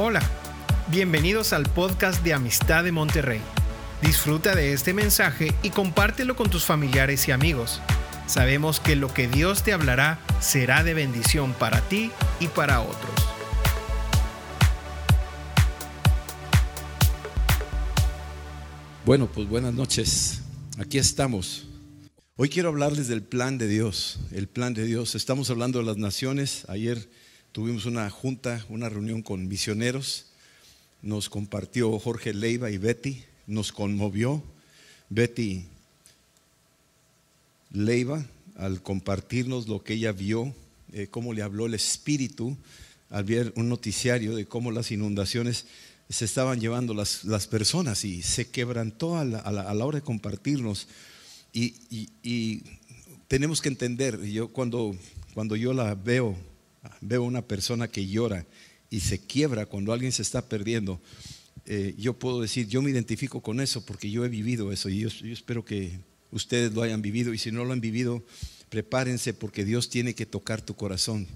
Hola, 0.00 0.22
bienvenidos 0.92 1.52
al 1.52 1.64
podcast 1.64 2.22
de 2.22 2.32
Amistad 2.32 2.84
de 2.84 2.92
Monterrey. 2.92 3.40
Disfruta 4.00 4.54
de 4.54 4.72
este 4.72 4.94
mensaje 4.94 5.52
y 5.64 5.70
compártelo 5.70 6.36
con 6.36 6.50
tus 6.50 6.64
familiares 6.64 7.26
y 7.26 7.32
amigos. 7.32 7.80
Sabemos 8.28 8.78
que 8.78 8.94
lo 8.94 9.12
que 9.12 9.26
Dios 9.26 9.64
te 9.64 9.72
hablará 9.72 10.20
será 10.40 10.84
de 10.84 10.94
bendición 10.94 11.52
para 11.52 11.80
ti 11.80 12.12
y 12.38 12.46
para 12.46 12.80
otros. 12.80 13.10
Bueno, 19.04 19.26
pues 19.26 19.48
buenas 19.48 19.74
noches. 19.74 20.42
Aquí 20.78 20.98
estamos. 20.98 21.66
Hoy 22.36 22.50
quiero 22.50 22.68
hablarles 22.68 23.08
del 23.08 23.24
plan 23.24 23.58
de 23.58 23.66
Dios, 23.66 24.20
el 24.30 24.46
plan 24.46 24.74
de 24.74 24.84
Dios. 24.84 25.16
Estamos 25.16 25.50
hablando 25.50 25.80
de 25.80 25.86
las 25.86 25.96
naciones. 25.96 26.66
Ayer 26.68 27.10
tuvimos 27.52 27.86
una 27.86 28.08
junta, 28.10 28.64
una 28.68 28.88
reunión 28.88 29.22
con 29.22 29.48
misioneros. 29.48 30.26
Nos 31.02 31.28
compartió 31.28 31.98
Jorge 31.98 32.34
Leiva 32.34 32.70
y 32.70 32.78
Betty, 32.78 33.24
nos 33.46 33.72
conmovió. 33.72 34.42
Betty 35.10 35.64
Leiva 37.70 38.24
al 38.56 38.82
compartirnos 38.82 39.68
lo 39.68 39.82
que 39.82 39.94
ella 39.94 40.12
vio, 40.12 40.52
eh, 40.92 41.06
cómo 41.10 41.32
le 41.32 41.42
habló 41.42 41.66
el 41.66 41.74
Espíritu 41.74 42.56
al 43.08 43.24
ver 43.24 43.52
un 43.56 43.68
noticiario 43.68 44.34
de 44.34 44.46
cómo 44.46 44.70
las 44.70 44.90
inundaciones 44.90 45.66
se 46.10 46.24
estaban 46.24 46.60
llevando 46.60 46.92
las, 46.92 47.24
las 47.24 47.46
personas 47.46 48.04
y 48.04 48.22
se 48.22 48.50
quebrantó 48.50 49.16
a 49.16 49.24
la, 49.24 49.38
a 49.38 49.52
la, 49.52 49.84
hora 49.84 49.98
de 49.98 50.04
compartirnos. 50.04 50.88
Y, 51.52 51.74
y, 51.90 52.08
y, 52.22 52.62
tenemos 53.28 53.60
que 53.60 53.68
entender, 53.68 54.22
yo 54.24 54.48
cuando, 54.48 54.96
cuando 55.34 55.54
yo 55.54 55.72
la 55.72 55.94
veo 55.94 56.34
veo 57.00 57.22
una 57.22 57.42
persona 57.42 57.88
que 57.88 58.06
llora 58.06 58.46
y 58.90 59.00
se 59.00 59.18
quiebra 59.18 59.66
cuando 59.66 59.92
alguien 59.92 60.12
se 60.12 60.22
está 60.22 60.42
perdiendo, 60.48 61.00
eh, 61.66 61.94
yo 61.98 62.14
puedo 62.14 62.40
decir, 62.40 62.66
yo 62.68 62.80
me 62.80 62.90
identifico 62.90 63.42
con 63.42 63.60
eso 63.60 63.84
porque 63.84 64.10
yo 64.10 64.24
he 64.24 64.28
vivido 64.28 64.72
eso 64.72 64.88
y 64.88 65.00
yo, 65.00 65.08
espero 65.24 65.64
que 65.64 65.98
ustedes 66.32 66.72
lo 66.72 66.82
hayan 66.82 67.02
vivido. 67.02 67.34
Y 67.34 67.38
si 67.38 67.52
no 67.52 67.64
lo 67.64 67.72
han 67.72 67.80
vivido, 67.80 68.24
prepárense 68.70 69.34
porque 69.34 69.64
Dios 69.64 69.90
tiene 69.90 70.14
que 70.14 70.26
tocar 70.26 70.62
tu 70.62 70.74
corazón 70.74 71.26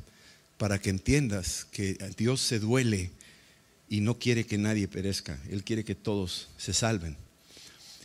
para 0.57 0.81
que 0.81 0.91
entiendas 0.91 1.67
que 1.71 1.99
Dios 2.17 2.41
se 2.41 2.59
duele 2.59 3.11
y 3.89 4.01
no 4.01 4.19
quiere 4.19 4.47
que 4.47 4.57
nadie 4.57 4.89
perezca, 4.89 5.39
Él 5.51 5.65
quiere 5.65 5.85
que 5.85 5.95
todos 5.95 6.49
se 6.57 6.73
salven. 6.73 7.17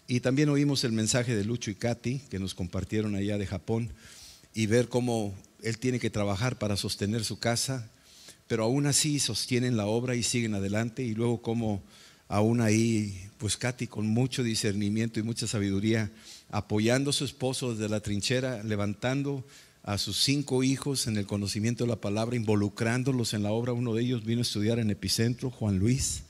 Y 0.06 0.20
también 0.22 0.50
oímos 0.50 0.84
el 0.84 0.92
mensaje 0.92 1.36
de 1.36 1.46
Lucho 1.46 1.72
y 1.72 1.76
Katy 1.76 2.20
que 2.30 2.40
nos 2.40 2.54
compartieron 2.54 3.16
allá 3.16 3.38
de 3.38 3.46
Japón 3.46 3.92
y 4.54 4.66
ver 4.66 4.90
cómo 4.90 5.34
él 5.62 5.78
tiene 5.78 6.00
que 6.00 6.10
trabajar 6.10 6.58
para 6.58 6.78
sostener 6.78 7.24
su 7.24 7.40
casa, 7.40 7.90
pero 8.48 8.64
aún 8.64 8.86
así 8.86 9.20
sostienen 9.20 9.78
la 9.78 9.86
obra 9.86 10.16
y 10.16 10.24
siguen 10.24 10.56
adelante 10.56 11.04
y 11.04 11.14
luego 11.14 11.42
como 11.42 11.82
aún 12.28 12.62
ahí, 12.62 13.30
pues 13.38 13.58
Katy 13.58 13.88
con 13.88 14.08
mucho 14.08 14.44
discernimiento 14.44 15.20
y 15.20 15.24
mucha 15.24 15.48
sabiduría, 15.48 16.12
apoyando 16.50 17.10
a 17.10 17.14
su 17.14 17.26
esposo 17.26 17.74
desde 17.74 17.90
la 17.90 18.00
trinchera, 18.00 18.64
levantando 18.64 19.44
a 19.84 19.98
sus 19.98 20.22
cinco 20.22 20.64
hijos 20.64 21.08
en 21.08 21.18
el 21.18 21.26
conocimiento 21.26 21.86
de 21.86 21.90
la 21.90 22.02
palabra, 22.02 22.36
involucrándolos 22.36 23.34
en 23.34 23.44
la 23.44 23.52
obra. 23.52 23.72
Uno 23.72 23.94
de 23.94 24.04
ellos 24.04 24.26
vino 24.26 24.40
a 24.40 24.42
estudiar 24.42 24.80
en 24.80 24.90
Epicentro, 24.90 25.50
Juan 25.50 25.80
Luis. 25.80 26.24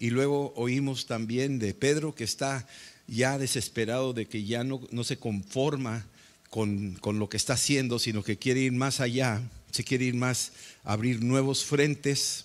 Y 0.00 0.10
luego 0.10 0.52
oímos 0.56 1.06
también 1.06 1.58
de 1.58 1.74
Pedro 1.74 2.14
que 2.14 2.24
está 2.24 2.66
ya 3.06 3.38
desesperado 3.38 4.14
de 4.14 4.26
que 4.26 4.44
ya 4.44 4.64
no, 4.64 4.80
no 4.90 5.04
se 5.04 5.18
conforma 5.18 6.06
con, 6.52 7.18
lo 7.18 7.30
que 7.30 7.38
está 7.38 7.54
haciendo, 7.54 7.98
sino 7.98 8.22
que 8.22 8.36
quiere 8.36 8.60
ir 8.60 8.72
más 8.72 9.00
allá, 9.00 9.40
se 9.70 9.84
quiere 9.84 10.04
ir 10.04 10.14
más, 10.14 10.52
abrir 10.84 11.22
nuevos 11.22 11.64
frentes 11.64 12.44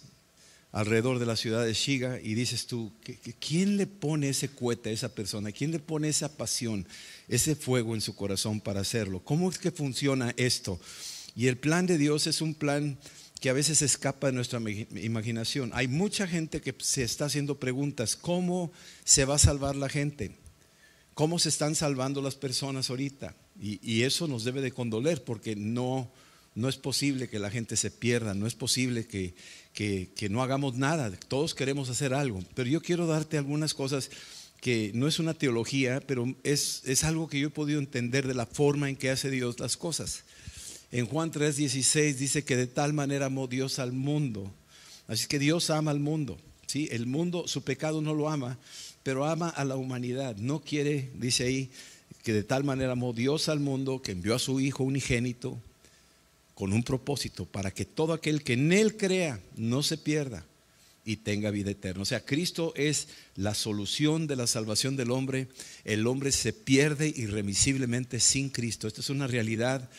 alrededor 0.72 1.20
de 1.20 1.26
la 1.26 1.36
ciudad 1.36 1.66
de 1.66 1.74
Shiga 1.74 2.18
y 2.22 2.34
dices 2.34 2.68
tú, 2.68 2.94
¿quién 3.42 3.76
le 3.76 3.86
pone 3.86 4.30
ese 4.30 4.48
cohete 4.48 4.92
a 4.92 4.94
esa 4.94 5.14
persona? 5.14 5.52
¿Quién 5.52 5.72
le 5.72 5.80
pone 5.80 6.08
esa 6.08 6.38
pasión, 6.38 6.88
ese 7.28 7.54
fuego 7.54 7.96
en 7.96 8.02
su 8.02 8.16
corazón 8.16 8.62
para 8.62 8.80
hacerlo? 8.80 9.20
¿Cómo 9.26 9.50
es 9.50 9.58
que 9.58 9.72
funciona 9.72 10.34
esto? 10.38 10.80
Y 11.36 11.48
el 11.48 11.58
plan 11.58 11.86
de 11.86 11.98
Dios 11.98 12.28
es 12.28 12.40
un 12.40 12.54
plan 12.54 12.98
que 13.42 13.50
a 13.50 13.54
veces 13.54 13.82
escapa 13.82 14.28
de 14.28 14.34
nuestra 14.34 14.62
imaginación. 15.02 15.72
Hay 15.74 15.90
mucha 15.90 16.28
gente 16.28 16.62
que 16.62 16.74
se 16.80 17.04
está 17.04 17.26
haciendo 17.26 17.60
preguntas, 17.60 18.16
¿cómo 18.16 18.72
se 19.04 19.26
va 19.26 19.36
a 19.36 19.40
salvar 19.40 19.76
la 19.76 19.90
gente? 19.90 20.32
¿Cómo 21.14 21.40
se 21.40 21.50
están 21.50 21.76
salvando 21.76 22.22
las 22.22 22.36
personas 22.36 22.90
ahorita? 22.90 23.36
Y, 23.60 24.04
eso 24.04 24.28
nos 24.28 24.44
debe 24.44 24.62
de 24.62 24.72
condoler 24.72 25.24
porque 25.24 25.56
no, 25.56 26.12
no 26.54 26.70
es 26.70 26.78
posible 26.78 27.28
que 27.28 27.40
la 27.40 27.50
gente 27.50 27.76
se 27.76 27.90
pierda, 27.90 28.34
no 28.36 28.46
es 28.46 28.54
posible 28.54 29.08
que, 29.08 29.34
que, 29.74 30.30
no 30.30 30.44
hagamos 30.44 30.76
nada, 30.76 31.12
todos 31.28 31.56
queremos 31.56 31.90
hacer 31.90 32.14
algo. 32.14 32.44
Pero 32.54 32.70
yo 32.70 32.82
quiero 32.82 33.08
darte 33.08 33.38
algunas 33.38 33.74
cosas 33.74 34.12
que 34.62 34.92
no 34.94 35.08
es 35.08 35.20
una 35.20 35.34
teología, 35.34 36.02
pero 36.06 36.36
es, 36.44 36.84
es 36.86 37.04
algo 37.04 37.28
que 37.28 37.40
yo 37.40 37.48
he 37.48 37.52
podido 37.52 37.80
entender 37.80 38.28
de 38.28 38.34
la 38.34 38.46
forma 38.46 38.90
en 38.90 38.96
que 38.96 39.10
hace 39.10 39.30
Dios 39.32 39.60
las 39.60 39.78
cosas. 39.78 40.24
En 40.92 41.06
Juan 41.06 41.32
3:16 41.32 42.16
dice 42.16 42.44
que 42.44 42.56
de 42.56 42.68
tal 42.68 42.94
manera 42.94 43.26
amó 43.26 43.48
Dios 43.48 43.80
al 43.80 43.92
mundo. 43.92 44.52
Así 45.08 45.28
que 45.28 45.40
Dios 45.40 45.70
ama 45.70 45.92
al 45.92 46.00
mundo. 46.00 46.38
¿sí? 46.66 46.88
El 46.92 47.06
mundo, 47.08 47.48
su 47.48 47.64
pecado 47.64 48.02
no 48.02 48.14
lo 48.14 48.30
ama, 48.30 48.58
pero 49.04 49.26
ama 49.26 49.50
a 49.50 49.66
la 49.66 49.76
humanidad. 49.76 50.36
No 50.38 50.62
quiere, 50.62 51.12
dice 51.16 51.46
ahí, 51.46 51.72
que 52.28 52.34
de 52.34 52.44
tal 52.44 52.66
manera 52.66 52.92
amó 52.92 53.14
Dios 53.14 53.48
al 53.48 53.62
mundo 53.62 54.02
que 54.02 54.12
envió 54.12 54.36
a 54.36 54.40
su 54.40 54.60
Hijo 54.60 54.84
unigénito 54.84 55.58
con 56.56 56.74
un 56.74 56.84
propósito 56.84 57.46
para 57.46 57.72
que 57.72 57.86
todo 57.86 58.12
aquel 58.12 58.44
que 58.44 58.52
en 58.52 58.74
Él 58.74 58.98
crea 58.98 59.40
no 59.56 59.82
se 59.82 59.98
pierda 59.98 60.44
y 61.06 61.16
tenga 61.16 61.52
vida 61.52 61.72
eterna. 61.72 62.02
O 62.02 62.06
sea, 62.06 62.26
Cristo 62.26 62.74
es 62.76 63.08
la 63.38 63.54
solución 63.54 64.28
de 64.28 64.36
la 64.36 64.46
salvación 64.46 64.98
del 64.98 65.12
hombre. 65.12 65.48
El 65.86 66.06
hombre 66.06 66.34
se 66.34 66.52
pierde 66.52 67.14
irremisiblemente 67.16 68.20
sin 68.20 68.50
Cristo. 68.50 68.90
Esta 68.90 69.00
es 69.00 69.10
una 69.10 69.28
realidad. 69.28 69.90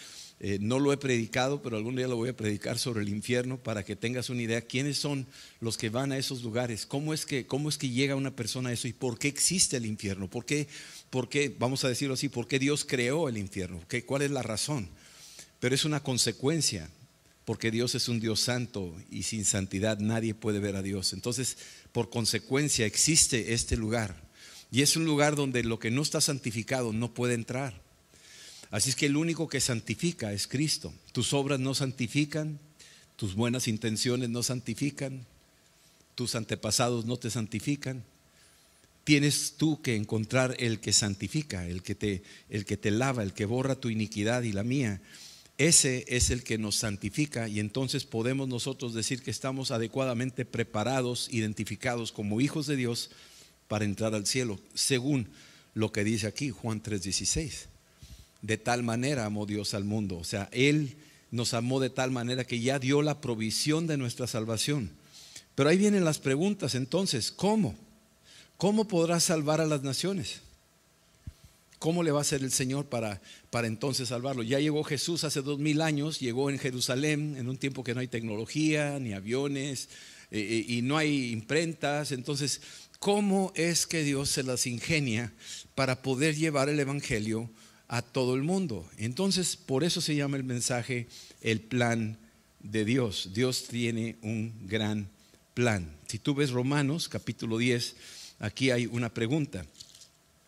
Eh, 0.41 0.59
no 0.61 0.79
lo 0.79 0.93
he 0.93 0.97
predicado, 0.97 1.63
pero 1.63 1.77
algún 1.77 1.97
día 1.97 2.07
lo 2.07 2.17
voy 2.17 2.29
a 2.29 2.37
predicar 2.37 2.79
sobre 2.79 3.03
el 3.03 3.09
infierno 3.09 3.59
para 3.59 3.85
que 3.85 3.97
tengas 3.97 4.31
una 4.31 4.43
idea 4.43 4.61
quiénes 4.61 4.97
son 4.97 5.27
los 5.61 5.77
que 5.77 5.91
van 5.91 6.13
a 6.13 6.19
esos 6.19 6.45
lugares, 6.45 6.87
cómo 6.87 7.13
es 7.13 7.27
que, 7.27 7.47
cómo 7.47 7.69
es 7.69 7.77
que 7.77 7.91
llega 7.91 8.15
una 8.15 8.37
persona 8.37 8.71
a 8.71 8.73
eso 8.73 8.87
y 8.87 8.93
por 8.93 9.19
qué 9.19 9.27
existe 9.27 9.77
el 9.77 9.87
infierno, 9.87 10.29
por 10.29 10.45
qué 10.45 10.69
por 11.11 11.29
qué, 11.29 11.55
vamos 11.59 11.85
a 11.85 11.89
decirlo 11.89 12.15
así, 12.15 12.29
por 12.29 12.47
qué 12.47 12.59
Dios 12.59 12.85
creó 12.85 13.29
el 13.29 13.39
infierno, 13.39 13.81
cuál 14.07 14.23
es 14.23 14.31
la 14.31 14.43
razón. 14.43 14.89
Pero 15.61 15.75
es 15.75 15.85
una 15.85 16.03
consecuencia, 16.03 16.91
porque 17.45 17.71
Dios 17.71 17.95
es 17.95 18.09
un 18.09 18.21
Dios 18.21 18.41
santo 18.41 18.95
y 19.11 19.23
sin 19.23 19.45
santidad 19.45 19.99
nadie 19.99 20.35
puede 20.35 20.61
ver 20.61 20.77
a 20.77 20.83
Dios. 20.83 21.13
Entonces, 21.13 21.57
por 21.93 22.11
consecuencia, 22.11 22.87
existe 22.87 23.55
este 23.55 23.77
lugar. 23.77 24.23
Y 24.71 24.83
es 24.83 24.97
un 24.97 25.07
lugar 25.07 25.35
donde 25.35 25.65
lo 25.65 25.79
que 25.79 25.91
no 25.91 26.03
está 26.03 26.21
santificado 26.21 26.93
no 26.93 27.15
puede 27.15 27.35
entrar. 27.35 27.88
Así 28.71 28.91
es 28.91 28.97
que 28.97 29.07
el 29.07 29.17
único 29.17 29.49
que 29.49 29.61
santifica 29.61 30.33
es 30.33 30.47
Cristo. 30.47 30.93
Tus 31.13 31.33
obras 31.33 31.59
no 31.61 31.75
santifican, 31.75 32.59
tus 33.17 33.35
buenas 33.35 33.69
intenciones 33.69 34.29
no 34.29 34.43
santifican, 34.43 35.27
tus 36.15 36.35
antepasados 36.35 37.07
no 37.07 37.17
te 37.17 37.31
santifican 37.31 38.05
tienes 39.09 39.55
tú 39.57 39.81
que 39.81 39.97
encontrar 39.97 40.55
el 40.59 40.81
que 40.81 40.93
santifica, 40.93 41.67
el 41.67 41.83
que 41.83 41.95
te, 41.95 42.23
el 42.51 42.67
que 42.67 42.77
te 42.77 42.91
lava, 42.91 43.23
el 43.23 43.33
que 43.33 43.47
borra 43.47 43.75
tu 43.75 43.89
iniquidad 43.89 44.43
y 44.43 44.53
la 44.53 44.65
mía. 44.65 45.01
Ese 45.57 46.05
es 46.09 46.29
el 46.29 46.45
que 46.45 46.59
nos 46.59 46.77
santifica 46.77 47.49
y 47.49 47.59
entonces 47.59 48.05
podemos 48.05 48.49
nosotros 48.49 48.93
decir 48.93 49.23
que 49.23 49.31
estamos 49.31 49.71
adecuadamente 49.71 50.45
preparados, 50.45 51.31
identificados 51.33 52.13
como 52.13 52.43
hijos 52.43 52.67
de 52.67 52.77
Dios 52.77 53.09
para 53.67 53.87
entrar 53.87 54.15
al 54.15 54.27
cielo, 54.27 54.61
según 54.75 55.31
lo 55.73 55.91
que 55.91 56.05
dice 56.05 56.27
aquí 56.27 56.51
Juan 56.51 56.83
3:16. 56.83 57.69
De 58.43 58.57
tal 58.57 58.83
manera 58.83 59.25
amó 59.25 59.47
Dios 59.47 59.75
al 59.75 59.85
mundo, 59.85 60.17
o 60.17 60.25
sea, 60.25 60.49
Él 60.53 60.97
nos 61.31 61.55
amó 61.55 61.81
de 61.81 61.91
tal 61.91 62.11
manera 62.11 62.45
que 62.45 62.61
ya 62.61 62.79
dio 62.79 63.03
la 63.03 63.21
provisión 63.21 63.87
de 63.87 63.97
nuestra 63.97 64.27
salvación. 64.27 64.91
Pero 65.55 65.71
ahí 65.71 65.77
vienen 65.77 66.05
las 66.05 66.19
preguntas 66.19 66.75
entonces, 66.75 67.33
¿cómo? 67.33 67.75
¿Cómo 68.57 68.87
podrá 68.87 69.21
salvar 69.21 69.61
a 69.61 69.67
las 69.67 69.83
naciones? 69.83 70.41
¿Cómo 71.79 72.03
le 72.03 72.11
va 72.11 72.19
a 72.19 72.23
hacer 72.23 72.43
el 72.43 72.51
Señor 72.51 72.87
para, 72.87 73.21
para 73.51 73.69
entonces 73.69 74.09
salvarlo? 74.09 74.43
Ya 74.43 74.59
llegó 74.59 74.83
Jesús 74.83 75.23
hace 75.23 75.43
dos 75.43 75.59
mil 75.59 75.81
años, 75.81 76.19
llegó 76.19 76.51
en 76.51 76.59
Jerusalén 76.59 77.37
en 77.39 77.49
un 77.49 77.57
tiempo 77.57 77.85
que 77.85 77.95
no 77.95 78.01
hay 78.01 78.09
tecnología, 78.09 78.99
ni 78.99 79.13
aviones, 79.13 79.89
eh, 80.31 80.41
eh, 80.41 80.65
y 80.73 80.83
no 80.83 80.97
hay 80.97 81.31
imprentas. 81.31 82.11
Entonces, 82.11 82.61
¿cómo 82.99 83.53
es 83.55 83.87
que 83.87 84.03
Dios 84.03 84.29
se 84.31 84.43
las 84.43 84.67
ingenia 84.67 85.33
para 85.77 86.03
poder 86.03 86.35
llevar 86.35 86.69
el 86.69 86.81
Evangelio 86.81 87.49
a 87.89 88.03
todo 88.03 88.35
el 88.35 88.43
mundo? 88.43 88.89
Entonces, 88.99 89.57
por 89.57 89.83
eso 89.83 90.01
se 90.01 90.15
llama 90.15 90.37
el 90.37 90.45
mensaje 90.45 91.09
el 91.41 91.61
plan 91.61 92.19
de 92.61 92.85
Dios. 92.85 93.31
Dios 93.35 93.65
tiene 93.69 94.17
un 94.23 94.53
gran 94.67 95.09
plan. 95.55 95.97
Si 96.07 96.19
tú 96.19 96.35
ves 96.35 96.51
Romanos 96.51 97.09
capítulo 97.09 97.59
10, 97.59 97.97
aquí 98.39 98.71
hay 98.71 98.87
una 98.87 99.13
pregunta 99.13 99.67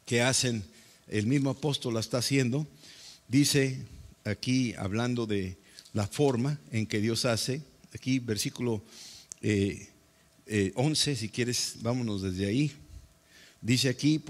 que 0.07 0.23
hacen, 0.23 0.65
el 1.09 1.27
mismo 1.27 1.51
apóstol 1.51 1.95
la 1.95 2.01
está 2.01 2.19
haciendo, 2.19 2.67
dice 3.27 3.85
aquí 4.25 4.75
hablando 4.75 5.27
de 5.27 5.57
la 5.93 6.07
forma 6.07 6.61
en 6.71 6.87
que 6.87 7.01
Dios 7.01 7.25
hace, 7.25 7.63
aquí 7.95 8.19
versículo 8.19 8.83
10 9.41 9.89
eh, 10.47 10.73
11, 10.75 11.17
si 11.17 11.29
quieres, 11.29 11.77
vámonos 11.81 12.23
desde 12.23 12.47
ahí. 12.47 12.73
Dice 13.61 13.89
aquí, 13.89 14.23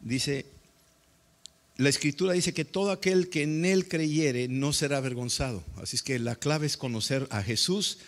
dice, 0.00 0.44
la 1.76 1.88
escritura 1.88 2.34
dice 2.34 2.52
que 2.52 2.64
todo 2.64 2.90
aquel 2.90 3.30
que 3.30 3.42
en 3.42 3.64
él 3.64 3.88
creyere 3.88 4.48
no 4.48 4.72
será 4.72 4.98
avergonzado. 4.98 5.64
Así 5.76 5.96
es 5.96 6.02
que 6.02 6.18
la 6.18 6.36
clave 6.36 6.66
es 6.66 6.76
conocer 6.76 7.26
a 7.30 7.42
Jesús 7.42 7.98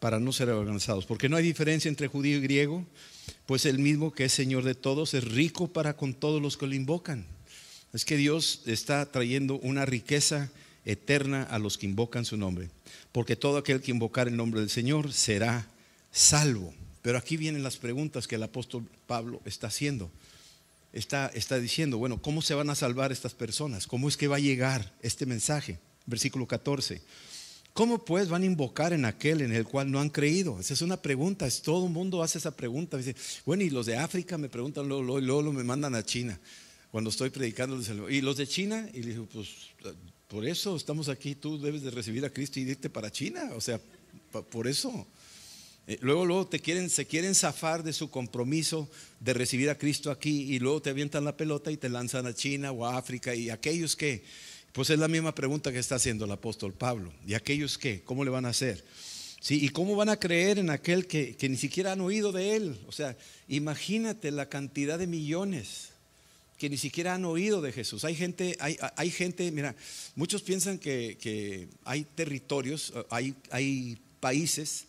para 0.00 0.20
no 0.20 0.32
ser 0.32 0.50
avergonzados, 0.50 1.06
porque 1.06 1.28
no 1.28 1.36
hay 1.36 1.44
diferencia 1.44 1.88
entre 1.88 2.08
judío 2.08 2.36
y 2.36 2.42
griego, 2.42 2.84
pues 3.46 3.64
el 3.64 3.78
mismo 3.78 4.12
que 4.12 4.26
es 4.26 4.32
Señor 4.32 4.64
de 4.64 4.74
todos 4.74 5.14
es 5.14 5.24
rico 5.24 5.68
para 5.68 5.96
con 5.96 6.12
todos 6.12 6.42
los 6.42 6.58
que 6.58 6.66
lo 6.66 6.74
invocan. 6.74 7.24
Es 7.94 8.04
que 8.04 8.18
Dios 8.18 8.62
está 8.66 9.10
trayendo 9.10 9.58
una 9.60 9.86
riqueza 9.86 10.50
eterna 10.84 11.42
a 11.44 11.58
los 11.58 11.78
que 11.78 11.86
invocan 11.86 12.26
su 12.26 12.36
nombre, 12.36 12.68
porque 13.12 13.36
todo 13.36 13.56
aquel 13.56 13.80
que 13.80 13.90
invocar 13.90 14.28
el 14.28 14.36
nombre 14.36 14.60
del 14.60 14.68
Señor 14.68 15.14
será 15.14 15.66
salvo. 16.12 16.74
Pero 17.00 17.16
aquí 17.16 17.38
vienen 17.38 17.62
las 17.62 17.78
preguntas 17.78 18.28
que 18.28 18.34
el 18.34 18.42
apóstol 18.42 18.84
Pablo 19.06 19.40
está 19.46 19.68
haciendo 19.68 20.10
está, 20.92 21.30
diciendo, 21.58 21.98
bueno, 21.98 22.20
¿cómo 22.20 22.42
se 22.42 22.54
van 22.54 22.70
a 22.70 22.74
salvar 22.74 23.12
estas 23.12 23.34
personas? 23.34 23.86
¿Cómo 23.86 24.08
es 24.08 24.16
que 24.16 24.28
va 24.28 24.36
a 24.36 24.40
llegar 24.40 24.94
este 25.02 25.26
mensaje? 25.26 25.78
Versículo 26.06 26.46
14. 26.46 27.02
¿Cómo 27.72 28.04
pues 28.04 28.28
van 28.28 28.42
a 28.42 28.46
invocar 28.46 28.92
en 28.94 29.04
aquel 29.04 29.42
en 29.42 29.52
el 29.52 29.64
cual 29.64 29.90
no 29.90 30.00
han 30.00 30.08
creído? 30.08 30.58
Esa 30.58 30.72
es 30.72 30.80
una 30.80 30.96
pregunta, 30.96 31.46
es, 31.46 31.60
todo 31.60 31.86
el 31.86 31.92
mundo 31.92 32.22
hace 32.22 32.38
esa 32.38 32.56
pregunta. 32.56 32.96
Dice, 32.96 33.14
bueno, 33.44 33.62
y 33.64 33.70
los 33.70 33.84
de 33.84 33.96
África 33.96 34.38
me 34.38 34.48
preguntan, 34.48 34.88
luego, 34.88 35.20
luego, 35.20 35.52
me 35.52 35.62
mandan 35.62 35.94
a 35.94 36.02
China 36.02 36.40
cuando 36.90 37.10
estoy 37.10 37.28
predicando. 37.28 37.78
¿Y 38.08 38.22
los 38.22 38.38
de 38.38 38.46
China? 38.46 38.88
Y 38.94 39.02
le 39.02 39.10
digo, 39.10 39.28
pues 39.30 39.48
por 40.28 40.46
eso 40.46 40.74
estamos 40.74 41.10
aquí, 41.10 41.34
tú 41.34 41.60
debes 41.60 41.82
de 41.82 41.90
recibir 41.90 42.24
a 42.24 42.30
Cristo 42.30 42.58
y 42.58 42.62
irte 42.62 42.88
para 42.88 43.12
China. 43.12 43.50
O 43.54 43.60
sea, 43.60 43.78
por 44.50 44.66
eso. 44.66 45.06
Eh, 45.86 45.98
luego, 46.00 46.26
luego 46.26 46.46
te 46.46 46.58
quieren, 46.58 46.90
se 46.90 47.06
quieren 47.06 47.34
zafar 47.34 47.82
de 47.82 47.92
su 47.92 48.10
compromiso 48.10 48.88
de 49.20 49.34
recibir 49.34 49.70
a 49.70 49.78
Cristo 49.78 50.10
aquí 50.10 50.54
y 50.54 50.58
luego 50.58 50.82
te 50.82 50.90
avientan 50.90 51.24
la 51.24 51.36
pelota 51.36 51.70
y 51.70 51.76
te 51.76 51.88
lanzan 51.88 52.26
a 52.26 52.34
China 52.34 52.72
o 52.72 52.84
a 52.84 52.98
África 52.98 53.34
y 53.34 53.50
aquellos 53.50 53.94
que, 53.94 54.24
pues 54.72 54.90
es 54.90 54.98
la 54.98 55.08
misma 55.08 55.34
pregunta 55.34 55.72
que 55.72 55.78
está 55.78 55.94
haciendo 55.94 56.24
el 56.24 56.32
apóstol 56.32 56.72
Pablo. 56.72 57.12
¿Y 57.26 57.34
aquellos 57.34 57.78
qué? 57.78 58.02
¿Cómo 58.04 58.24
le 58.24 58.30
van 58.30 58.46
a 58.46 58.50
hacer? 58.50 58.84
¿Sí? 59.40 59.64
¿Y 59.64 59.68
cómo 59.68 59.94
van 59.94 60.08
a 60.08 60.18
creer 60.18 60.58
en 60.58 60.70
aquel 60.70 61.06
que, 61.06 61.36
ni 61.48 61.56
siquiera 61.56 61.92
han 61.92 62.00
oído 62.00 62.32
de 62.32 62.56
él? 62.56 62.80
O 62.88 62.92
sea, 62.92 63.16
imagínate 63.46 64.32
la 64.32 64.48
cantidad 64.48 64.98
de 64.98 65.06
millones 65.06 65.90
que 66.58 66.68
ni 66.68 66.78
siquiera 66.78 67.14
han 67.14 67.24
oído 67.24 67.60
de 67.60 67.70
Jesús. 67.70 68.04
Hay 68.04 68.16
gente, 68.16 68.56
hay, 68.58 68.76
hay 68.96 69.10
gente, 69.10 69.52
mira, 69.52 69.76
muchos 70.16 70.42
piensan 70.42 70.78
que, 70.78 71.16
que 71.20 71.68
hay 71.84 72.04
territorios, 72.16 72.92
hay, 73.08 73.34
hay 73.50 73.98
países 74.18 74.86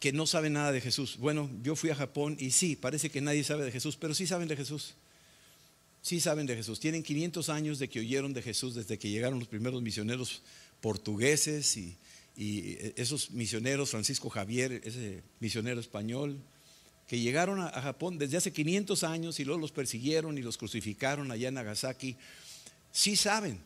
que 0.00 0.12
no 0.12 0.26
saben 0.26 0.54
nada 0.54 0.72
de 0.72 0.80
Jesús. 0.80 1.16
Bueno, 1.18 1.50
yo 1.62 1.76
fui 1.76 1.90
a 1.90 1.94
Japón 1.94 2.36
y 2.38 2.50
sí, 2.50 2.76
parece 2.76 3.10
que 3.10 3.20
nadie 3.20 3.44
sabe 3.44 3.64
de 3.64 3.72
Jesús, 3.72 3.96
pero 3.96 4.14
sí 4.14 4.26
saben 4.26 4.48
de 4.48 4.56
Jesús. 4.56 4.94
Sí 6.02 6.20
saben 6.20 6.46
de 6.46 6.54
Jesús. 6.54 6.78
Tienen 6.78 7.02
500 7.02 7.48
años 7.48 7.78
de 7.78 7.88
que 7.88 8.00
oyeron 8.00 8.32
de 8.32 8.42
Jesús 8.42 8.74
desde 8.74 8.98
que 8.98 9.08
llegaron 9.08 9.38
los 9.38 9.48
primeros 9.48 9.82
misioneros 9.82 10.42
portugueses 10.80 11.76
y, 11.76 11.96
esos 12.96 13.30
misioneros, 13.30 13.90
Francisco 13.90 14.28
Javier, 14.28 14.82
ese 14.84 15.22
misionero 15.40 15.80
español, 15.80 16.38
que 17.08 17.18
llegaron 17.18 17.60
a, 17.60 17.68
a 17.68 17.80
Japón 17.80 18.18
desde 18.18 18.36
hace 18.36 18.52
500 18.52 19.04
años 19.04 19.40
y 19.40 19.44
luego 19.46 19.58
los 19.58 19.72
persiguieron 19.72 20.36
y 20.36 20.42
los 20.42 20.58
crucificaron 20.58 21.32
allá 21.32 21.48
en 21.48 21.54
Nagasaki. 21.54 22.14
Sí 22.92 23.16
saben, 23.16 23.58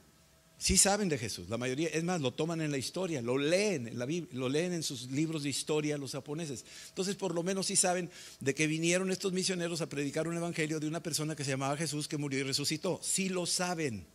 sí 0.60 0.76
saben 0.76 1.08
de 1.08 1.18
Jesús. 1.18 1.48
La 1.48 1.56
mayoría, 1.56 1.88
es 1.88 2.04
más, 2.04 2.20
lo 2.20 2.32
toman 2.32 2.60
en 2.60 2.70
la 2.70 2.76
historia, 2.76 3.22
lo 3.22 3.38
leen 3.38 3.88
en 3.88 3.98
la 3.98 4.04
Biblia, 4.04 4.38
lo 4.38 4.48
leen 4.48 4.74
en 4.74 4.82
sus 4.82 5.10
libros 5.10 5.42
de 5.42 5.48
historia 5.48 5.96
los 5.96 6.12
japoneses. 6.12 6.64
Entonces, 6.88 7.16
por 7.16 7.34
lo 7.34 7.42
menos 7.42 7.66
sí 7.66 7.76
saben 7.76 8.10
de 8.40 8.54
que 8.54 8.66
vinieron 8.66 9.10
estos 9.10 9.32
misioneros 9.32 9.80
a 9.80 9.88
predicar 9.88 10.28
un 10.28 10.36
evangelio 10.36 10.78
de 10.78 10.86
una 10.86 11.02
persona 11.02 11.34
que 11.34 11.44
se 11.44 11.50
llamaba 11.50 11.76
Jesús 11.78 12.06
que 12.06 12.18
murió 12.18 12.40
y 12.40 12.42
resucitó. 12.42 13.00
Sí 13.02 13.30
lo 13.30 13.46
saben. 13.46 14.06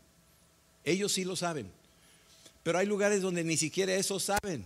Ellos 0.84 1.12
sí 1.12 1.26
lo 1.26 1.36
saben. 1.36 1.72
Pero 2.62 2.78
hay 2.78 2.86
lugares 2.86 3.22
donde 3.22 3.44
ni 3.44 3.58
siquiera 3.58 3.96
eso 3.96 4.20
saben. 4.20 4.66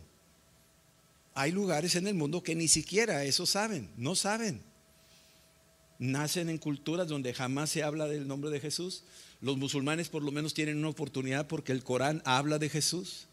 Hay 1.34 1.54
lugares 1.54 1.96
en 1.96 2.08
el 2.08 2.14
mundo 2.14 2.44
que 2.44 2.56
ni 2.56 2.68
siquiera 2.68 3.24
eso 3.24 3.46
saben, 3.46 3.90
no 3.96 4.16
saben. 4.16 4.62
Nacen 5.98 6.50
en 6.50 6.58
culturas 6.58 7.08
donde 7.08 7.34
jamás 7.34 7.70
se 7.70 7.84
habla 7.84 8.08
del 8.08 8.28
nombre 8.28 8.50
de 8.50 8.60
Jesús 8.60 9.04
los 9.42 9.58
musulmanes 9.58 10.10
por 10.10 10.24
lo 10.24 10.32
menos 10.32 10.54
tienen 10.54 10.78
una 10.78 10.90
oportunidad 10.90 11.48
porque 11.48 11.72
el 11.72 11.84
Corán 11.84 12.22
habla 12.26 12.60
de 12.60 12.70
Jesús. 12.70 13.28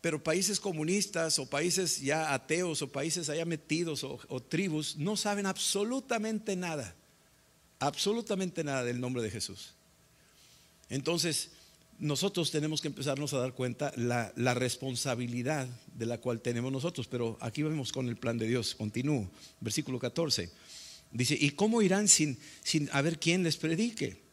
Pero 0.00 0.22
países 0.22 0.60
comunistas 0.60 1.38
o 1.38 1.46
países 1.46 2.00
ya 2.00 2.32
ateos 2.32 2.80
o 2.82 2.88
países 2.88 3.28
allá 3.28 3.44
metidos 3.44 4.04
o, 4.04 4.40
tribus 4.40 4.96
no 4.96 5.16
saben 5.16 5.46
absolutamente 5.46 6.54
nada, 6.54 6.94
absolutamente 7.80 8.62
nada 8.62 8.84
del 8.84 9.00
nombre 9.00 9.22
de 9.22 9.30
Jesús. 9.30 9.74
Entonces, 10.88 11.50
nosotros 11.98 12.50
tenemos 12.50 12.80
que 12.80 12.88
empezarnos 12.88 13.32
a 13.32 13.38
dar 13.38 13.54
cuenta 13.54 13.92
la, 13.96 14.32
la, 14.36 14.54
responsabilidad 14.54 15.66
de 15.94 16.06
la 16.06 16.18
cual 16.18 16.40
tenemos 16.40 16.70
nosotros. 16.70 17.08
Pero 17.08 17.36
aquí 17.40 17.62
vemos 17.62 17.90
con 17.90 18.08
el 18.08 18.16
plan 18.16 18.38
de 18.38 18.46
Dios. 18.46 18.74
Continúo. 18.74 19.28
Versículo 19.60 19.98
14. 19.98 20.50
Dice, 21.10 21.36
¿y 21.40 21.50
cómo 21.50 21.82
irán 21.82 22.06
sin, 22.06 22.38
sin 22.62 22.88
haber 22.92 23.18
quien 23.18 23.42
les 23.42 23.56
predique? 23.56 24.25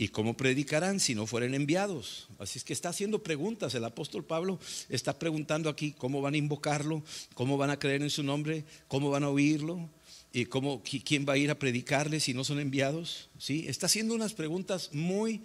¿Y 0.00 0.08
cómo 0.08 0.34
predicarán 0.34 0.98
si 0.98 1.14
no 1.14 1.26
fueren 1.26 1.52
enviados? 1.52 2.26
Así 2.38 2.58
es 2.58 2.64
que 2.64 2.72
está 2.72 2.88
haciendo 2.88 3.22
preguntas. 3.22 3.74
El 3.74 3.84
apóstol 3.84 4.24
Pablo 4.24 4.58
está 4.88 5.18
preguntando 5.18 5.68
aquí 5.68 5.92
cómo 5.92 6.22
van 6.22 6.32
a 6.32 6.38
invocarlo, 6.38 7.02
cómo 7.34 7.58
van 7.58 7.68
a 7.68 7.78
creer 7.78 8.00
en 8.00 8.08
su 8.08 8.22
nombre, 8.22 8.64
cómo 8.88 9.10
van 9.10 9.24
a 9.24 9.28
oírlo 9.28 9.90
y 10.32 10.46
cómo, 10.46 10.82
quién 11.04 11.26
va 11.28 11.34
a 11.34 11.36
ir 11.36 11.50
a 11.50 11.58
predicarle 11.58 12.18
si 12.18 12.32
no 12.32 12.44
son 12.44 12.60
enviados. 12.60 13.28
¿Sí? 13.38 13.66
Está 13.68 13.88
haciendo 13.88 14.14
unas 14.14 14.32
preguntas 14.32 14.88
muy, 14.94 15.42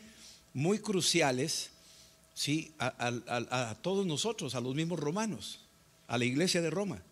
muy 0.53 0.79
cruciales 0.79 1.71
¿sí? 2.33 2.71
a 2.79 3.75
todos 3.81 4.05
nosotros, 4.05 4.55
a 4.55 4.61
los 4.61 4.73
mismos 4.73 5.01
romanos, 5.01 5.59
a 6.07 6.17
la 6.17 6.23
iglesia 6.23 6.61
de 6.61 6.69
Roma. 6.69 7.03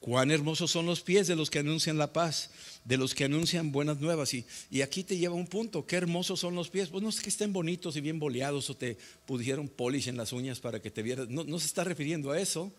Cuán 0.00 0.30
hermosos 0.30 0.70
son 0.70 0.84
los 0.84 1.00
pies 1.00 1.26
de 1.26 1.34
los 1.34 1.50
que 1.50 1.60
anuncian 1.60 1.96
la 1.96 2.12
paz, 2.12 2.50
de 2.86 2.96
los 2.96 3.14
que 3.14 3.24
anuncian 3.24 3.72
buenas 3.72 4.00
nuevas. 4.00 4.32
Y, 4.32 4.44
y, 4.70 4.82
aquí 4.82 5.02
te 5.02 5.16
lleva 5.16 5.34
un 5.34 5.46
punto, 5.46 5.84
qué 5.86 5.96
hermosos 5.96 6.40
son 6.40 6.54
los 6.54 6.70
pies. 6.70 6.88
Pues 6.88 7.02
no 7.02 7.08
es 7.08 7.20
que 7.20 7.28
estén 7.28 7.52
bonitos 7.52 7.96
y 7.96 8.00
bien 8.00 8.18
boleados 8.18 8.70
o 8.70 8.76
te 8.76 8.96
pusieron 9.26 9.68
polish 9.68 10.08
en 10.08 10.16
las 10.16 10.32
uñas 10.32 10.60
para 10.60 10.80
que 10.80 10.90
te 10.90 11.02
vieras. 11.02 11.28
No, 11.28 11.44
no 11.44 11.58
se 11.58 11.66
está 11.66 11.82
refiriendo 11.82 12.30
a 12.30 12.40
eso. 12.40 12.72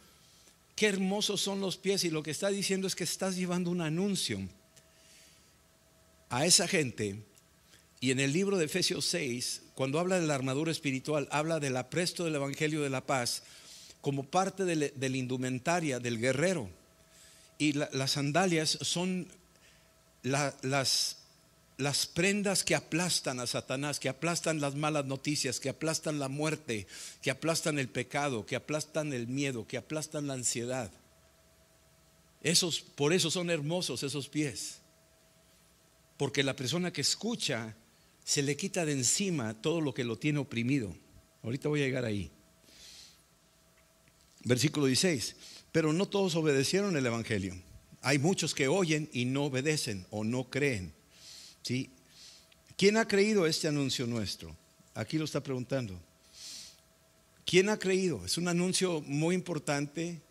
Qué 0.76 0.88
hermosos 0.88 1.42
son 1.42 1.60
los 1.60 1.78
pies. 1.78 2.06
Y 2.06 2.10
lo 2.10 2.24
que 2.24 2.32
está 2.32 2.48
diciendo 2.50 2.88
es 2.88 2.96
que 2.96 3.04
estás 3.04 3.36
llevando 3.36 3.70
un 3.70 3.82
anuncio 3.82 4.40
a 6.30 6.46
esa 6.46 6.68
gente. 6.70 7.18
Y 8.00 8.12
en 8.12 8.22
el 8.22 8.32
libro 8.32 8.58
de 8.58 8.66
Efesios 8.66 9.06
6, 9.06 9.64
cuando 9.76 10.00
habla 10.00 10.20
de 10.20 10.28
la 10.28 10.36
armadura 10.36 10.72
espiritual, 10.72 11.28
habla 11.32 11.60
del 11.60 11.76
apresto 11.76 12.24
del 12.24 12.36
Evangelio 12.36 12.82
de 12.82 12.90
la 12.90 13.06
paz 13.06 13.44
como 14.00 14.24
parte 14.24 14.64
de 14.64 15.10
la 15.10 15.18
indumentaria 15.18 16.00
del 16.00 16.18
guerrero. 16.18 16.70
Y 17.58 17.74
las 17.74 18.12
sandalias 18.12 18.78
son 18.82 19.28
las, 20.28 21.18
las 21.78 22.06
prendas 22.08 22.64
que 22.64 22.76
aplastan 22.76 23.40
a 23.40 23.48
Satanás, 23.48 24.00
que 24.00 24.10
aplastan 24.10 24.62
las 24.62 24.76
malas 24.76 25.06
noticias, 25.06 25.60
que 25.60 25.70
aplastan 25.70 26.20
la 26.20 26.28
muerte, 26.28 26.88
que 27.22 27.32
aplastan 27.32 27.80
el 27.80 27.90
pecado, 27.90 28.46
que 28.46 28.56
aplastan 28.56 29.14
el 29.14 29.28
miedo, 29.28 29.68
que 29.68 29.78
aplastan 29.78 30.28
la 30.28 30.34
ansiedad. 30.34 30.92
Esos, 32.42 32.82
por 32.82 33.14
eso 33.14 33.32
son 33.32 33.50
hermosos 33.50 34.04
esos 34.04 34.30
pies. 34.30 34.82
Porque 36.18 36.44
la 36.44 36.56
persona 36.56 36.92
que 36.92 37.02
escucha 37.02 37.76
se 38.24 38.42
le 38.42 38.58
quita 38.58 38.86
de 38.86 38.94
encima 38.94 39.62
todo 39.62 39.82
lo 39.82 39.94
que 39.94 40.04
lo 40.04 40.18
tiene 40.18 40.40
oprimido. 40.40 40.96
Ahorita 41.44 41.70
voy 41.70 41.82
a 41.82 41.86
llegar 41.86 42.06
ahí. 42.06 42.32
Versículo 44.44 44.86
16 44.86 45.36
pero 45.78 45.94
no 45.94 46.08
todos 46.08 46.36
obedecieron 46.36 46.98
el 46.98 47.06
Evangelio. 47.06 47.56
Hay 48.08 48.20
muchos 48.20 48.56
que 48.56 48.70
oyen 48.70 49.10
y 49.12 49.26
no 49.26 49.44
obedecen 49.44 50.06
o 50.12 50.24
no 50.24 50.46
creen. 50.46 50.94
¿Sí? 51.62 51.90
¿Quién 52.78 52.96
ha 52.96 53.06
creído 53.06 53.46
este 53.46 53.68
anuncio 53.68 54.08
nuestro? 54.08 54.56
Aquí 54.94 55.18
lo 55.18 55.26
está 55.26 55.44
preguntando. 55.44 56.00
¿Quién 57.46 57.68
ha 57.68 57.78
creído? 57.78 58.24
Es 58.24 58.38
un 58.38 58.48
anuncio 58.48 59.02
muy 59.02 59.36
importante. 59.36 60.22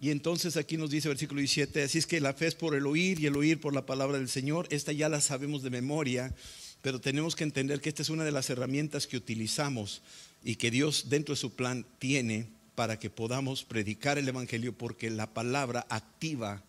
Y 0.00 0.08
entonces 0.08 0.56
aquí 0.56 0.78
nos 0.78 0.88
dice 0.88 1.08
versículo 1.08 1.40
17, 1.40 1.82
así 1.82 1.98
es 1.98 2.06
que 2.06 2.22
la 2.22 2.32
fe 2.32 2.46
es 2.46 2.54
por 2.54 2.74
el 2.74 2.86
oír 2.86 3.20
y 3.20 3.26
el 3.26 3.36
oír 3.36 3.60
por 3.60 3.74
la 3.74 3.84
palabra 3.84 4.16
del 4.16 4.30
Señor. 4.30 4.66
Esta 4.70 4.92
ya 4.92 5.10
la 5.10 5.20
sabemos 5.20 5.62
de 5.62 5.68
memoria, 5.68 6.34
pero 6.80 7.02
tenemos 7.02 7.36
que 7.36 7.44
entender 7.44 7.82
que 7.82 7.90
esta 7.90 8.00
es 8.00 8.08
una 8.08 8.24
de 8.24 8.32
las 8.32 8.48
herramientas 8.48 9.06
que 9.06 9.18
utilizamos 9.18 10.00
y 10.42 10.56
que 10.56 10.70
Dios 10.70 11.10
dentro 11.10 11.34
de 11.34 11.40
su 11.42 11.54
plan 11.54 11.84
tiene 11.98 12.48
para 12.74 12.98
que 12.98 13.10
podamos 13.10 13.62
predicar 13.62 14.16
el 14.16 14.26
Evangelio 14.26 14.72
porque 14.72 15.10
la 15.10 15.34
palabra 15.34 15.86
activa 15.90 16.62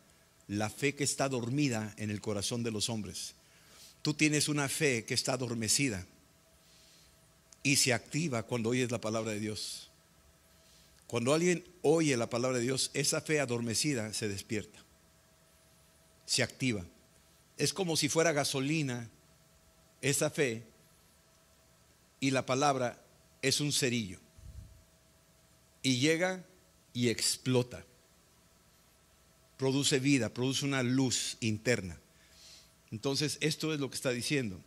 la 0.48 0.70
fe 0.70 0.96
que 0.96 1.04
está 1.04 1.30
dormida 1.30 1.94
en 1.98 2.10
el 2.10 2.22
corazón 2.22 2.64
de 2.64 2.72
los 2.72 2.90
hombres. 2.90 3.36
Tú 4.02 4.14
tienes 4.14 4.50
una 4.50 4.68
fe 4.68 5.06
que 5.06 5.14
está 5.14 5.34
adormecida 5.34 6.06
y 7.64 7.76
se 7.76 7.94
activa 7.94 8.44
cuando 8.44 8.70
oyes 8.70 8.92
la 8.92 9.00
palabra 9.00 9.32
de 9.32 9.40
Dios. 9.40 9.90
Cuando 11.08 11.34
alguien 11.34 11.64
oye 11.82 12.16
la 12.18 12.30
palabra 12.30 12.58
de 12.58 12.64
Dios, 12.64 12.90
esa 12.94 13.22
fe 13.22 13.40
adormecida 13.40 14.14
se 14.14 14.28
despierta. 14.28 14.80
se 16.26 16.44
activa. 16.44 16.86
Es 17.58 17.74
como 17.74 17.98
si 17.98 18.08
fuera 18.08 18.32
gasolina 18.32 19.10
esa 20.02 20.30
fe 20.30 20.64
y 22.22 22.32
la 22.32 22.46
palabra 22.46 23.04
es 23.42 23.60
un 23.60 23.74
cerillo. 23.74 24.20
Y 25.84 26.00
llega 26.00 26.46
y 26.94 27.10
explota. 27.10 27.84
Produce 29.62 30.00
vida, 30.00 30.34
produce 30.34 30.66
una 30.66 30.82
luz 30.82 31.38
interna. 31.40 31.96
Entonces, 32.92 33.38
esto 33.42 33.76
es 33.76 33.80
lo 33.80 33.92
que 33.92 33.96
está 33.96 34.10
diciendo. 34.10 34.60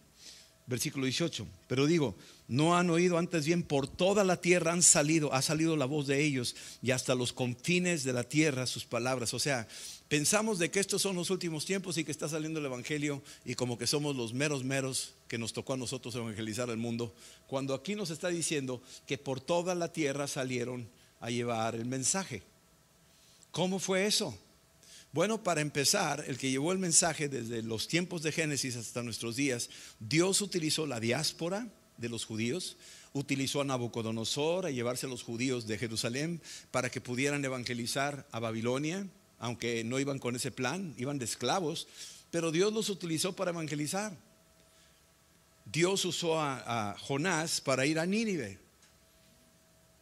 Versículo 0.69 1.07
18. 1.07 1.49
Pero 1.67 1.87
digo, 1.87 2.15
no 2.47 2.77
han 2.77 2.91
oído 2.91 3.19
antes 3.19 3.45
bien, 3.45 3.65
por 3.65 3.89
toda 3.89 4.23
la 4.23 4.41
tierra 4.41 4.73
han 4.73 4.85
salido, 4.85 5.35
ha 5.35 5.43
salido 5.43 5.77
la 5.77 5.87
voz 5.87 6.07
de 6.07 6.23
ellos 6.23 6.55
y 6.81 6.93
hasta 6.93 7.17
los 7.17 7.33
confines 7.33 8.05
de 8.05 8.13
la 8.13 8.23
tierra 8.23 8.69
sus 8.69 8.85
palabras. 8.85 9.35
O 9.35 9.41
sea, 9.41 9.67
pensamos 10.07 10.61
de 10.61 10.71
que 10.71 10.79
estos 10.79 11.03
son 11.03 11.17
los 11.17 11.29
últimos 11.29 11.65
tiempos 11.65 11.99
y 11.99 12.05
que 12.05 12.13
está 12.13 12.29
saliendo 12.29 12.61
el 12.61 12.67
Evangelio 12.67 13.21
y 13.45 13.57
como 13.57 13.77
que 13.77 13.89
somos 13.89 14.15
los 14.15 14.33
meros 14.33 14.63
meros 14.63 15.15
que 15.27 15.39
nos 15.39 15.53
tocó 15.53 15.73
a 15.73 15.77
nosotros 15.77 16.15
evangelizar 16.15 16.71
el 16.71 16.77
mundo, 16.77 17.13
cuando 17.49 17.75
aquí 17.75 17.97
nos 17.97 18.11
está 18.11 18.29
diciendo 18.29 18.81
que 19.09 19.19
por 19.19 19.41
toda 19.41 19.75
la 19.75 19.93
tierra 19.93 20.29
salieron 20.29 20.89
a 21.19 21.31
llevar 21.31 21.75
el 21.75 21.85
mensaje. 21.85 22.45
¿Cómo 23.51 23.81
fue 23.81 24.07
eso? 24.07 24.39
Bueno, 25.15 25.45
para 25.45 25.61
empezar, 25.61 26.25
el 26.27 26.39
que 26.39 26.51
llevó 26.51 26.73
el 26.73 26.81
mensaje 26.81 27.29
desde 27.29 27.63
los 27.63 27.87
tiempos 27.87 28.25
de 28.25 28.33
Génesis 28.33 28.75
hasta 28.75 29.01
nuestros 29.05 29.37
días, 29.37 29.71
Dios 30.01 30.41
utilizó 30.41 30.87
la 30.87 30.99
diáspora 30.99 31.69
de 31.99 32.09
los 32.09 32.25
judíos, 32.25 32.77
utilizó 33.13 33.61
a 33.61 33.65
Nabucodonosor 33.65 34.67
a 34.67 34.73
llevarse 34.73 35.07
a 35.07 35.09
los 35.09 35.23
judíos 35.23 35.69
de 35.69 35.79
Jerusalén 35.79 36.43
para 36.73 36.91
que 36.91 37.01
pudieran 37.01 37.45
evangelizar 37.45 38.27
a 38.33 38.41
Babilonia, 38.41 39.07
aunque 39.39 39.85
no 39.85 40.01
iban 40.01 40.19
con 40.19 40.35
ese 40.35 40.51
plan, 40.51 40.97
iban 40.99 41.21
de 41.21 41.27
esclavos, 41.27 41.87
pero 42.33 42.51
Dios 42.51 42.73
los 42.73 42.89
utilizó 42.89 43.37
para 43.37 43.53
evangelizar. 43.53 44.17
Dios 45.65 46.05
usó 46.05 46.41
a, 46.41 46.91
a 46.91 46.99
Jonás 46.99 47.61
para 47.61 47.87
ir 47.87 48.01
a 48.01 48.07
Nínive. 48.07 48.59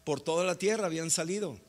Por 0.07 0.23
toda 0.23 0.47
la 0.47 0.57
tierra 0.57 0.87
habían 0.87 1.11
salido. 1.11 1.61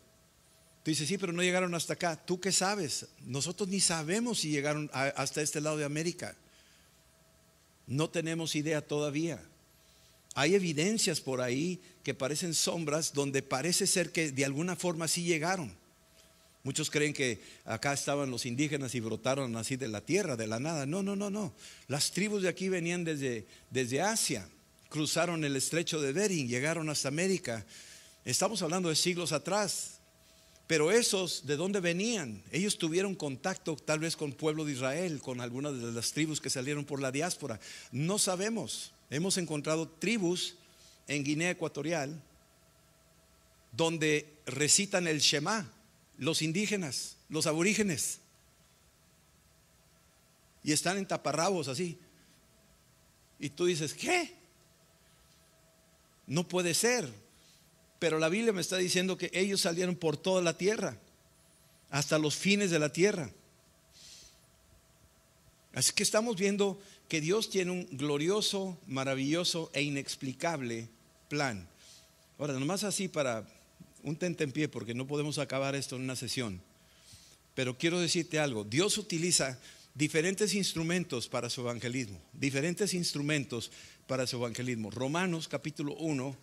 Tú 0.84 0.92
dices, 0.92 1.08
sí, 1.08 1.18
pero 1.18 1.32
no 1.32 1.42
llegaron 1.42 1.74
hasta 1.76 1.94
acá. 1.94 2.18
¿Tú 2.18 2.42
qué 2.42 2.52
sabes? 2.52 3.08
Nosotros 3.26 3.70
ni 3.70 3.80
sabemos 3.80 4.40
si 4.40 4.50
llegaron 4.50 4.92
hasta 4.94 5.42
este 5.42 5.62
lado 5.62 5.78
de 5.78 5.86
América. 5.86 6.36
No 7.88 8.10
tenemos 8.10 8.56
idea 8.56 8.86
todavía. 8.86 9.42
Hay 10.36 10.56
evidencias 10.56 11.22
por 11.22 11.40
ahí 11.40 11.80
que 12.04 12.14
parecen 12.14 12.54
sombras 12.54 13.14
donde 13.14 13.42
parece 13.42 13.88
ser 13.88 14.12
que 14.12 14.32
de 14.32 14.44
alguna 14.44 14.76
forma 14.76 15.08
sí 15.08 15.24
llegaron. 15.24 15.74
Muchos 16.64 16.90
creen 16.90 17.14
que 17.14 17.42
acá 17.66 17.94
estaban 17.94 18.32
los 18.32 18.46
indígenas 18.46 18.96
y 18.96 19.00
brotaron 19.00 19.56
así 19.58 19.76
de 19.76 19.90
la 19.90 20.02
tierra, 20.02 20.36
de 20.36 20.48
la 20.48 20.60
nada. 20.60 20.86
No, 20.86 21.04
no, 21.04 21.16
no, 21.16 21.30
no. 21.30 21.54
Las 21.88 22.12
tribus 22.12 22.42
de 22.42 22.50
aquí 22.50 22.68
venían 22.68 23.04
desde, 23.04 23.46
desde 23.70 24.02
Asia, 24.02 24.48
cruzaron 24.90 25.44
el 25.44 25.56
estrecho 25.56 26.02
de 26.02 26.14
Bering, 26.14 26.48
llegaron 26.48 26.90
hasta 26.90 27.10
América. 27.10 27.66
Estamos 28.26 28.62
hablando 28.62 28.90
de 28.90 28.96
siglos 28.96 29.34
atrás. 29.34 29.93
Pero 30.74 30.92
esos, 30.92 31.46
¿de 31.46 31.56
dónde 31.56 31.80
venían? 31.82 32.42
Ellos 32.52 32.80
tuvieron 32.80 33.14
contacto 33.14 33.76
tal 33.76 34.00
vez 34.00 34.16
con 34.16 34.32
el 34.32 34.36
pueblo 34.36 34.66
de 34.66 34.72
Israel, 34.72 35.22
con 35.22 35.40
algunas 35.40 35.80
de 35.80 35.92
las 35.92 36.14
tribus 36.14 36.42
que 36.42 36.50
salieron 36.50 36.84
por 36.84 37.00
la 37.00 37.12
diáspora. 37.12 37.60
No 37.92 38.18
sabemos. 38.18 38.92
Hemos 39.12 39.38
encontrado 39.38 39.88
tribus 39.88 40.56
en 41.08 41.24
Guinea 41.24 41.52
Ecuatorial 41.52 42.20
donde 43.72 44.34
recitan 44.48 45.08
el 45.08 45.20
Shema, 45.20 45.72
los 46.18 46.42
indígenas, 46.42 47.18
los 47.30 47.46
aborígenes. 47.46 48.18
Y 50.64 50.72
están 50.72 50.98
en 50.98 51.06
taparrabos 51.08 51.68
así. 51.68 52.00
Y 53.38 53.52
tú 53.52 53.66
dices, 53.66 53.94
¿qué? 53.94 54.34
No 56.26 56.48
puede 56.48 56.74
ser. 56.74 57.14
Pero 58.04 58.20
la 58.20 58.28
Biblia 58.28 58.52
me 58.52 58.60
está 58.60 58.76
diciendo 58.76 59.18
que 59.18 59.32
ellos 59.34 59.62
salieron 59.62 59.96
por 59.96 60.18
toda 60.18 60.42
la 60.42 60.58
tierra, 60.58 60.98
hasta 61.90 62.20
los 62.20 62.36
fines 62.36 62.70
de 62.70 62.78
la 62.78 62.92
tierra. 62.92 63.32
Así 65.74 65.94
que 65.94 66.04
estamos 66.04 66.36
viendo 66.36 66.82
que 67.08 67.22
Dios 67.22 67.50
tiene 67.50 67.72
un 67.72 67.88
glorioso, 67.94 68.78
maravilloso 68.88 69.72
e 69.72 69.84
inexplicable 69.84 70.90
plan. 71.30 71.66
Ahora, 72.38 72.60
nomás 72.60 72.84
así 72.84 73.08
para 73.08 73.48
un 74.04 74.18
tente 74.18 74.44
en 74.44 74.52
pie, 74.52 74.68
porque 74.68 74.94
no 74.94 75.08
podemos 75.08 75.38
acabar 75.38 75.74
esto 75.74 75.96
en 75.96 76.02
una 76.02 76.18
sesión. 76.18 76.62
Pero 77.56 77.78
quiero 77.78 78.02
decirte 78.02 78.38
algo, 78.38 78.66
Dios 78.66 78.98
utiliza 78.98 79.58
diferentes 79.96 80.56
instrumentos 80.56 81.30
para 81.30 81.50
su 81.50 81.62
evangelismo, 81.62 82.20
diferentes 82.34 82.94
instrumentos 82.96 83.72
para 84.08 84.28
su 84.28 84.36
evangelismo. 84.36 84.92
Romanos 84.92 85.48
capítulo 85.48 85.96
1 85.96 86.36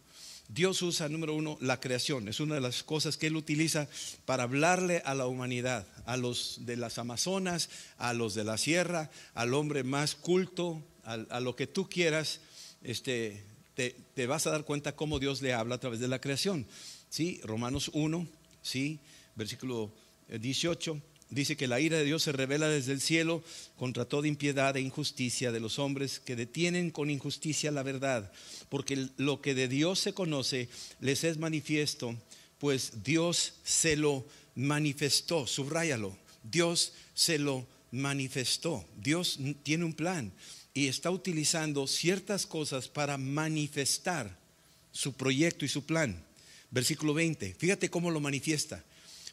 Dios 0.53 0.83
usa, 0.83 1.09
número 1.09 1.35
uno, 1.35 1.57
la 1.61 1.79
creación. 1.79 2.27
Es 2.29 2.41
una 2.41 2.57
de 2.57 2.61
las 2.61 2.83
cosas 2.83 3.17
que 3.17 3.29
Él 3.29 3.37
utiliza 3.37 3.89
para 4.25 4.43
hablarle 4.43 5.01
a 5.05 5.15
la 5.15 5.27
humanidad, 5.27 5.87
a 6.07 6.17
los 6.17 6.67
de 6.67 6.77
las 6.77 6.99
Amazonas, 6.99 7.71
a 7.99 8.13
los 8.15 8.35
de 8.35 8.43
la 8.43 8.59
sierra, 8.59 9.11
al 9.35 9.55
hombre 9.55 9.85
más 9.85 10.17
culto, 10.17 10.83
a, 11.05 11.41
lo 11.41 11.55
que 11.55 11.69
tú 11.69 11.89
quieras. 11.89 12.41
Este, 12.83 13.45
te, 13.75 13.95
te, 14.15 14.27
vas 14.27 14.47
a 14.49 14.51
dar 14.51 14.65
cuenta 14.65 14.97
cómo 14.97 15.21
Dios 15.21 15.41
le 15.41 15.55
habla 15.55 15.77
a 15.77 15.81
través 15.81 16.01
de 16.01 16.09
la 16.09 16.21
creación. 16.21 16.67
¿Sí? 17.11 17.41
Romanos 17.45 17.91
1, 17.95 18.27
¿sí? 18.63 18.99
versículo 19.37 19.93
18 20.29 21.01
dice 21.31 21.57
que 21.57 21.69
la 21.69 21.81
ira 21.81 21.97
de 21.97 22.05
Dios 22.05 22.25
se 22.25 22.33
revela 22.33 22.69
desde 22.69 22.93
el 22.93 23.01
cielo 23.01 23.43
contra 23.77 24.05
toda 24.05 24.29
impiedad 24.29 24.77
e 24.77 24.81
injusticia 24.81 25.53
de 25.53 25.61
los 25.61 25.79
hombres 25.79 26.21
que 26.21 26.37
detienen 26.37 26.91
con 26.91 27.09
injusticia 27.09 27.71
la 27.71 27.83
verdad, 27.83 28.31
porque 28.69 29.09
lo 29.17 29.41
que 29.41 29.55
de 29.55 29.69
Dios 29.69 30.01
se 30.01 30.13
conoce 30.13 30.69
les 31.01 31.25
es 31.25 31.39
manifiesto, 31.39 32.17
pues 32.59 33.05
Dios 33.05 33.55
se 33.65 33.97
lo 33.97 34.27
manifestó, 34.55 35.47
subráyalo, 35.47 36.17
Dios 36.43 36.93
se 37.15 37.39
lo 37.39 37.67
manifestó, 37.93 38.85
Dios 39.01 39.39
tiene 39.63 39.85
un 39.85 39.95
plan 39.95 40.33
y 40.75 40.89
está 40.89 41.11
utilizando 41.11 41.87
ciertas 41.87 42.47
cosas 42.47 42.89
para 42.89 43.17
manifestar 43.17 44.37
su 44.93 45.13
proyecto 45.13 45.65
y 45.65 45.69
su 45.69 45.85
plan. 45.85 46.25
Versículo 46.73 47.15
20, 47.15 47.55
fíjate 47.55 47.91
cómo 47.91 48.11
lo 48.11 48.21
manifiesta 48.21 48.85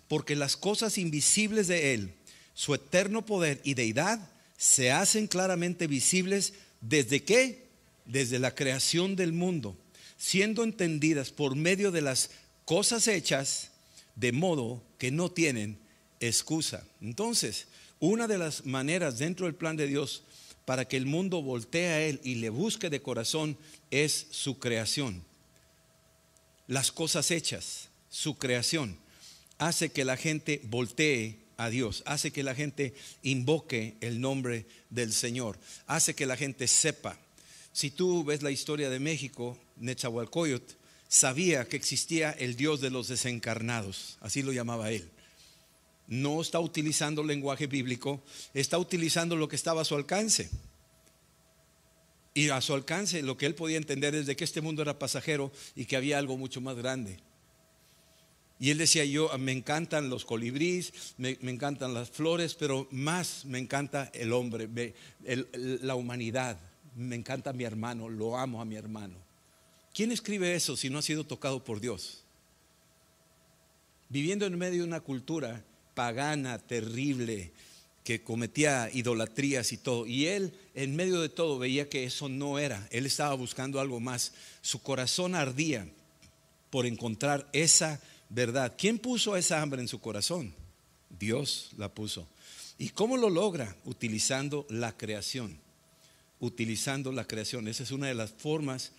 porque 0.07 0.35
las 0.35 0.57
cosas 0.57 0.97
invisibles 0.97 1.67
de 1.67 1.93
Él, 1.93 2.13
su 2.53 2.73
eterno 2.73 3.25
poder 3.25 3.61
y 3.63 3.73
deidad, 3.73 4.19
se 4.57 4.91
hacen 4.91 5.27
claramente 5.27 5.87
visibles 5.87 6.53
desde 6.81 7.23
qué? 7.23 7.67
Desde 8.05 8.39
la 8.39 8.55
creación 8.55 9.15
del 9.15 9.33
mundo, 9.33 9.77
siendo 10.17 10.63
entendidas 10.63 11.31
por 11.31 11.55
medio 11.55 11.91
de 11.91 12.01
las 12.01 12.31
cosas 12.65 13.07
hechas, 13.07 13.71
de 14.15 14.31
modo 14.31 14.81
que 14.97 15.11
no 15.11 15.29
tienen 15.29 15.77
excusa. 16.19 16.83
Entonces, 17.01 17.67
una 17.99 18.27
de 18.27 18.37
las 18.37 18.65
maneras 18.65 19.19
dentro 19.19 19.45
del 19.45 19.55
plan 19.55 19.77
de 19.77 19.87
Dios 19.87 20.23
para 20.65 20.85
que 20.85 20.97
el 20.97 21.05
mundo 21.05 21.41
voltee 21.41 21.87
a 21.87 22.01
Él 22.01 22.19
y 22.23 22.35
le 22.35 22.49
busque 22.49 22.89
de 22.89 23.01
corazón 23.01 23.57
es 23.91 24.27
su 24.31 24.59
creación. 24.59 25.23
Las 26.67 26.91
cosas 26.91 27.31
hechas, 27.31 27.89
su 28.09 28.37
creación 28.37 28.97
hace 29.57 29.89
que 29.89 30.05
la 30.05 30.17
gente 30.17 30.61
voltee 30.65 31.37
a 31.57 31.69
Dios, 31.69 32.03
hace 32.05 32.31
que 32.31 32.43
la 32.43 32.55
gente 32.55 32.93
invoque 33.23 33.95
el 34.01 34.21
nombre 34.21 34.65
del 34.89 35.11
Señor, 35.11 35.57
hace 35.87 36.13
que 36.13 36.25
la 36.25 36.37
gente 36.37 36.67
sepa. 36.67 37.17
Si 37.73 37.91
tú 37.91 38.23
ves 38.23 38.43
la 38.43 38.51
historia 38.51 38.89
de 38.89 38.99
México, 38.99 39.57
Nechahualcoyot 39.77 40.77
sabía 41.07 41.65
que 41.65 41.77
existía 41.77 42.31
el 42.31 42.55
Dios 42.55 42.81
de 42.81 42.89
los 42.89 43.07
desencarnados, 43.07 44.17
así 44.21 44.43
lo 44.43 44.51
llamaba 44.51 44.91
él. 44.91 45.09
No 46.07 46.41
está 46.41 46.59
utilizando 46.59 47.23
lenguaje 47.23 47.67
bíblico, 47.67 48.23
está 48.53 48.77
utilizando 48.77 49.35
lo 49.35 49.49
que 49.49 49.57
estaba 49.57 49.81
a 49.81 49.85
su 49.85 49.95
alcance. 49.95 50.49
Y 52.33 52.49
a 52.49 52.61
su 52.61 52.73
alcance 52.75 53.23
lo 53.23 53.35
que 53.35 53.47
él 53.47 53.55
podía 53.55 53.77
entender 53.77 54.15
es 54.15 54.27
de 54.27 54.35
que 54.35 54.43
este 54.43 54.61
mundo 54.61 54.83
era 54.83 54.99
pasajero 54.99 55.51
y 55.75 55.85
que 55.85 55.97
había 55.97 56.17
algo 56.17 56.37
mucho 56.37 56.61
más 56.61 56.77
grande. 56.77 57.19
Y 58.59 58.71
él 58.71 58.77
decía, 58.79 59.05
yo 59.05 59.29
me 59.37 59.51
encantan 59.51 60.09
los 60.09 60.25
colibríes, 60.25 61.13
me, 61.17 61.37
encantan 61.41 61.93
las 61.93 62.09
flores, 62.09 62.55
pero 62.55 62.87
más 62.91 63.45
me 63.45 63.59
encanta 63.59 64.09
el 64.13 64.33
hombre, 64.33 64.95
la 65.53 65.95
humanidad. 65.95 66.59
Me 66.95 67.15
encanta 67.15 67.53
mi 67.53 67.63
hermano, 67.63 68.09
lo 68.09 68.37
amo 68.37 68.59
a 68.59 68.65
mi 68.65 68.75
hermano. 68.75 69.15
¿Quién 69.93 70.11
escribe 70.11 70.55
eso 70.55 70.75
si 70.75 70.89
no 70.89 70.97
ha 70.97 71.03
sido 71.03 71.23
tocado 71.23 71.63
por 71.63 71.79
Dios? 71.79 72.23
Viviendo 74.09 74.45
en 74.45 74.57
medio 74.57 74.81
de 74.81 74.87
una 74.87 75.01
cultura 75.01 75.63
pagana, 75.93 76.57
terrible, 76.57 77.51
que 78.03 78.23
cometía 78.23 78.89
idolatrías 78.93 79.71
y 79.73 79.77
todo. 79.77 80.07
Y 80.07 80.27
él 80.27 80.53
en 80.75 80.95
medio 80.95 81.19
de 81.19 81.29
todo 81.29 81.59
veía 81.59 81.89
que 81.89 82.05
eso 82.05 82.29
no 82.29 82.57
era. 82.57 82.87
Él 82.89 83.05
estaba 83.05 83.33
buscando 83.33 83.79
algo 83.79 83.99
más. 83.99 84.33
Su 84.61 84.81
corazón 84.81 85.35
ardía 85.35 85.87
por 86.69 86.85
encontrar 86.85 87.49
esa 87.51 88.01
verdad. 88.29 88.75
¿Quién 88.77 88.99
puso 88.99 89.35
esa 89.35 89.61
hambre 89.61 89.81
en 89.81 89.87
su 89.87 89.99
corazón? 89.99 90.53
Dios 91.19 91.71
la 91.77 91.93
puso. 91.93 92.27
¿Y 92.77 92.89
cómo 92.89 93.17
lo 93.17 93.29
logra? 93.29 93.75
Utilizando 93.85 94.65
la 94.69 94.95
creación. 94.95 95.59
Utilizando 96.39 97.11
la 97.11 97.25
creación. 97.25 97.67
Esa 97.67 97.83
es 97.83 97.91
una 97.91 98.07
de 98.07 98.13
las 98.13 98.31
formas 98.31 98.91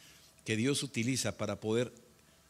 que 0.45 0.57
Dios 0.57 0.83
utiliza 0.83 1.37
para 1.37 1.61
poder 1.61 1.93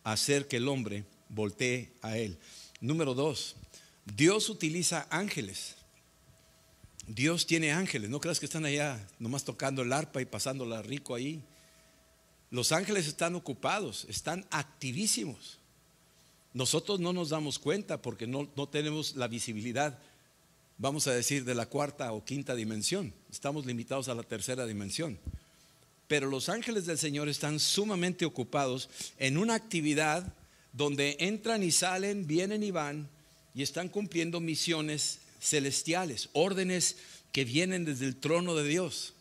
hacer 0.05 0.49
que 0.49 0.57
el 0.57 0.69
hombre 0.69 1.05
voltee 1.29 1.93
a 2.01 2.17
Él. 2.17 2.39
Número 2.81 3.15
dos, 3.15 3.57
Dios 4.05 4.49
utiliza 4.49 5.07
ángeles. 5.11 5.75
Dios 7.07 7.47
tiene 7.47 7.73
ángeles. 7.73 8.09
No 8.09 8.21
creas 8.21 8.39
que 8.39 8.47
están 8.47 8.65
allá 8.65 9.07
nomás 9.19 9.45
tocando 9.45 9.83
el 9.83 9.93
arpa 9.93 10.21
y 10.21 10.27
pasándola 10.27 10.83
rico 10.83 11.15
ahí. 11.15 11.43
Los 12.51 12.73
ángeles 12.73 13.07
están 13.07 13.35
ocupados, 13.35 14.07
están 14.09 14.47
activísimos. 14.51 15.58
Nosotros 16.59 16.99
no 16.99 17.13
nos 17.13 17.29
damos 17.29 17.61
cuenta 17.61 18.03
porque 18.03 18.27
no, 18.27 18.51
no 18.57 18.69
tenemos 18.69 19.15
la 19.15 19.29
visibilidad 19.29 19.97
vamos 20.79 21.09
a 21.09 21.13
decir, 21.13 21.45
de 21.45 21.55
la 21.55 21.67
cuarta 21.67 22.13
o 22.13 22.25
quinta 22.25 22.55
dimensión. 22.55 23.13
Estamos 23.31 23.67
limitados 23.67 24.09
a 24.09 24.15
la 24.15 24.23
tercera 24.23 24.65
dimensión. 24.65 25.19
Pero 26.07 26.29
los 26.29 26.49
ángeles 26.49 26.87
del 26.87 26.99
Señor 26.99 27.29
están 27.29 27.61
sumamente 27.61 28.25
ocupados 28.25 28.89
en 29.19 29.37
una 29.37 29.55
actividad 29.55 30.33
donde 30.73 31.17
entran 31.21 31.63
y 31.63 31.71
salen, 31.71 32.27
vienen 32.27 32.63
y 32.63 32.71
van 32.71 33.09
y 33.55 33.63
están 33.63 33.89
cumpliendo 33.89 34.41
misiones 34.41 35.19
celestiales, 35.41 36.31
órdenes 36.33 36.97
que 37.33 37.45
vienen 37.45 37.85
desde 37.85 38.07
el 38.07 38.17
trono 38.17 38.55
de 38.55 38.67
Dios 38.69 39.15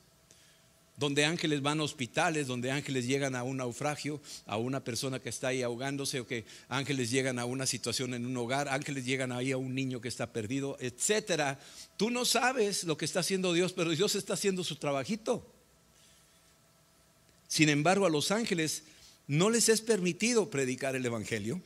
donde 0.97 1.25
ángeles 1.25 1.61
van 1.61 1.79
a 1.79 1.83
hospitales, 1.83 2.47
donde 2.47 2.71
ángeles 2.71 3.05
llegan 3.05 3.35
a 3.35 3.43
un 3.43 3.57
naufragio, 3.57 4.19
a 4.47 4.57
una 4.57 4.83
persona 4.83 5.19
que 5.19 5.29
está 5.29 5.49
ahí 5.49 5.61
ahogándose, 5.61 6.19
o 6.19 6.27
que 6.27 6.43
ángeles 6.67 7.11
llegan 7.11 7.37
a 7.37 7.45
una 7.45 7.67
situación 7.67 8.15
en 8.15 8.25
un 8.25 8.35
hogar, 8.35 8.67
ángeles 8.67 9.05
llegan 9.05 9.31
ahí 9.31 9.51
a 9.51 9.57
un 9.57 9.75
niño 9.75 10.01
que 10.01 10.07
está 10.07 10.33
perdido, 10.33 10.75
etcétera. 10.79 11.59
Tú 11.97 12.09
no 12.09 12.25
sabes 12.25 12.83
lo 12.83 12.97
que 12.97 13.05
está 13.05 13.19
haciendo 13.19 13.53
Dios, 13.53 13.73
pero 13.73 13.91
Dios 13.91 14.15
está 14.15 14.33
haciendo 14.33 14.63
su 14.63 14.75
trabajito. 14.77 15.45
Sin 17.47 17.69
embargo, 17.69 18.07
a 18.07 18.09
los 18.09 18.31
ángeles 18.31 18.83
no 19.27 19.51
les 19.51 19.69
es 19.69 19.81
permitido 19.81 20.49
predicar 20.49 20.95
el 20.95 21.05
evangelio. 21.05 21.61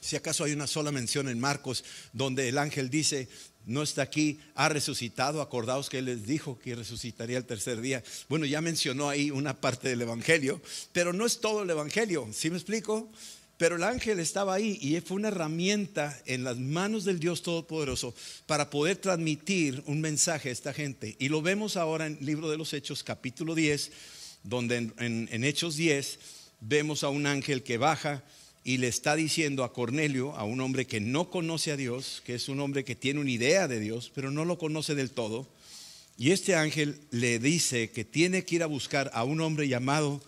Si 0.00 0.16
acaso 0.16 0.44
hay 0.44 0.52
una 0.52 0.66
sola 0.66 0.92
mención 0.92 1.30
en 1.30 1.40
Marcos 1.40 1.82
donde 2.12 2.50
el 2.50 2.58
ángel 2.58 2.90
dice, 2.90 3.26
no 3.66 3.82
está 3.82 4.02
aquí, 4.02 4.40
ha 4.54 4.68
resucitado. 4.68 5.40
Acordaos 5.40 5.88
que 5.88 5.98
Él 5.98 6.06
les 6.06 6.26
dijo 6.26 6.58
que 6.58 6.74
resucitaría 6.74 7.38
el 7.38 7.44
tercer 7.44 7.80
día. 7.80 8.02
Bueno, 8.28 8.46
ya 8.46 8.60
mencionó 8.60 9.08
ahí 9.08 9.30
una 9.30 9.60
parte 9.60 9.88
del 9.88 10.02
Evangelio, 10.02 10.60
pero 10.92 11.12
no 11.12 11.26
es 11.26 11.40
todo 11.40 11.62
el 11.62 11.70
Evangelio, 11.70 12.28
¿sí 12.32 12.50
me 12.50 12.56
explico? 12.56 13.10
Pero 13.56 13.76
el 13.76 13.84
ángel 13.84 14.18
estaba 14.18 14.54
ahí 14.54 14.78
y 14.80 15.00
fue 15.00 15.16
una 15.16 15.28
herramienta 15.28 16.20
en 16.26 16.42
las 16.42 16.58
manos 16.58 17.04
del 17.04 17.20
Dios 17.20 17.42
Todopoderoso 17.42 18.12
para 18.46 18.68
poder 18.68 18.96
transmitir 18.96 19.82
un 19.86 20.00
mensaje 20.00 20.48
a 20.48 20.52
esta 20.52 20.72
gente. 20.72 21.16
Y 21.20 21.28
lo 21.28 21.40
vemos 21.40 21.76
ahora 21.76 22.06
en 22.06 22.18
el 22.18 22.26
libro 22.26 22.50
de 22.50 22.58
los 22.58 22.72
Hechos, 22.72 23.04
capítulo 23.04 23.54
10, 23.54 23.92
donde 24.42 24.76
en, 24.76 25.28
en 25.30 25.44
Hechos 25.44 25.76
10 25.76 26.18
vemos 26.60 27.04
a 27.04 27.10
un 27.10 27.26
ángel 27.26 27.62
que 27.62 27.78
baja 27.78 28.24
y 28.64 28.78
le 28.78 28.88
está 28.88 29.14
diciendo 29.14 29.62
a 29.62 29.74
Cornelio, 29.74 30.34
a 30.36 30.44
un 30.44 30.60
hombre 30.62 30.86
que 30.86 30.98
no 30.98 31.30
conoce 31.30 31.70
a 31.70 31.76
Dios, 31.76 32.22
que 32.24 32.34
es 32.34 32.48
un 32.48 32.60
hombre 32.60 32.82
que 32.82 32.96
tiene 32.96 33.20
una 33.20 33.30
idea 33.30 33.68
de 33.68 33.78
Dios, 33.78 34.10
pero 34.14 34.30
no 34.30 34.46
lo 34.46 34.56
conoce 34.56 34.94
del 34.94 35.10
todo. 35.10 35.46
Y 36.16 36.30
este 36.30 36.54
ángel 36.54 36.98
le 37.10 37.38
dice 37.38 37.90
que 37.90 38.04
tiene 38.04 38.44
que 38.44 38.56
ir 38.56 38.62
a 38.62 38.66
buscar 38.66 39.10
a 39.12 39.24
un 39.24 39.42
hombre 39.42 39.68
llamado 39.68 40.22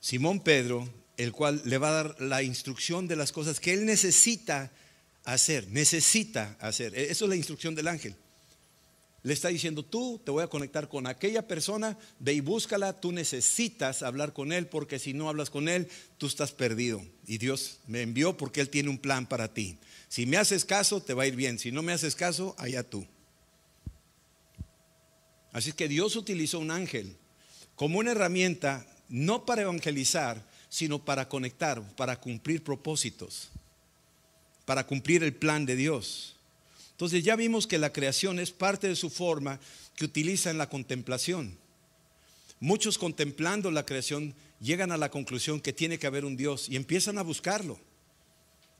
Simón 0.00 0.40
Pedro, 0.40 0.88
el 1.16 1.30
cual 1.30 1.62
le 1.64 1.78
va 1.78 1.90
a 1.90 2.02
dar 2.02 2.20
la 2.20 2.42
instrucción 2.42 3.06
de 3.06 3.16
las 3.16 3.30
cosas 3.30 3.60
que 3.60 3.72
él 3.72 3.86
necesita 3.86 4.72
hacer, 5.24 5.68
necesita 5.68 6.56
hacer. 6.60 6.92
E-, 6.98 7.12
eso 7.12 7.26
es 7.26 7.28
la 7.28 7.36
instrucción 7.36 7.76
del 7.76 7.88
ángel 7.88 8.16
le 9.26 9.32
está 9.32 9.48
diciendo, 9.48 9.82
tú 9.82 10.20
te 10.24 10.30
voy 10.30 10.44
a 10.44 10.46
conectar 10.46 10.88
con 10.88 11.08
aquella 11.08 11.48
persona, 11.48 11.98
ve 12.20 12.34
y 12.34 12.40
búscala, 12.40 13.00
tú 13.00 13.10
necesitas 13.10 14.04
hablar 14.04 14.32
con 14.32 14.52
él 14.52 14.68
porque 14.68 15.00
si 15.00 15.14
no 15.14 15.28
hablas 15.28 15.50
con 15.50 15.68
él, 15.68 15.88
tú 16.16 16.28
estás 16.28 16.52
perdido. 16.52 17.04
Y 17.26 17.38
Dios 17.38 17.80
me 17.88 18.02
envió 18.02 18.36
porque 18.36 18.60
Él 18.60 18.70
tiene 18.70 18.88
un 18.88 18.98
plan 18.98 19.26
para 19.26 19.52
ti. 19.52 19.78
Si 20.08 20.26
me 20.26 20.36
haces 20.36 20.64
caso, 20.64 21.02
te 21.02 21.12
va 21.12 21.24
a 21.24 21.26
ir 21.26 21.34
bien. 21.34 21.58
Si 21.58 21.72
no 21.72 21.82
me 21.82 21.92
haces 21.92 22.14
caso, 22.14 22.54
allá 22.56 22.84
tú. 22.84 23.04
Así 25.50 25.72
que 25.72 25.88
Dios 25.88 26.14
utilizó 26.14 26.60
un 26.60 26.70
ángel 26.70 27.16
como 27.74 27.98
una 27.98 28.12
herramienta, 28.12 28.86
no 29.08 29.44
para 29.44 29.62
evangelizar, 29.62 30.40
sino 30.68 31.04
para 31.04 31.28
conectar, 31.28 31.82
para 31.96 32.20
cumplir 32.20 32.62
propósitos, 32.62 33.48
para 34.64 34.86
cumplir 34.86 35.24
el 35.24 35.34
plan 35.34 35.66
de 35.66 35.74
Dios. 35.74 36.35
Entonces 36.96 37.22
ya 37.22 37.36
vimos 37.36 37.66
que 37.66 37.76
la 37.76 37.92
creación 37.92 38.38
es 38.38 38.52
parte 38.52 38.88
de 38.88 38.96
su 38.96 39.10
forma 39.10 39.60
que 39.96 40.06
utiliza 40.06 40.50
en 40.50 40.56
la 40.56 40.70
contemplación. 40.70 41.58
Muchos 42.58 42.96
contemplando 42.96 43.70
la 43.70 43.84
creación 43.84 44.34
llegan 44.60 44.90
a 44.90 44.96
la 44.96 45.10
conclusión 45.10 45.60
que 45.60 45.74
tiene 45.74 45.98
que 45.98 46.06
haber 46.06 46.24
un 46.24 46.38
Dios 46.38 46.70
y 46.70 46.76
empiezan 46.76 47.18
a 47.18 47.22
buscarlo 47.22 47.78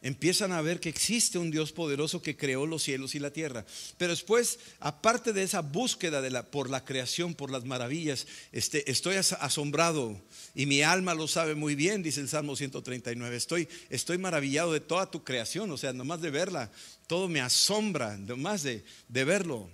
empiezan 0.03 0.53
a 0.53 0.61
ver 0.61 0.81
que 0.81 0.89
existe 0.89 1.39
un 1.39 1.51
Dios 1.51 1.73
poderoso 1.73 2.23
que 2.23 2.37
creó 2.37 2.67
los 2.67 2.83
cielos 2.83 3.15
y 3.15 3.19
la 3.19 3.33
tierra. 3.33 3.65
Pero 3.97 4.13
después, 4.13 4.59
aparte 4.81 5.33
de 5.33 5.43
esa 5.43 5.63
búsqueda 5.63 6.23
por 6.51 6.71
la 6.71 6.85
creación, 6.85 7.35
por 7.35 7.51
las 7.51 7.65
maravillas, 7.65 8.27
este, 8.53 8.91
estoy 8.91 9.17
asombrado 9.17 10.21
y 10.55 10.67
mi 10.67 10.83
alma 10.83 11.15
lo 11.15 11.29
sabe 11.29 11.55
muy 11.55 11.75
bien, 11.75 12.03
dice 12.03 12.21
el 12.21 12.29
Salmo 12.29 12.57
139. 12.57 13.37
Estoy, 13.37 13.69
estoy 13.91 14.19
maravillado 14.19 14.73
de 14.73 14.81
toda 14.81 15.11
tu 15.11 15.25
creación, 15.25 15.71
o 15.71 15.77
sea, 15.77 15.93
nomás 15.93 16.21
de 16.21 16.31
verla, 16.31 16.71
todo 17.07 17.29
me 17.29 17.41
asombra, 17.41 18.17
nomás 18.17 18.63
de, 18.63 18.85
de 19.09 19.25
verlo. 19.25 19.69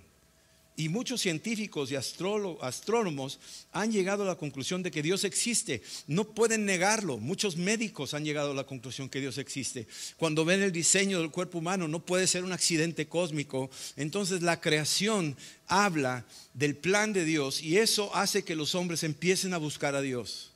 Y 0.75 0.89
muchos 0.89 1.21
científicos 1.21 1.91
y 1.91 1.95
astrónomos 1.95 3.39
han 3.71 3.91
llegado 3.91 4.23
a 4.23 4.27
la 4.27 4.35
conclusión 4.35 4.81
de 4.81 4.89
que 4.89 5.03
Dios 5.03 5.23
existe. 5.23 5.83
No 6.07 6.23
pueden 6.23 6.65
negarlo. 6.65 7.17
Muchos 7.17 7.57
médicos 7.57 8.15
han 8.15 8.25
llegado 8.25 8.51
a 8.51 8.55
la 8.55 8.63
conclusión 8.63 9.07
que 9.07 9.19
Dios 9.19 9.37
existe. 9.37 9.87
Cuando 10.17 10.45
ven 10.45 10.63
el 10.63 10.71
diseño 10.71 11.19
del 11.19 11.29
cuerpo 11.29 11.59
humano, 11.59 11.87
no 11.87 12.03
puede 12.03 12.25
ser 12.25 12.43
un 12.43 12.53
accidente 12.53 13.07
cósmico. 13.07 13.69
Entonces 13.97 14.41
la 14.41 14.61
creación 14.61 15.37
habla 15.67 16.25
del 16.55 16.75
plan 16.75 17.13
de 17.13 17.25
Dios 17.25 17.61
y 17.61 17.77
eso 17.77 18.15
hace 18.15 18.43
que 18.43 18.55
los 18.55 18.73
hombres 18.73 19.03
empiecen 19.03 19.53
a 19.53 19.59
buscar 19.59 19.95
a 19.95 20.01
Dios. 20.01 20.52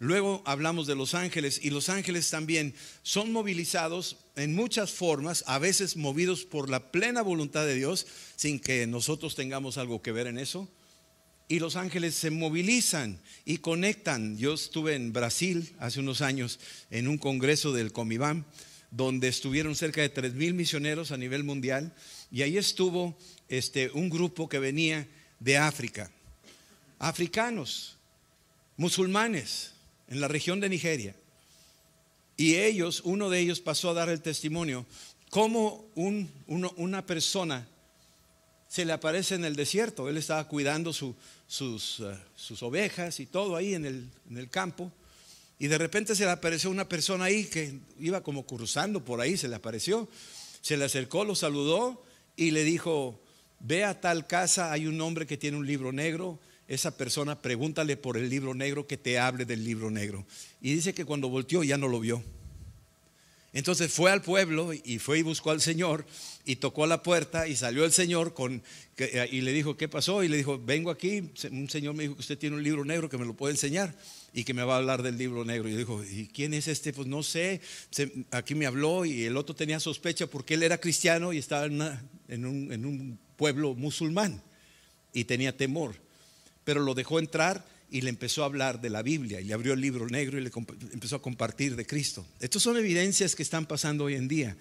Luego 0.00 0.42
hablamos 0.44 0.86
de 0.86 0.94
los 0.94 1.14
ángeles 1.14 1.60
y 1.62 1.70
los 1.70 1.88
ángeles 1.88 2.30
también 2.30 2.72
son 3.02 3.32
movilizados 3.32 4.16
en 4.36 4.54
muchas 4.54 4.92
formas, 4.92 5.42
a 5.48 5.58
veces 5.58 5.96
movidos 5.96 6.44
por 6.44 6.70
la 6.70 6.92
plena 6.92 7.20
voluntad 7.22 7.66
de 7.66 7.74
Dios, 7.74 8.06
sin 8.36 8.60
que 8.60 8.86
nosotros 8.86 9.34
tengamos 9.34 9.76
algo 9.76 10.00
que 10.00 10.12
ver 10.12 10.28
en 10.28 10.38
eso. 10.38 10.68
Y 11.48 11.58
los 11.58 11.74
ángeles 11.74 12.14
se 12.14 12.30
movilizan 12.30 13.18
y 13.44 13.58
conectan. 13.58 14.36
Yo 14.38 14.54
estuve 14.54 14.94
en 14.94 15.12
Brasil 15.12 15.74
hace 15.80 15.98
unos 15.98 16.20
años 16.20 16.60
en 16.90 17.08
un 17.08 17.18
congreso 17.18 17.72
del 17.72 17.92
Comibam, 17.92 18.44
donde 18.92 19.26
estuvieron 19.26 19.74
cerca 19.74 20.00
de 20.00 20.10
tres 20.10 20.34
mil 20.34 20.54
misioneros 20.54 21.10
a 21.10 21.16
nivel 21.16 21.42
mundial, 21.42 21.92
y 22.30 22.42
ahí 22.42 22.56
estuvo 22.56 23.18
este, 23.48 23.90
un 23.90 24.10
grupo 24.10 24.48
que 24.48 24.58
venía 24.58 25.08
de 25.40 25.56
África, 25.56 26.10
africanos, 26.98 27.96
musulmanes, 28.76 29.72
en 30.08 30.20
la 30.20 30.28
región 30.28 30.60
de 30.60 30.68
Nigeria. 30.68 31.14
Y 32.36 32.56
ellos, 32.56 33.02
uno 33.04 33.30
de 33.30 33.40
ellos 33.40 33.60
pasó 33.60 33.90
a 33.90 33.94
dar 33.94 34.08
el 34.08 34.20
testimonio, 34.20 34.86
cómo 35.30 35.84
una 35.96 37.04
persona 37.04 37.66
se 38.68 38.84
le 38.84 38.92
aparece 38.92 39.34
en 39.34 39.44
el 39.44 39.56
desierto. 39.56 40.08
Él 40.08 40.16
estaba 40.16 40.46
cuidando 40.46 40.92
sus, 40.92 41.14
uh, 41.60 41.78
sus, 42.36 42.62
ovejas 42.62 43.18
y 43.20 43.26
todo 43.26 43.56
ahí 43.56 43.74
en 43.74 43.84
el 43.84 44.50
campo. 44.50 44.92
Y 45.58 45.66
de 45.66 45.78
repente 45.78 46.14
se 46.14 46.24
le 46.24 46.30
apareció 46.30 46.70
una 46.70 46.88
persona 46.88 47.24
ahí 47.24 47.44
que 47.46 47.78
iba 47.98 48.22
como 48.22 48.46
cruzando 48.46 49.04
por 49.04 49.20
ahí, 49.20 49.36
se 49.36 49.48
le 49.48 49.56
apareció. 49.56 50.08
Se 50.60 50.76
le 50.76 50.84
acercó, 50.84 51.24
lo 51.24 51.34
saludó 51.34 52.02
y 52.36 52.52
le 52.52 52.62
dijo, 52.62 53.20
ve 53.60 53.84
a 53.84 54.00
tal 54.00 54.26
casa, 54.26 54.70
hay 54.70 54.86
un 54.86 55.00
hombre 55.00 55.26
que 55.26 55.36
tiene 55.36 55.56
un 55.56 55.66
libro 55.66 55.92
negro, 55.92 56.38
esa 56.68 56.96
persona 56.96 57.40
pregúntale 57.40 57.96
por 57.96 58.18
el 58.18 58.28
libro 58.28 58.54
negro 58.54 58.86
que 58.86 58.98
te 58.98 59.18
hable 59.18 59.46
del 59.46 59.64
libro 59.64 59.90
negro. 59.90 60.26
Y 60.60 60.74
dice 60.74 60.92
que 60.92 61.06
cuando 61.06 61.30
volteó 61.30 61.64
ya 61.64 61.78
no 61.78 61.88
lo 61.88 61.98
vio. 61.98 62.22
Entonces 63.54 63.90
fue 63.90 64.10
al 64.10 64.20
pueblo 64.20 64.72
y 64.74 64.98
fue 64.98 65.20
y 65.20 65.22
buscó 65.22 65.50
al 65.50 65.62
Señor 65.62 66.04
y 66.44 66.56
tocó 66.56 66.86
la 66.86 67.02
puerta 67.02 67.48
y 67.48 67.56
salió 67.56 67.86
el 67.86 67.92
Señor 67.92 68.34
con, 68.34 68.62
eh, 68.98 69.26
y 69.32 69.40
le 69.40 69.54
dijo, 69.54 69.78
¿qué 69.78 69.88
pasó? 69.88 70.22
Y 70.22 70.28
le 70.28 70.36
dijo, 70.36 70.58
vengo 70.62 70.90
aquí, 70.90 71.30
un 71.50 71.70
Señor 71.70 71.94
me 71.94 72.02
dijo 72.02 72.14
que 72.14 72.20
usted 72.20 72.38
tiene 72.38 72.56
un 72.56 72.62
libro 72.62 72.84
negro 72.84 73.08
que 73.08 73.16
me 73.16 73.24
lo 73.24 73.32
puede 73.32 73.54
enseñar 73.54 73.96
y 74.34 74.44
que 74.44 74.52
me 74.52 74.62
va 74.62 74.74
a 74.74 74.76
hablar 74.76 75.02
del 75.02 75.16
libro 75.16 75.46
negro. 75.46 75.70
Y 75.70 75.76
dijo, 75.76 76.04
¿y 76.04 76.26
quién 76.26 76.52
es 76.52 76.68
este? 76.68 76.92
Pues 76.92 77.08
no 77.08 77.22
sé, 77.22 77.62
aquí 78.30 78.54
me 78.54 78.66
habló 78.66 79.06
y 79.06 79.24
el 79.24 79.38
otro 79.38 79.56
tenía 79.56 79.80
sospecha 79.80 80.26
porque 80.26 80.54
él 80.54 80.62
era 80.62 80.78
cristiano 80.78 81.32
y 81.32 81.38
estaba 81.38 81.64
en 81.64 82.44
un 82.44 83.18
pueblo 83.36 83.74
musulmán 83.74 84.42
y 85.14 85.24
tenía 85.24 85.56
temor 85.56 85.96
pero 86.68 86.82
lo 86.82 86.92
dejó 86.92 87.18
entrar 87.18 87.66
y 87.90 88.02
le 88.02 88.10
empezó 88.10 88.42
a 88.42 88.44
hablar 88.44 88.82
de 88.82 88.90
la 88.90 89.00
Biblia 89.00 89.40
y 89.40 89.44
le 89.44 89.54
abrió 89.54 89.72
el 89.72 89.80
libro 89.80 90.06
negro 90.06 90.36
y 90.36 90.42
le 90.42 90.50
empezó 90.92 91.16
a 91.16 91.22
compartir 91.22 91.76
de 91.76 91.86
Cristo. 91.86 92.26
Estas 92.40 92.62
son 92.62 92.76
evidencias 92.76 93.34
que 93.34 93.42
están 93.42 93.64
pasando 93.64 94.04
hoy 94.04 94.16
en 94.16 94.28
día. 94.28 94.54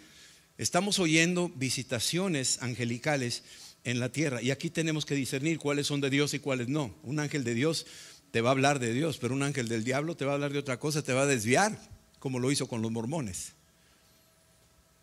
Estamos 0.58 1.00
oyendo 1.00 1.50
visitaciones 1.50 2.60
angelicales 2.62 3.44
en 3.84 4.00
la 4.00 4.10
tierra 4.10 4.42
y 4.42 4.52
aquí 4.52 4.70
tenemos 4.70 5.06
que 5.06 5.16
discernir 5.16 5.60
cuáles 5.60 5.88
son 5.88 6.00
de 6.00 6.10
Dios 6.10 6.34
y 6.34 6.40
cuáles 6.40 6.70
no. 6.70 6.96
Un 7.04 7.20
ángel 7.20 7.44
de 7.44 7.54
Dios 7.54 7.86
te 8.32 8.40
va 8.40 8.52
a 8.52 8.54
hablar 8.54 8.80
de 8.80 8.94
Dios, 8.94 9.18
pero 9.18 9.34
un 9.34 9.44
ángel 9.44 9.68
del 9.68 9.84
diablo 9.84 10.16
te 10.16 10.24
va 10.24 10.32
a 10.32 10.36
hablar 10.36 10.54
de 10.54 10.60
otra 10.60 10.80
cosa, 10.80 11.02
te 11.02 11.12
va 11.12 11.24
a 11.24 11.28
desviar, 11.28 11.78
como 12.20 12.40
lo 12.40 12.54
hizo 12.54 12.70
con 12.70 12.82
los 12.82 12.90
mormones. 12.90 13.52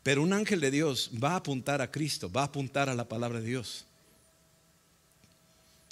Pero 0.03 0.23
un 0.23 0.33
ángel 0.33 0.61
de 0.61 0.71
Dios 0.71 1.11
va 1.23 1.33
a 1.33 1.37
apuntar 1.37 1.83
a 1.83 1.90
Cristo, 1.90 2.33
va 2.33 2.40
a 2.40 2.47
apuntar 2.47 2.88
a 2.88 2.95
la 2.95 3.11
palabra 3.11 3.43
de 3.43 3.47
Dios. 3.47 3.85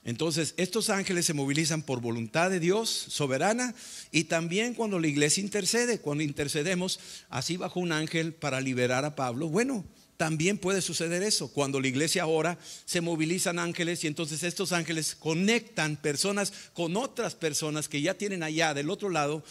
Entonces, 0.05 0.55
estos 0.57 0.91
ángeles 0.91 1.27
se 1.27 1.35
movilizan 1.35 1.83
por 1.83 2.01
voluntad 2.01 2.51
de 2.51 2.59
Dios 2.59 2.91
soberana 2.91 3.73
y 4.11 4.25
también 4.25 4.75
cuando 4.75 4.99
la 4.99 5.07
iglesia 5.07 5.43
intercede, 5.43 6.01
cuando 6.01 6.25
intercedemos, 6.25 6.99
así 7.29 7.57
bajo 7.57 7.79
un 7.79 7.93
ángel 7.93 8.33
para 8.33 8.61
liberar 8.61 9.05
a 9.05 9.15
Pablo. 9.15 9.49
Bueno, 9.49 9.85
también 10.17 10.59
puede 10.59 10.83
suceder 10.83 11.23
eso. 11.23 11.53
Cuando 11.53 11.81
la 11.81 11.87
iglesia 11.87 12.27
ora, 12.27 12.59
se 12.85 13.01
movilizan 13.01 13.61
ángeles 13.61 14.03
y 14.03 14.09
entonces 14.09 14.43
estos 14.43 14.73
ángeles 14.73 15.15
conectan 15.15 15.97
personas 15.97 16.53
con 16.75 16.97
otras 16.97 17.37
personas 17.37 17.89
que 17.89 18.03
ya 18.03 18.15
tienen 18.15 18.43
allá 18.43 18.75
del 18.75 18.91
otro 18.91 19.09
lado 19.09 19.45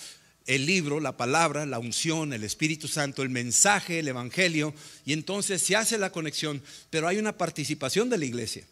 el 0.48 0.66
libro, 0.66 1.00
la 1.00 1.16
palabra, 1.16 1.66
la 1.66 1.80
unción, 1.80 2.34
el 2.34 2.44
Espíritu 2.44 2.88
Santo, 2.88 3.22
el 3.22 3.30
mensaje, 3.30 4.00
el 4.00 4.08
Evangelio, 4.08 4.74
y 5.06 5.14
entonces 5.14 5.62
se 5.62 5.76
hace 5.76 5.98
la 5.98 6.12
conexión, 6.12 6.62
pero 6.90 7.08
hay 7.08 7.20
una 7.20 7.38
participación 7.38 8.10
de 8.10 8.18
la 8.18 8.26
iglesia 8.26 8.66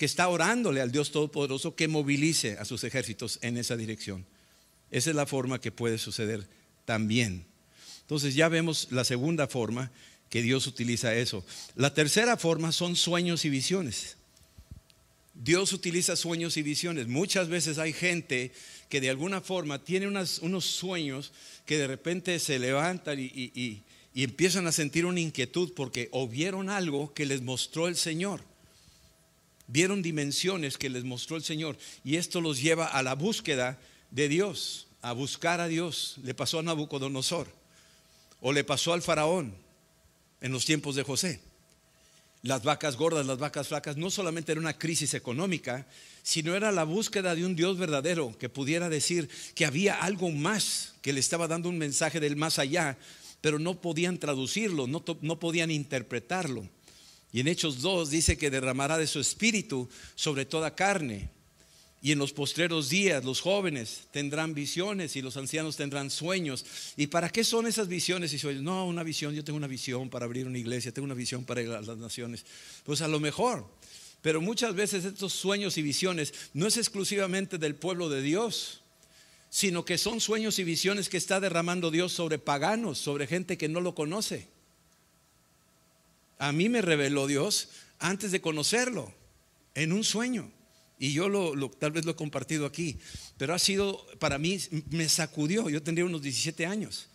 que 0.00 0.06
está 0.06 0.30
orándole 0.30 0.80
al 0.80 0.90
Dios 0.90 1.10
Todopoderoso 1.10 1.76
que 1.76 1.86
movilice 1.86 2.56
a 2.56 2.64
sus 2.64 2.84
ejércitos 2.84 3.38
en 3.42 3.58
esa 3.58 3.76
dirección. 3.76 4.24
Esa 4.90 5.10
es 5.10 5.16
la 5.16 5.26
forma 5.26 5.60
que 5.60 5.72
puede 5.72 5.98
suceder 5.98 6.48
también. 6.86 7.44
Entonces 8.00 8.34
ya 8.34 8.48
vemos 8.48 8.88
la 8.92 9.04
segunda 9.04 9.46
forma 9.46 9.92
que 10.30 10.40
Dios 10.40 10.66
utiliza 10.66 11.14
eso. 11.14 11.44
La 11.76 11.92
tercera 11.92 12.38
forma 12.38 12.72
son 12.72 12.96
sueños 12.96 13.44
y 13.44 13.50
visiones. 13.50 14.16
Dios 15.34 15.70
utiliza 15.74 16.16
sueños 16.16 16.56
y 16.56 16.62
visiones. 16.62 17.06
Muchas 17.06 17.48
veces 17.50 17.76
hay 17.76 17.92
gente 17.92 18.52
que 18.88 19.02
de 19.02 19.10
alguna 19.10 19.42
forma 19.42 19.84
tiene 19.84 20.08
unos 20.08 20.64
sueños 20.64 21.30
que 21.66 21.76
de 21.76 21.86
repente 21.86 22.38
se 22.38 22.58
levantan 22.58 23.20
y, 23.20 23.28
y 24.14 24.22
empiezan 24.22 24.66
a 24.66 24.72
sentir 24.72 25.04
una 25.04 25.20
inquietud 25.20 25.74
porque 25.76 26.08
o 26.12 26.26
vieron 26.26 26.70
algo 26.70 27.12
que 27.12 27.26
les 27.26 27.42
mostró 27.42 27.86
el 27.86 27.96
Señor 27.96 28.48
vieron 29.72 30.02
dimensiones 30.02 30.76
que 30.76 30.90
les 30.90 31.04
mostró 31.04 31.36
el 31.36 31.44
Señor 31.44 31.76
y 32.04 32.16
esto 32.16 32.40
los 32.40 32.60
lleva 32.60 32.86
a 32.86 33.02
la 33.02 33.14
búsqueda 33.14 33.78
de 34.10 34.28
Dios, 34.28 34.88
a 35.02 35.12
buscar 35.12 35.60
a 35.60 35.68
Dios. 35.68 36.16
Le 36.22 36.34
pasó 36.34 36.58
a 36.58 36.62
Nabucodonosor 36.62 37.46
o 38.40 38.52
le 38.52 38.64
pasó 38.64 38.92
al 38.92 39.02
faraón 39.02 39.54
en 40.40 40.52
los 40.52 40.64
tiempos 40.64 40.96
de 40.96 41.02
José. 41.02 41.40
Las 42.42 42.62
vacas 42.62 42.96
gordas, 42.96 43.26
las 43.26 43.38
vacas 43.38 43.68
flacas, 43.68 43.98
no 43.98 44.10
solamente 44.10 44.52
era 44.52 44.60
una 44.60 44.78
crisis 44.78 45.12
económica, 45.12 45.86
sino 46.22 46.54
era 46.56 46.72
la 46.72 46.84
búsqueda 46.84 47.34
de 47.34 47.44
un 47.44 47.54
Dios 47.54 47.76
verdadero 47.76 48.36
que 48.38 48.48
pudiera 48.48 48.88
decir 48.88 49.28
que 49.54 49.66
había 49.66 49.94
algo 49.96 50.30
más, 50.30 50.94
que 51.02 51.12
le 51.12 51.20
estaba 51.20 51.48
dando 51.48 51.68
un 51.68 51.76
mensaje 51.76 52.18
del 52.18 52.36
más 52.36 52.58
allá, 52.58 52.96
pero 53.42 53.58
no 53.58 53.80
podían 53.80 54.18
traducirlo, 54.18 54.86
no, 54.86 55.04
no 55.20 55.38
podían 55.38 55.70
interpretarlo. 55.70 56.66
Y 57.32 57.40
en 57.40 57.48
Hechos 57.48 57.80
2 57.80 58.10
dice 58.10 58.36
que 58.36 58.50
derramará 58.50 58.98
de 58.98 59.06
su 59.06 59.20
espíritu 59.20 59.88
sobre 60.14 60.44
toda 60.44 60.74
carne. 60.74 61.30
Y 62.02 62.12
en 62.12 62.18
los 62.18 62.32
postreros 62.32 62.88
días 62.88 63.24
los 63.24 63.40
jóvenes 63.40 64.08
tendrán 64.10 64.54
visiones 64.54 65.16
y 65.16 65.22
los 65.22 65.36
ancianos 65.36 65.76
tendrán 65.76 66.10
sueños. 66.10 66.64
¿Y 66.96 67.08
para 67.08 67.28
qué 67.28 67.44
son 67.44 67.66
esas 67.66 67.88
visiones 67.88 68.32
y 68.32 68.38
sueños? 68.38 68.62
No, 68.62 68.86
una 68.86 69.02
visión, 69.02 69.34
yo 69.34 69.44
tengo 69.44 69.58
una 69.58 69.66
visión 69.66 70.08
para 70.08 70.24
abrir 70.24 70.46
una 70.46 70.58
iglesia, 70.58 70.92
tengo 70.92 71.04
una 71.04 71.14
visión 71.14 71.44
para 71.44 71.62
las 71.62 71.98
naciones. 71.98 72.46
Pues 72.84 73.02
a 73.02 73.08
lo 73.08 73.20
mejor. 73.20 73.66
Pero 74.22 74.40
muchas 74.40 74.74
veces 74.74 75.04
estos 75.04 75.32
sueños 75.32 75.78
y 75.78 75.82
visiones 75.82 76.34
no 76.52 76.66
es 76.66 76.78
exclusivamente 76.78 77.58
del 77.58 77.74
pueblo 77.74 78.08
de 78.08 78.22
Dios, 78.22 78.82
sino 79.50 79.84
que 79.84 79.98
son 79.98 80.20
sueños 80.20 80.58
y 80.58 80.64
visiones 80.64 81.08
que 81.08 81.16
está 81.16 81.38
derramando 81.38 81.90
Dios 81.90 82.12
sobre 82.12 82.38
paganos, 82.38 82.98
sobre 82.98 83.26
gente 83.26 83.56
que 83.56 83.68
no 83.68 83.80
lo 83.80 83.94
conoce 83.94 84.48
a 86.40 86.52
mí 86.52 86.70
me 86.70 86.80
reveló 86.80 87.26
Dios 87.26 87.68
antes 87.98 88.32
de 88.32 88.40
conocerlo, 88.40 89.12
en 89.74 89.92
un 89.92 90.02
sueño. 90.02 90.50
Y 90.98 91.12
yo 91.12 91.28
lo, 91.28 91.70
tal 91.70 91.92
vez 91.92 92.04
lo 92.06 92.12
he 92.12 92.16
compartido 92.16 92.66
aquí, 92.66 92.98
pero 93.36 93.54
ha 93.54 93.58
sido, 93.58 94.06
para 94.18 94.38
mí, 94.38 94.58
me 94.90 95.08
sacudió. 95.08 95.68
Yo 95.68 95.82
tendría 95.82 96.06
unos 96.06 96.22
17 96.22 96.64
años. 96.66 97.08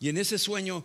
Y 0.00 0.08
en 0.08 0.18
ese 0.18 0.38
sueño 0.38 0.84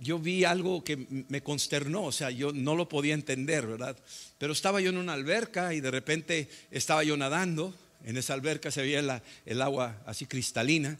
yo 0.00 0.18
vi 0.18 0.44
algo 0.44 0.82
que 0.82 0.96
me 1.28 1.42
consternó, 1.42 2.04
o 2.04 2.12
sea, 2.12 2.30
yo 2.30 2.52
no 2.52 2.74
lo 2.74 2.88
podía 2.88 3.14
entender, 3.14 3.66
¿verdad? 3.66 3.96
Pero 4.38 4.52
estaba 4.52 4.80
yo 4.80 4.90
en 4.90 4.98
una 4.98 5.14
alberca 5.14 5.72
y 5.72 5.80
de 5.80 5.90
repente 5.90 6.48
estaba 6.70 7.02
yo 7.04 7.16
nadando, 7.16 7.74
en 8.04 8.16
esa 8.16 8.34
alberca 8.34 8.70
se 8.70 8.82
veía 8.82 9.22
el 9.44 9.62
agua 9.62 10.00
así 10.06 10.26
cristalina, 10.26 10.98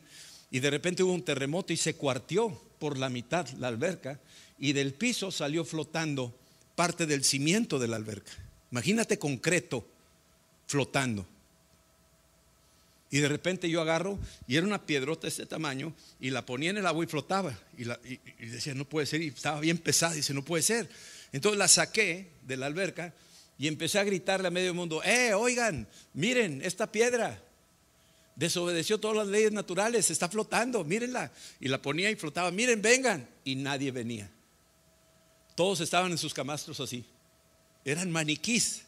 y 0.51 0.61
de 0.61 0.71
repente 0.71 1.03
hubo 1.03 1.13
un 1.13 1.25
terremoto 1.25 1.73
y 1.73 1.77
se 1.77 1.95
cuartió 1.95 2.61
por 2.79 2.99
la 2.99 3.09
mitad 3.09 3.49
la 3.59 3.69
alberca, 3.69 4.21
y 4.59 4.73
del 4.73 4.95
piso 4.95 5.31
salió 5.31 5.65
flotando 5.65 6.35
parte 6.75 7.07
del 7.07 7.25
cimiento 7.25 7.79
de 7.79 7.89
la 7.89 7.97
alberca. 7.97 8.33
Imagínate 8.71 9.19
concreto 9.19 9.87
flotando. 10.67 11.27
Y 13.11 13.19
de 13.19 13.29
repente 13.29 13.71
yo 13.71 13.81
agarro 13.81 14.19
y 14.49 14.57
era 14.57 14.67
una 14.67 14.85
piedrota 14.85 15.23
de 15.23 15.29
este 15.29 15.47
tamaño 15.47 15.95
y 16.21 16.31
la 16.31 16.45
ponía 16.45 16.71
en 16.71 16.79
el 16.79 16.87
agua 16.87 17.05
y 17.05 17.09
flotaba. 17.09 17.57
Y, 17.79 17.85
decía, 18.47 18.75
no 18.75 18.85
puede 18.85 19.07
ser. 19.07 19.23
Y 19.23 19.29
estaba 19.29 19.61
bien 19.61 19.79
pesada. 19.79 20.15
Y 20.15 20.19
dice, 20.19 20.35
no 20.35 20.45
puede 20.45 20.63
ser. 20.63 20.89
Entonces 21.33 21.59
la 21.59 21.69
saqué 21.69 22.29
de 22.47 22.57
la 22.57 22.67
alberca 22.67 23.15
y 23.59 23.69
empecé 23.69 23.99
a 23.99 24.05
gritarle 24.05 24.49
a 24.49 24.51
medio 24.51 24.75
mundo, 24.75 25.03
eh, 25.03 25.33
oigan, 25.33 25.89
miren 26.15 26.61
esta 26.63 26.91
piedra. 26.91 27.43
Desobedeció 28.35 28.99
todas 28.99 29.17
las 29.17 29.29
leyes 29.29 29.53
naturales, 29.53 30.11
está 30.11 30.29
flotando, 30.29 30.85
mírenla. 30.85 31.33
Y 31.59 31.69
la 31.69 31.81
ponía 31.81 32.11
y 32.11 32.17
flotaba, 32.17 32.51
miren, 32.51 32.83
vengan. 32.83 33.27
Y 33.45 33.55
nadie 33.55 33.93
venía. 33.93 34.31
Todos 35.57 35.81
estaban 35.81 36.13
en 36.13 36.19
sus 36.19 36.33
camastros 36.33 36.79
así. 36.79 37.05
Eran 37.85 38.13
maniquís. 38.13 38.83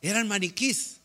Eran 0.00 0.28
maniquís. 0.28 0.98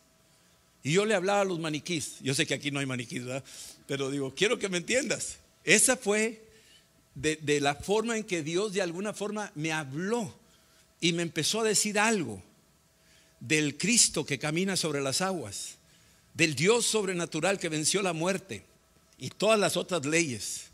Y 0.84 0.92
yo 0.92 1.06
le 1.06 1.16
hablaba 1.16 1.42
a 1.42 1.46
los 1.46 1.60
maniquís. 1.60 2.18
Yo 2.22 2.36
sé 2.36 2.46
que 2.46 2.54
aquí 2.54 2.70
no 2.70 2.80
hay 2.80 2.86
maniquís, 2.86 3.26
¿verdad? 3.26 3.44
Pero 3.88 4.12
digo, 4.12 4.36
quiero 4.36 4.60
que 4.60 4.70
me 4.70 4.78
entiendas. 4.78 5.38
Esa 5.64 5.96
fue 5.96 6.46
de, 7.16 7.38
de 7.38 7.62
la 7.62 7.76
forma 7.76 8.18
en 8.18 8.26
que 8.26 8.44
Dios 8.44 8.74
de 8.74 8.82
alguna 8.82 9.14
forma 9.14 9.52
me 9.56 9.72
habló 9.72 10.36
y 11.00 11.14
me 11.14 11.24
empezó 11.24 11.62
a 11.62 11.64
decir 11.64 11.98
algo 11.98 12.44
del 13.40 13.78
Cristo 13.78 14.26
que 14.26 14.38
camina 14.40 14.76
sobre 14.76 15.02
las 15.02 15.22
aguas, 15.22 15.76
del 16.34 16.56
Dios 16.56 16.86
sobrenatural 16.86 17.58
que 17.58 17.70
venció 17.70 18.02
la 18.02 18.14
muerte 18.14 18.66
y 19.18 19.30
todas 19.30 19.58
las 19.58 19.78
otras 19.78 20.06
leyes 20.06 20.73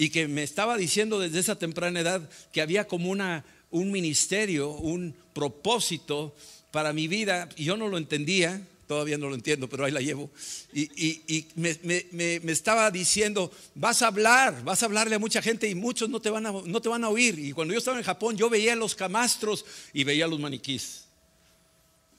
y 0.00 0.08
que 0.08 0.26
me 0.28 0.42
estaba 0.42 0.78
diciendo 0.78 1.18
desde 1.18 1.40
esa 1.40 1.58
temprana 1.58 2.00
edad 2.00 2.26
que 2.52 2.62
había 2.62 2.88
como 2.88 3.10
una, 3.10 3.44
un 3.70 3.90
ministerio, 3.90 4.70
un 4.70 5.14
propósito 5.34 6.34
para 6.70 6.94
mi 6.94 7.06
vida, 7.06 7.50
y 7.54 7.64
yo 7.64 7.76
no 7.76 7.86
lo 7.86 7.98
entendía, 7.98 8.66
todavía 8.86 9.18
no 9.18 9.28
lo 9.28 9.34
entiendo, 9.34 9.68
pero 9.68 9.84
ahí 9.84 9.92
la 9.92 10.00
llevo, 10.00 10.30
y, 10.72 11.44
me, 11.54 12.40
estaba 12.50 12.90
diciendo, 12.90 13.52
vas 13.74 14.00
a 14.00 14.06
hablar, 14.06 14.64
vas 14.64 14.82
a 14.82 14.86
hablarle 14.86 15.16
a 15.16 15.18
mucha 15.18 15.42
gente 15.42 15.68
y 15.68 15.74
muchos 15.74 16.08
no 16.08 16.18
te, 16.18 16.30
van 16.30 16.46
a, 16.46 16.52
no 16.52 16.80
te 16.80 16.88
van 16.88 17.04
a 17.04 17.10
oír. 17.10 17.38
Y 17.38 17.52
cuando 17.52 17.74
yo 17.74 17.78
estaba 17.78 17.98
en 17.98 18.02
Japón, 18.02 18.38
yo 18.38 18.48
veía 18.48 18.74
los 18.76 18.94
camastros 18.94 19.66
y 19.92 20.04
veía 20.04 20.26
los 20.26 20.40
maniquís. 20.40 21.04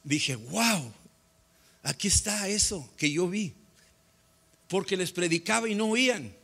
Dije, 0.04 0.36
wow, 0.36 0.94
aquí 1.82 2.10
está 2.10 2.48
eso 2.48 2.88
que 2.96 3.12
yo 3.12 3.28
vi, 3.28 3.56
porque 4.68 4.96
les 4.96 5.12
predicaba 5.12 5.68
y 5.68 5.74
no 5.74 5.88
oían. 5.90 6.41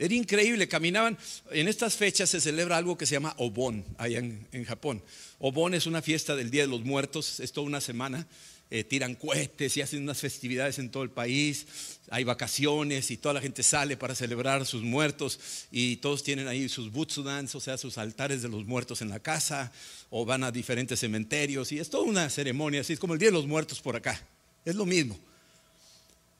Era 0.00 0.14
increíble, 0.14 0.66
caminaban. 0.66 1.18
En 1.50 1.68
estas 1.68 1.94
fechas 1.94 2.30
se 2.30 2.40
celebra 2.40 2.78
algo 2.78 2.96
que 2.96 3.04
se 3.04 3.16
llama 3.16 3.34
Obon, 3.36 3.84
allá 3.98 4.18
en, 4.18 4.64
Japón. 4.64 5.02
Obon 5.38 5.74
es 5.74 5.84
una 5.84 6.00
fiesta 6.00 6.34
del 6.34 6.50
Día 6.50 6.62
de 6.62 6.68
los 6.68 6.80
Muertos, 6.80 7.38
es 7.38 7.52
toda 7.52 7.66
una 7.66 7.82
semana. 7.82 8.26
Eh, 8.70 8.82
tiran 8.82 9.14
cohetes 9.14 9.76
y 9.76 9.82
hacen 9.82 10.02
unas 10.02 10.18
festividades 10.18 10.78
en 10.78 10.90
todo 10.90 11.02
el 11.02 11.10
país. 11.10 11.66
Hay 12.08 12.24
vacaciones 12.24 13.10
y 13.10 13.18
toda 13.18 13.34
la 13.34 13.42
gente 13.42 13.62
sale 13.62 13.98
para 13.98 14.14
celebrar 14.14 14.64
sus 14.64 14.82
muertos 14.82 15.38
y 15.70 15.96
todos 15.96 16.22
tienen 16.22 16.48
ahí 16.48 16.70
sus 16.70 16.90
butsudans, 16.90 17.54
o 17.54 17.60
sea, 17.60 17.76
sus 17.76 17.98
altares 17.98 18.40
de 18.40 18.48
los 18.48 18.64
muertos 18.64 19.02
en 19.02 19.10
la 19.10 19.20
casa 19.20 19.70
o 20.08 20.24
van 20.24 20.44
a 20.44 20.50
diferentes 20.50 20.98
cementerios 21.00 21.72
y 21.72 21.78
es 21.78 21.90
toda 21.90 22.04
una 22.04 22.30
ceremonia, 22.30 22.80
así 22.80 22.94
es 22.94 22.98
como 22.98 23.12
el 23.12 23.18
Día 23.18 23.28
de 23.28 23.34
los 23.34 23.46
Muertos 23.46 23.82
por 23.82 23.96
acá. 23.96 24.18
Es 24.64 24.76
lo 24.76 24.86
mismo. 24.86 25.18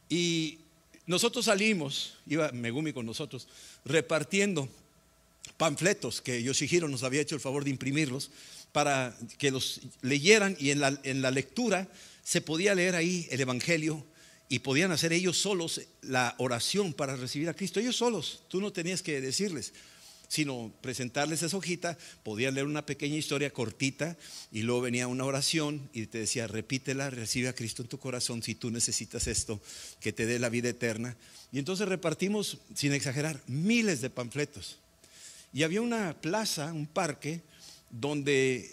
Y 0.09 0.61
nosotros 1.07 1.47
salimos, 1.47 2.19
iba 2.27 2.53
Megumi 2.53 2.93
con 2.93 3.07
nosotros, 3.07 3.49
repartiendo 3.85 4.69
panfletos 5.57 6.21
que 6.21 6.43
Yoshihiro 6.43 6.89
nos 6.89 7.03
había 7.03 7.21
hecho 7.21 7.35
el 7.35 7.41
favor 7.41 7.65
de 7.65 7.71
imprimirlos 7.71 8.31
para 8.73 9.17
que 9.39 9.51
los 9.51 9.81
leyeran 10.03 10.57
y 10.59 10.71
en 10.71 10.81
la, 10.81 10.99
en 11.03 11.23
la 11.23 11.31
lectura 11.31 11.89
se 12.23 12.41
podía 12.41 12.75
leer 12.75 12.95
ahí 12.95 13.27
el 13.31 13.41
Evangelio 13.41 14.05
y 14.49 14.61
podían 14.61 14.93
hacer 14.93 15.13
ellos 15.13 15.39
solos 15.39 15.81
la 16.03 16.35
oración 16.39 16.93
para 16.93 17.17
recibir 17.17 17.49
a 17.49 17.55
Cristo, 17.55 17.81
ellos 17.81 17.97
solos, 17.97 18.43
tú 18.49 18.61
no 18.61 18.73
tenías 18.73 19.03
que 19.03 19.21
decirles. 19.21 19.73
Sino 20.31 20.73
presentarles 20.81 21.43
esa 21.43 21.57
hojita, 21.57 21.99
podía 22.23 22.53
leer 22.53 22.64
una 22.64 22.87
pequeña 22.87 23.16
historia 23.16 23.53
cortita 23.53 24.16
y 24.53 24.62
luego 24.62 24.83
venía 24.83 25.09
una 25.09 25.25
oración 25.25 25.90
y 25.93 26.07
te 26.07 26.19
decía, 26.19 26.47
repítela, 26.47 27.11
recibe 27.11 27.49
a 27.49 27.53
Cristo 27.53 27.83
en 27.83 27.88
tu 27.88 27.99
corazón 27.99 28.40
si 28.40 28.55
tú 28.55 28.71
necesitas 28.71 29.27
esto, 29.27 29.61
que 29.99 30.12
te 30.12 30.27
dé 30.27 30.38
la 30.38 30.49
vida 30.49 30.69
eterna. 30.69 31.16
Y 31.51 31.59
entonces 31.59 31.88
repartimos, 31.88 32.59
sin 32.77 32.93
exagerar, 32.93 33.43
miles 33.49 34.03
de 34.03 34.11
panfletos. 34.11 34.79
Y 35.53 35.64
había 35.64 35.81
una 35.81 36.21
plaza, 36.21 36.73
un 36.73 36.87
parque, 36.87 37.40
donde 37.90 38.71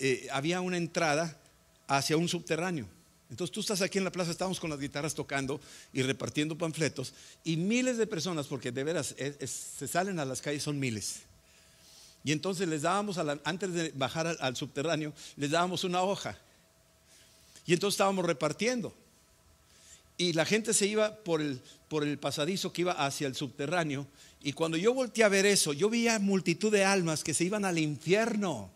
eh, 0.00 0.26
había 0.32 0.60
una 0.60 0.76
entrada 0.76 1.38
hacia 1.86 2.16
un 2.16 2.28
subterráneo. 2.28 2.88
Entonces 3.30 3.52
tú 3.52 3.60
estás 3.60 3.82
aquí 3.82 3.98
en 3.98 4.04
la 4.04 4.12
plaza, 4.12 4.30
estamos 4.30 4.60
con 4.60 4.70
las 4.70 4.78
guitarras 4.78 5.14
tocando 5.14 5.60
y 5.92 6.02
repartiendo 6.02 6.56
panfletos 6.56 7.12
y 7.44 7.56
miles 7.56 7.96
de 7.96 8.06
personas, 8.06 8.46
porque 8.46 8.70
de 8.70 8.84
veras 8.84 9.14
se 9.16 9.88
salen 9.88 10.20
a 10.20 10.24
las 10.24 10.40
calles, 10.40 10.62
son 10.62 10.78
miles. 10.78 11.22
Y 12.22 12.32
entonces 12.32 12.68
les 12.68 12.82
dábamos, 12.82 13.18
antes 13.18 13.72
de 13.72 13.92
bajar 13.94 14.36
al, 14.40 14.56
subterráneo, 14.56 15.12
les 15.36 15.50
dábamos 15.50 15.84
una 15.84 16.02
hoja. 16.02 16.38
Y 17.66 17.72
entonces 17.72 17.94
estábamos 17.94 18.24
repartiendo. 18.24 18.92
Y 20.18 20.32
la 20.32 20.44
gente 20.44 20.72
se 20.72 20.86
iba 20.86 21.14
por 21.16 21.40
el, 21.40 21.60
por 21.88 22.04
el 22.04 22.18
pasadizo 22.18 22.72
que 22.72 22.82
iba 22.82 22.92
hacia 22.92 23.26
el 23.26 23.34
subterráneo. 23.34 24.06
Y 24.42 24.52
cuando 24.54 24.76
yo 24.76 24.94
volteé 24.94 25.24
a 25.24 25.28
ver 25.28 25.46
eso, 25.46 25.72
yo 25.72 25.90
veía 25.90 26.18
multitud 26.18 26.72
de 26.72 26.84
almas 26.84 27.22
que 27.22 27.34
se 27.34 27.44
iban 27.44 27.64
al 27.64 27.78
infierno. 27.78 28.70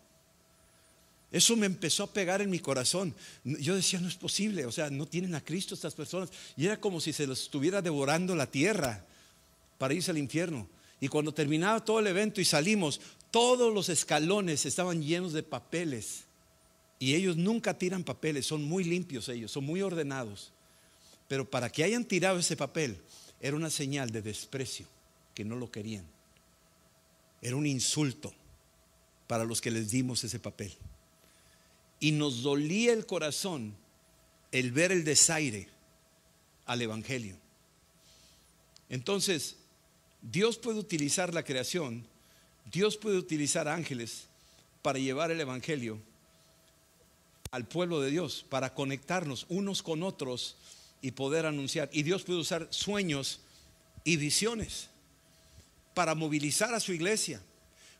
Eso 1.32 1.54
me 1.56 1.66
empezó 1.66 2.04
a 2.04 2.12
pegar 2.12 2.42
en 2.42 2.50
mi 2.50 2.58
corazón. 2.58 3.14
Yo 3.44 3.76
decía, 3.76 4.00
no 4.00 4.08
es 4.08 4.16
posible, 4.16 4.66
o 4.66 4.72
sea, 4.72 4.90
no 4.90 5.06
tienen 5.06 5.34
a 5.34 5.44
Cristo 5.44 5.74
estas 5.74 5.94
personas. 5.94 6.30
Y 6.56 6.66
era 6.66 6.80
como 6.80 7.00
si 7.00 7.12
se 7.12 7.26
los 7.26 7.42
estuviera 7.42 7.80
devorando 7.80 8.34
la 8.34 8.50
tierra 8.50 9.04
para 9.78 9.94
irse 9.94 10.10
al 10.10 10.18
infierno. 10.18 10.66
Y 11.00 11.08
cuando 11.08 11.32
terminaba 11.32 11.84
todo 11.84 12.00
el 12.00 12.08
evento 12.08 12.40
y 12.40 12.44
salimos, 12.44 13.00
todos 13.30 13.72
los 13.72 13.88
escalones 13.88 14.66
estaban 14.66 15.02
llenos 15.02 15.32
de 15.32 15.44
papeles. 15.44 16.24
Y 16.98 17.14
ellos 17.14 17.36
nunca 17.36 17.78
tiran 17.78 18.02
papeles, 18.02 18.46
son 18.46 18.64
muy 18.64 18.82
limpios 18.82 19.28
ellos, 19.28 19.52
son 19.52 19.64
muy 19.64 19.82
ordenados. 19.82 20.50
Pero 21.28 21.48
para 21.48 21.70
que 21.70 21.84
hayan 21.84 22.04
tirado 22.04 22.40
ese 22.40 22.56
papel, 22.56 22.98
era 23.40 23.56
una 23.56 23.70
señal 23.70 24.10
de 24.10 24.20
desprecio, 24.20 24.86
que 25.32 25.44
no 25.44 25.54
lo 25.54 25.70
querían. 25.70 26.04
Era 27.40 27.54
un 27.54 27.66
insulto 27.66 28.34
para 29.28 29.44
los 29.44 29.60
que 29.60 29.70
les 29.70 29.92
dimos 29.92 30.24
ese 30.24 30.40
papel 30.40 30.76
y 32.00 32.12
nos 32.12 32.42
dolía 32.42 32.92
el 32.92 33.06
corazón 33.06 33.76
el 34.50 34.72
ver 34.72 34.90
el 34.90 35.04
desaire 35.04 35.68
al 36.66 36.82
Evangelio. 36.82 37.36
Entonces, 38.88 39.56
Dios 40.22 40.58
puede 40.58 40.78
utilizar 40.78 41.32
la 41.32 41.44
creación, 41.44 42.04
Dios 42.72 42.96
puede 42.96 43.18
utilizar 43.18 43.68
ángeles 43.68 44.24
para 44.82 44.98
llevar 44.98 45.30
el 45.30 45.40
Evangelio 45.40 45.98
al 47.50 47.66
pueblo 47.66 48.00
de 48.00 48.10
Dios, 48.10 48.44
para 48.48 48.74
conectarnos 48.74 49.46
unos 49.48 49.82
con 49.82 50.02
otros 50.02 50.56
y 51.02 51.12
poder 51.12 51.46
anunciar. 51.46 51.88
Y 51.92 52.02
Dios 52.02 52.22
puede 52.22 52.40
usar 52.40 52.68
sueños 52.70 53.40
y 54.04 54.16
visiones 54.16 54.88
para 55.94 56.14
movilizar 56.14 56.74
a 56.74 56.80
su 56.80 56.92
iglesia. 56.92 57.42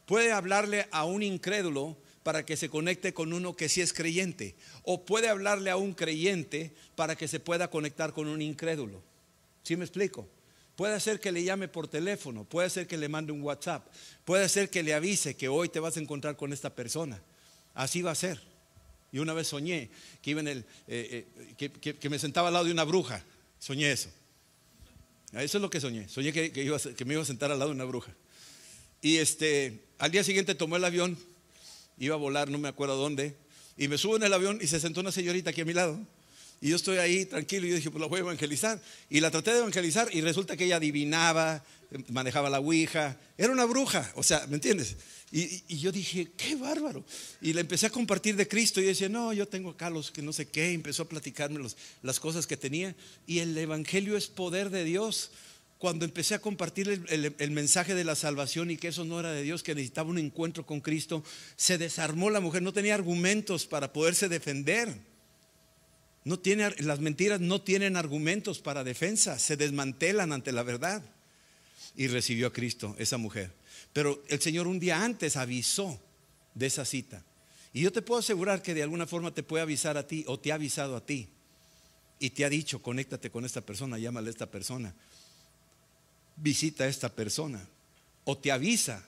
Puede 0.07 0.33
hablarle 0.33 0.89
a 0.91 1.05
un 1.05 1.23
incrédulo 1.23 1.97
para 2.23 2.45
que 2.45 2.57
se 2.57 2.69
conecte 2.69 3.15
con 3.15 3.33
uno 3.33 3.57
que 3.57 3.69
sí 3.69 3.81
es 3.81 3.93
creyente. 3.93 4.55
O 4.83 5.05
puede 5.05 5.29
hablarle 5.29 5.71
a 5.71 5.77
un 5.77 5.95
creyente 5.95 6.73
para 6.97 7.17
que 7.17 7.29
se 7.29 7.41
pueda 7.41 7.71
conectar 7.71 8.13
con 8.13 8.29
un 8.29 8.43
incrédulo. 8.43 9.03
¿Sí 9.63 9.77
me 9.77 9.85
explico? 9.85 10.29
Puede 10.77 10.99
ser 11.01 11.21
que 11.21 11.33
le 11.33 11.45
llame 11.45 11.69
por 11.69 11.89
teléfono, 11.89 12.45
puede 12.45 12.71
ser 12.71 12.87
que 12.87 12.97
le 12.97 13.09
mande 13.09 13.33
un 13.33 13.43
WhatsApp, 13.43 13.87
puede 14.25 14.49
ser 14.49 14.71
que 14.71 14.83
le 14.83 14.95
avise 14.95 15.37
que 15.37 15.49
hoy 15.49 15.69
te 15.69 15.79
vas 15.79 15.97
a 15.97 16.01
encontrar 16.01 16.37
con 16.37 16.53
esta 16.53 16.75
persona. 16.75 17.23
Así 17.75 18.01
va 18.01 18.13
a 18.13 18.15
ser. 18.15 18.41
Y 19.13 19.19
una 19.19 19.35
vez 19.35 19.49
soñé 19.49 19.91
que, 20.23 20.31
iba 20.31 20.41
en 20.41 20.49
el, 20.49 20.59
eh, 20.89 21.27
eh, 21.59 21.95
que, 21.99 22.09
me 22.09 22.19
sentaba 22.19 22.49
al 22.49 22.55
lado 22.55 22.65
de 22.65 22.73
una 22.73 22.85
bruja. 22.85 23.25
Soñé 23.59 23.91
eso. 23.93 24.09
Eso 25.33 25.59
es 25.59 25.63
lo 25.63 25.69
que 25.69 25.81
soñé. 25.81 26.09
Soñé 26.09 26.33
que, 26.33 26.51
que 26.51 27.05
me 27.05 27.15
iba 27.15 27.23
a 27.23 27.27
sentar 27.27 27.51
al 27.51 27.59
lado 27.59 27.71
de 27.71 27.75
una 27.75 27.85
bruja. 27.85 28.15
Y 29.03 29.17
este, 29.17 29.81
al 29.99 30.11
día 30.11 30.25
siguiente 30.25 30.55
tomó 30.55 30.77
el 30.77 30.85
avión 30.85 31.19
iba 32.01 32.17
a 32.17 32.19
volar, 32.19 32.51
no 32.51 32.59
me 32.59 32.69
acuerdo 32.69 32.97
dónde, 32.97 33.37
y 33.77 33.87
me 33.87 33.97
subo 33.97 34.17
en 34.17 34.25
el 34.25 34.33
avión 34.33 34.59
y 34.61 34.67
se 34.67 34.81
sentó 34.81 35.01
una 35.01 35.13
señorita 35.13 35.51
aquí 35.51 35.61
a 35.61 35.65
mi 35.65 35.75
lado. 35.75 36.01
Y 36.61 36.71
yo 36.71 36.77
estoy 36.77 36.99
ahí 36.99 37.25
tranquilo 37.25 37.67
y 37.67 37.71
yo 37.71 37.77
dije, 37.77 37.91
pues 37.91 38.01
la 38.01 38.07
voy 38.07 38.19
a 38.19 38.21
evangelizar. 38.21 38.83
Y 39.09 39.21
la 39.21 39.31
traté 39.31 39.53
de 39.53 39.59
evangelizar 39.59 40.09
y 40.13 40.21
resulta 40.21 40.57
que 40.57 40.65
ella 40.65 40.77
adivinaba, 40.77 41.65
manejaba 42.09 42.51
la 42.51 42.61
ouija, 42.61 43.19
era 43.39 43.53
una 43.53 43.65
bruja, 43.65 44.13
o 44.15 44.23
sea, 44.23 44.47
¿me 44.47 44.57
entiendes? 44.57 44.97
Y, 45.33 45.79
yo 45.79 45.93
dije, 45.93 46.29
qué 46.37 46.57
bárbaro. 46.57 47.05
Y 47.41 47.53
le 47.53 47.61
empecé 47.61 47.87
a 47.87 47.91
compartir 47.91 48.37
de 48.37 48.49
Cristo 48.49 48.81
y 48.81 48.85
decía, 48.85 49.09
no, 49.09 49.33
yo 49.33 49.47
tengo 49.47 49.71
acá 49.71 49.89
los 49.89 50.11
que 50.11 50.23
no 50.23 50.33
sé 50.33 50.49
qué, 50.49 50.73
empezó 50.73 51.05
a 51.05 51.09
platicarme 51.09 51.67
las 52.03 52.21
cosas 52.21 52.47
que 52.47 52.57
tenía. 52.57 52.95
Y 53.27 53.39
el 53.39 53.57
Evangelio 53.57 54.17
es 54.17 54.27
poder 54.27 54.71
de 54.71 54.85
Dios 54.85 55.31
cuando 55.81 56.05
empecé 56.05 56.35
a 56.35 56.43
compartir 56.43 57.07
el, 57.09 57.51
mensaje 57.53 57.95
de 57.95 58.05
la 58.05 58.15
salvación 58.15 58.71
y 58.71 58.77
que 58.77 58.89
eso 58.89 59.07
no 59.07 59.19
era 59.19 59.33
de 59.33 59.43
Dios, 59.43 59.63
que 59.63 59.75
necesitaba 59.75 60.11
un 60.11 60.19
encuentro 60.19 60.67
con 60.67 60.83
Cristo, 60.83 61.25
se 61.57 61.79
desarmó 61.79 62.29
la 62.29 62.41
mujer, 62.41 62.61
no 62.61 62.75
tenía 62.75 62.95
argumentos 62.95 63.65
para 63.65 63.91
poderse 63.91 64.29
defender. 64.29 64.95
No 66.23 66.39
tiene, 66.39 66.69
las 66.81 67.01
mentiras 67.01 67.41
no 67.41 67.63
tienen 67.63 67.97
argumentos 67.97 68.59
para 68.59 68.85
defensa, 68.85 69.39
se 69.39 69.57
desmantelan 69.57 70.35
ante 70.35 70.53
la 70.53 70.63
verdad. 70.63 71.03
Y 71.97 72.09
recibió 72.09 72.49
a 72.49 72.53
Cristo 72.53 72.95
esa 72.99 73.17
mujer. 73.17 73.51
Pero 73.95 74.23
el 74.29 74.43
Señor 74.43 74.67
un 74.67 74.81
día 74.81 75.03
antes 75.03 75.39
avisó 75.39 75.99
de 76.55 76.67
esa 76.67 76.85
cita. 76.85 77.25
Y 77.73 77.81
yo 77.81 77.91
te 77.91 78.03
puedo 78.03 78.21
asegurar 78.21 78.61
que 78.61 78.75
de 78.75 78.83
alguna 78.83 79.07
forma 79.07 79.33
te 79.33 79.43
puede 79.43 79.63
avisar 79.63 79.97
a 79.97 80.07
ti 80.07 80.25
o 80.27 80.39
te 80.39 80.53
ha 80.53 80.57
avisado 80.57 80.95
a 80.95 81.07
ti. 81.07 81.31
Y 82.19 82.29
te 82.29 82.45
ha 82.45 82.51
dicho, 82.51 82.83
conéctate 82.83 83.31
con 83.31 83.47
esta 83.47 83.63
persona, 83.63 83.97
llámale 83.97 84.29
a 84.29 84.31
esta 84.31 84.51
persona 84.51 84.95
visita 86.41 86.85
a 86.85 86.89
esta 86.89 87.09
persona 87.09 87.65
o 88.25 88.37
te 88.37 88.51
avisa 88.51 89.05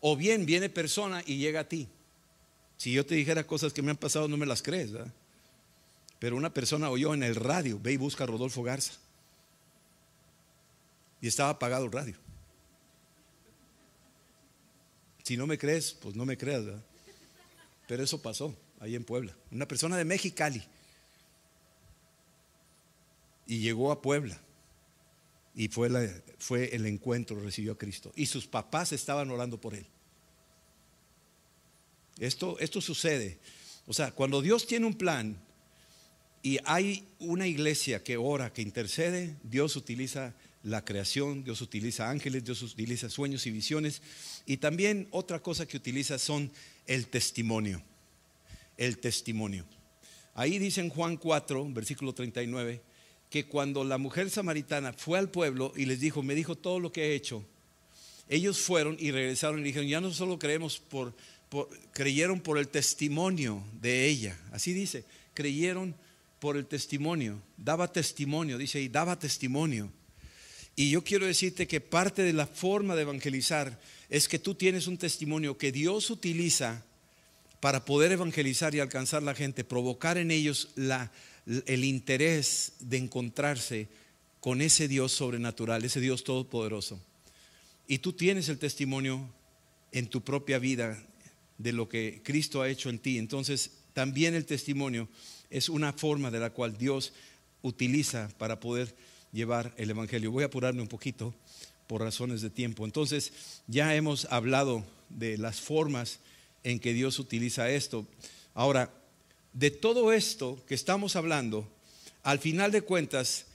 o 0.00 0.16
bien 0.16 0.46
viene 0.46 0.68
persona 0.68 1.22
y 1.26 1.36
llega 1.38 1.60
a 1.60 1.68
ti. 1.68 1.88
Si 2.76 2.92
yo 2.92 3.04
te 3.04 3.14
dijera 3.14 3.46
cosas 3.46 3.72
que 3.72 3.82
me 3.82 3.90
han 3.90 3.96
pasado 3.96 4.28
no 4.28 4.36
me 4.36 4.46
las 4.46 4.62
crees, 4.62 4.92
¿verdad? 4.92 5.12
Pero 6.18 6.36
una 6.36 6.52
persona 6.52 6.90
oyó 6.90 7.14
en 7.14 7.22
el 7.22 7.34
radio, 7.34 7.78
ve 7.80 7.92
y 7.92 7.96
busca 7.96 8.24
a 8.24 8.26
Rodolfo 8.26 8.62
Garza. 8.62 8.92
Y 11.20 11.28
estaba 11.28 11.50
apagado 11.50 11.84
el 11.84 11.92
radio. 11.92 12.16
Si 15.22 15.36
no 15.36 15.46
me 15.46 15.58
crees, 15.58 15.92
pues 15.92 16.16
no 16.16 16.24
me 16.24 16.36
creas, 16.36 16.64
¿verdad? 16.64 16.82
Pero 17.86 18.02
eso 18.02 18.22
pasó 18.22 18.54
ahí 18.80 18.94
en 18.94 19.04
Puebla. 19.04 19.34
Una 19.50 19.68
persona 19.68 19.96
de 19.96 20.04
Mexicali. 20.04 20.62
Y 23.46 23.58
llegó 23.58 23.92
a 23.92 24.00
Puebla 24.00 24.40
y 25.54 25.68
fue, 25.68 26.22
fue 26.38 26.74
el 26.74 26.86
encuentro, 26.86 27.40
recibió 27.40 27.72
a 27.72 27.78
Cristo. 27.78 28.12
Y 28.16 28.26
sus 28.26 28.46
papás 28.46 28.92
estaban 28.92 29.30
orando 29.30 29.60
por 29.60 29.74
él. 29.74 29.86
Esto, 32.18 32.58
esto 32.58 32.80
sucede. 32.80 33.38
O 33.86 33.92
sea, 33.92 34.12
cuando 34.12 34.42
Dios 34.42 34.66
tiene 34.66 34.86
un 34.86 34.94
plan 34.94 35.36
y 36.42 36.58
hay 36.64 37.06
una 37.18 37.46
iglesia 37.46 38.02
que 38.02 38.16
ora, 38.16 38.52
que 38.52 38.62
intercede, 38.62 39.36
Dios 39.42 39.74
utiliza 39.76 40.34
la 40.62 40.84
creación, 40.84 41.42
Dios 41.42 41.60
utiliza 41.62 42.10
ángeles, 42.10 42.44
Dios 42.44 42.62
utiliza 42.62 43.08
sueños 43.08 43.46
y 43.46 43.50
visiones. 43.50 44.02
Y 44.46 44.58
también 44.58 45.08
otra 45.10 45.40
cosa 45.42 45.66
que 45.66 45.76
utiliza 45.76 46.18
son 46.18 46.52
el 46.86 47.08
testimonio. 47.08 47.82
El 48.76 48.98
testimonio. 48.98 49.64
Ahí 50.34 50.58
dice 50.58 50.80
en 50.80 50.90
Juan 50.90 51.16
4, 51.16 51.68
versículo 51.72 52.14
39, 52.14 52.82
que 53.30 53.46
cuando 53.46 53.84
la 53.84 53.96
mujer 53.96 54.28
samaritana 54.28 54.92
fue 54.92 55.18
al 55.18 55.30
pueblo 55.30 55.72
y 55.76 55.86
les 55.86 56.00
dijo, 56.00 56.22
me 56.22 56.34
dijo 56.34 56.56
todo 56.56 56.80
lo 56.80 56.92
que 56.92 57.06
he 57.06 57.14
hecho, 57.14 57.44
ellos 58.28 58.58
fueron 58.58 58.96
y 58.98 59.12
regresaron 59.12 59.60
y 59.60 59.62
dijeron, 59.62 59.88
ya 59.88 60.00
no 60.00 60.12
solo 60.12 60.38
creemos 60.38 60.78
por, 60.78 61.14
creyeron 61.92 62.40
por 62.40 62.58
el 62.58 62.68
testimonio 62.68 63.62
de 63.80 64.06
ella, 64.06 64.36
así 64.52 64.72
dice, 64.72 65.04
creyeron 65.32 65.94
por 66.40 66.56
el 66.56 66.66
testimonio, 66.66 67.40
daba 67.56 67.92
testimonio, 67.92 68.58
dice, 68.58 68.80
y 68.80 68.88
daba 68.88 69.18
testimonio. 69.18 69.92
Y 70.74 70.90
yo 70.90 71.04
quiero 71.04 71.26
decirte 71.26 71.68
que 71.68 71.80
parte 71.80 72.22
de 72.22 72.32
la 72.32 72.46
forma 72.46 72.96
de 72.96 73.02
evangelizar 73.02 73.78
es 74.08 74.28
que 74.28 74.38
tú 74.38 74.54
tienes 74.54 74.86
un 74.86 74.96
testimonio 74.96 75.58
que 75.58 75.70
Dios 75.70 76.10
utiliza 76.10 76.84
para 77.60 77.84
poder 77.84 78.12
evangelizar 78.12 78.74
y 78.74 78.80
alcanzar 78.80 79.22
la 79.22 79.34
gente, 79.34 79.64
provocar 79.64 80.16
en 80.16 80.30
ellos 80.30 80.70
la, 80.76 81.12
el 81.46 81.84
interés 81.84 82.72
de 82.80 82.98
encontrarse 82.98 83.88
con 84.40 84.62
ese 84.62 84.88
Dios 84.88 85.12
sobrenatural, 85.12 85.84
ese 85.84 86.00
Dios 86.00 86.24
todopoderoso. 86.24 86.98
Y 87.86 87.98
tú 87.98 88.12
tienes 88.12 88.48
el 88.48 88.58
testimonio 88.58 89.28
en 89.92 90.06
tu 90.08 90.22
propia 90.22 90.58
vida 90.58 91.02
de 91.58 91.72
lo 91.72 91.88
que 91.88 92.20
Cristo 92.22 92.62
ha 92.62 92.68
hecho 92.68 92.88
en 92.88 92.98
ti. 92.98 93.18
Entonces, 93.18 93.72
también 93.92 94.34
el 94.34 94.46
testimonio 94.46 95.08
es 95.50 95.68
una 95.68 95.92
forma 95.92 96.30
de 96.30 96.40
la 96.40 96.50
cual 96.50 96.78
Dios 96.78 97.12
utiliza 97.62 98.30
para 98.38 98.60
poder 98.60 98.94
llevar 99.32 99.74
el 99.76 99.90
Evangelio. 99.90 100.30
Voy 100.30 100.44
a 100.44 100.46
apurarme 100.46 100.82
un 100.82 100.88
poquito 100.88 101.34
por 101.86 102.00
razones 102.00 102.40
de 102.40 102.50
tiempo. 102.50 102.84
Entonces, 102.84 103.32
ya 103.66 103.94
hemos 103.94 104.26
hablado 104.26 104.84
de 105.08 105.36
las 105.36 105.60
formas 105.60 106.20
en 106.62 106.78
que 106.78 106.92
Dios 106.92 107.18
utiliza 107.18 107.70
esto. 107.70 108.06
Ahora, 108.54 108.92
de 109.52 109.70
todo 109.70 110.12
esto 110.12 110.62
que 110.66 110.74
estamos 110.74 111.16
hablando, 111.16 111.68
al 112.22 112.38
final 112.38 112.70
de 112.72 112.82
cuentas, 112.82 113.46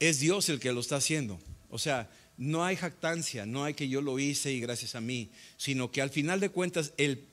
es 0.00 0.20
Dios 0.20 0.48
el 0.48 0.60
que 0.60 0.72
lo 0.72 0.80
está 0.80 0.96
haciendo. 0.96 1.38
O 1.70 1.78
sea, 1.78 2.08
no 2.36 2.64
hay 2.64 2.76
jactancia, 2.76 3.46
no 3.46 3.64
hay 3.64 3.74
que 3.74 3.88
yo 3.88 4.00
lo 4.00 4.18
hice 4.18 4.52
y 4.52 4.60
gracias 4.60 4.94
a 4.94 5.00
mí, 5.00 5.28
sino 5.56 5.90
que 5.90 6.00
al 6.00 6.10
final 6.10 6.40
de 6.40 6.50
cuentas 6.50 6.92
el, 6.96 7.26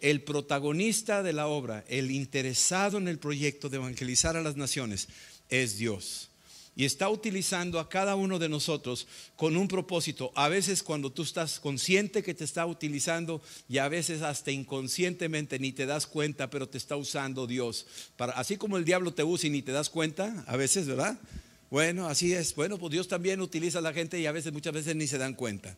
el, 0.00 0.20
protagonista 0.22 1.22
de 1.22 1.32
la 1.32 1.46
obra, 1.46 1.84
el 1.88 2.10
interesado 2.10 2.98
en 2.98 3.06
el 3.06 3.18
proyecto 3.18 3.68
de 3.68 3.76
evangelizar 3.76 4.36
a 4.36 4.42
las 4.42 4.56
naciones, 4.56 5.08
es 5.48 5.78
Dios. 5.78 6.28
Y 6.74 6.86
está 6.86 7.10
utilizando 7.10 7.78
a 7.78 7.88
cada 7.88 8.16
uno 8.16 8.38
de 8.38 8.48
nosotros 8.48 9.06
con 9.36 9.56
un 9.56 9.68
propósito. 9.68 10.32
A 10.34 10.48
veces 10.48 10.82
cuando 10.82 11.10
tú 11.10 11.22
estás 11.22 11.60
consciente 11.60 12.22
que 12.22 12.32
te 12.32 12.44
está 12.44 12.64
utilizando 12.64 13.42
y 13.68 13.78
a 13.78 13.88
veces 13.88 14.22
hasta 14.22 14.50
inconscientemente 14.50 15.58
ni 15.58 15.72
te 15.72 15.84
das 15.84 16.06
cuenta, 16.06 16.48
pero 16.48 16.68
te 16.68 16.78
está 16.78 16.96
usando 16.96 17.46
Dios. 17.46 17.86
Para, 18.16 18.32
así 18.32 18.56
como 18.56 18.78
el 18.78 18.86
diablo 18.86 19.12
te 19.12 19.22
usa 19.22 19.48
y 19.48 19.50
ni 19.50 19.60
te 19.60 19.72
das 19.72 19.90
cuenta, 19.90 20.44
a 20.46 20.56
veces, 20.56 20.86
¿verdad? 20.86 21.18
Bueno, 21.70 22.06
así 22.06 22.32
es. 22.32 22.54
Bueno, 22.54 22.78
pues 22.78 22.92
Dios 22.92 23.08
también 23.08 23.40
utiliza 23.40 23.78
a 23.78 23.82
la 23.82 23.92
gente 23.92 24.18
y 24.18 24.26
a 24.26 24.32
veces, 24.32 24.52
muchas 24.52 24.72
veces 24.72 24.96
ni 24.96 25.06
se 25.06 25.18
dan 25.18 25.34
cuenta. 25.34 25.76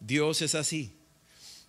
Dios 0.00 0.42
es 0.42 0.54
así. 0.54 0.92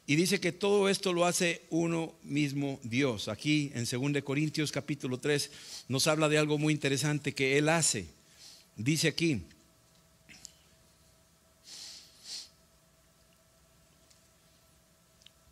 Y 0.07 0.15
dice 0.15 0.39
que 0.39 0.51
todo 0.51 0.87
esto 0.87 1.13
lo 1.13 1.25
hace 1.25 1.63
uno 1.69 2.13
mismo 2.23 2.79
Dios. 2.83 3.27
Aquí 3.27 3.71
en 3.73 3.85
2 3.85 4.23
Corintios 4.23 4.71
capítulo 4.71 5.19
3 5.19 5.49
nos 5.87 6.05
habla 6.05 6.29
de 6.29 6.37
algo 6.37 6.57
muy 6.57 6.73
interesante 6.73 7.33
que 7.33 7.57
Él 7.57 7.69
hace. 7.69 8.05
Dice 8.75 9.07
aquí, 9.07 9.41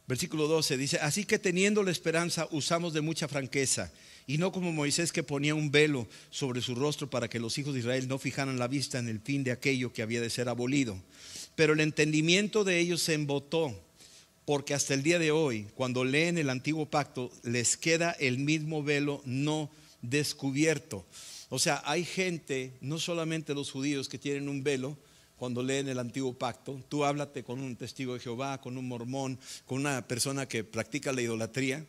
versículo 0.08 0.48
12, 0.48 0.78
dice, 0.78 1.00
así 1.00 1.26
que 1.26 1.40
teniendo 1.40 1.82
la 1.82 1.90
esperanza 1.92 2.48
usamos 2.52 2.94
de 2.94 3.02
mucha 3.02 3.28
franqueza 3.28 3.92
y 4.28 4.38
no 4.38 4.52
como 4.52 4.72
Moisés 4.72 5.12
que 5.12 5.24
ponía 5.24 5.56
un 5.56 5.72
velo 5.72 6.08
sobre 6.30 6.62
su 6.62 6.76
rostro 6.76 7.10
para 7.10 7.28
que 7.28 7.40
los 7.40 7.58
hijos 7.58 7.74
de 7.74 7.80
Israel 7.80 8.08
no 8.08 8.20
fijaran 8.20 8.60
la 8.60 8.68
vista 8.68 9.00
en 9.00 9.08
el 9.08 9.20
fin 9.20 9.44
de 9.44 9.52
aquello 9.52 9.92
que 9.92 10.02
había 10.02 10.22
de 10.22 10.30
ser 10.30 10.48
abolido. 10.48 10.98
Pero 11.56 11.74
el 11.74 11.80
entendimiento 11.80 12.64
de 12.64 12.80
ellos 12.80 13.02
se 13.02 13.14
embotó, 13.14 13.80
porque 14.46 14.74
hasta 14.74 14.94
el 14.94 15.04
día 15.04 15.20
de 15.20 15.32
hoy, 15.32 15.68
cuando 15.76 16.04
leen 16.04 16.38
el 16.38 16.50
antiguo 16.50 16.86
pacto, 16.86 17.32
les 17.44 17.78
queda 17.78 18.12
el 18.12 18.40
mismo 18.40 18.84
velo 18.84 19.22
no 19.26 19.70
descubierto. 20.02 21.06
O 21.50 21.60
sea, 21.60 21.82
hay 21.86 22.04
gente, 22.04 22.74
no 22.82 23.00
solamente 23.00 23.54
los 23.54 23.72
judíos 23.72 24.10
que 24.10 24.20
tienen 24.20 24.50
un 24.50 24.64
velo, 24.64 24.98
cuando 25.38 25.62
leen 25.62 25.90
el 25.90 26.00
antiguo 26.00 26.34
pacto, 26.34 26.82
tú 26.90 27.04
háblate 27.06 27.44
con 27.44 27.60
un 27.60 27.76
testigo 27.76 28.14
de 28.14 28.20
Jehová, 28.20 28.62
con 28.62 28.78
un 28.78 28.88
mormón, 28.88 29.40
con 29.66 29.80
una 29.80 30.08
persona 30.08 30.48
que 30.48 30.64
practica 30.64 31.12
la 31.12 31.22
idolatría, 31.22 31.86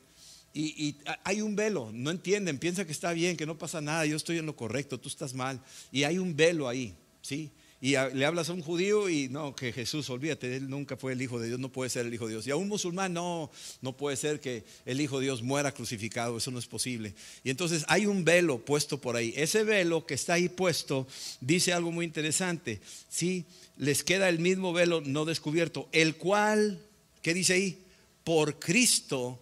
y, 0.57 0.97
hay 1.25 1.41
un 1.41 1.57
velo, 1.57 1.91
no 1.93 2.13
entienden, 2.13 2.59
piensa 2.59 2.85
que 2.85 2.93
está 2.93 3.13
bien, 3.13 3.37
que 3.37 3.45
no 3.45 3.59
pasa 3.59 3.81
nada, 3.81 4.07
yo 4.07 4.17
estoy 4.17 4.39
en 4.39 4.47
lo 4.47 4.55
correcto, 4.55 5.01
tú 5.01 5.09
estás 5.09 5.35
mal. 5.35 5.61
Y 5.91 6.05
hay 6.05 6.19
un 6.19 6.37
velo 6.37 6.69
ahí, 6.69 6.95
¿sí? 7.23 7.51
Y 7.85 7.97
le 8.15 8.25
hablas 8.25 8.49
a 8.49 8.55
un 8.55 8.63
judío 8.63 9.11
y 9.11 9.29
no, 9.29 9.55
que 9.55 9.71
Jesús, 9.71 10.09
olvídate, 10.09 10.57
él 10.57 10.71
nunca 10.71 10.97
fue 10.97 11.13
el 11.13 11.21
Hijo 11.21 11.39
de 11.39 11.49
Dios, 11.49 11.61
no 11.61 11.71
puede 11.71 11.91
ser 11.91 12.07
el 12.07 12.15
Hijo 12.15 12.25
de 12.25 12.33
Dios. 12.33 12.47
Y 12.47 12.51
a 12.51 12.57
un 12.57 12.67
musulmán, 12.67 13.13
no, 13.13 13.51
no 13.83 13.95
puede 13.95 14.17
ser 14.17 14.41
que 14.41 14.65
el 14.87 15.03
Hijo 15.03 15.19
de 15.19 15.27
Dios 15.27 15.43
muera 15.43 15.71
crucificado, 15.71 16.39
eso 16.39 16.51
no 16.51 16.59
es 16.59 16.67
posible. 16.67 17.13
Y 17.43 17.51
entonces 17.51 17.85
hay 17.89 18.07
un 18.07 18.25
velo 18.25 18.65
puesto 18.65 19.03
por 19.03 19.17
ahí. 19.17 19.35
Ese 19.37 19.65
velo 19.65 20.07
que 20.07 20.15
está 20.15 20.33
ahí 20.33 20.49
puesto 20.49 21.07
dice 21.43 21.75
algo 21.75 21.93
muy 21.93 22.07
interesante, 22.07 22.81
¿sí? 23.11 23.45
Les 23.77 24.03
queda 24.03 24.31
el 24.31 24.39
mismo 24.39 24.73
velo 24.73 25.03
no 25.03 25.27
descubierto, 25.27 25.87
el 25.93 26.17
cual, 26.17 26.81
¿qué 27.21 27.35
dice 27.35 27.53
ahí? 27.53 27.83
Por 28.25 28.59
Cristo 28.59 29.39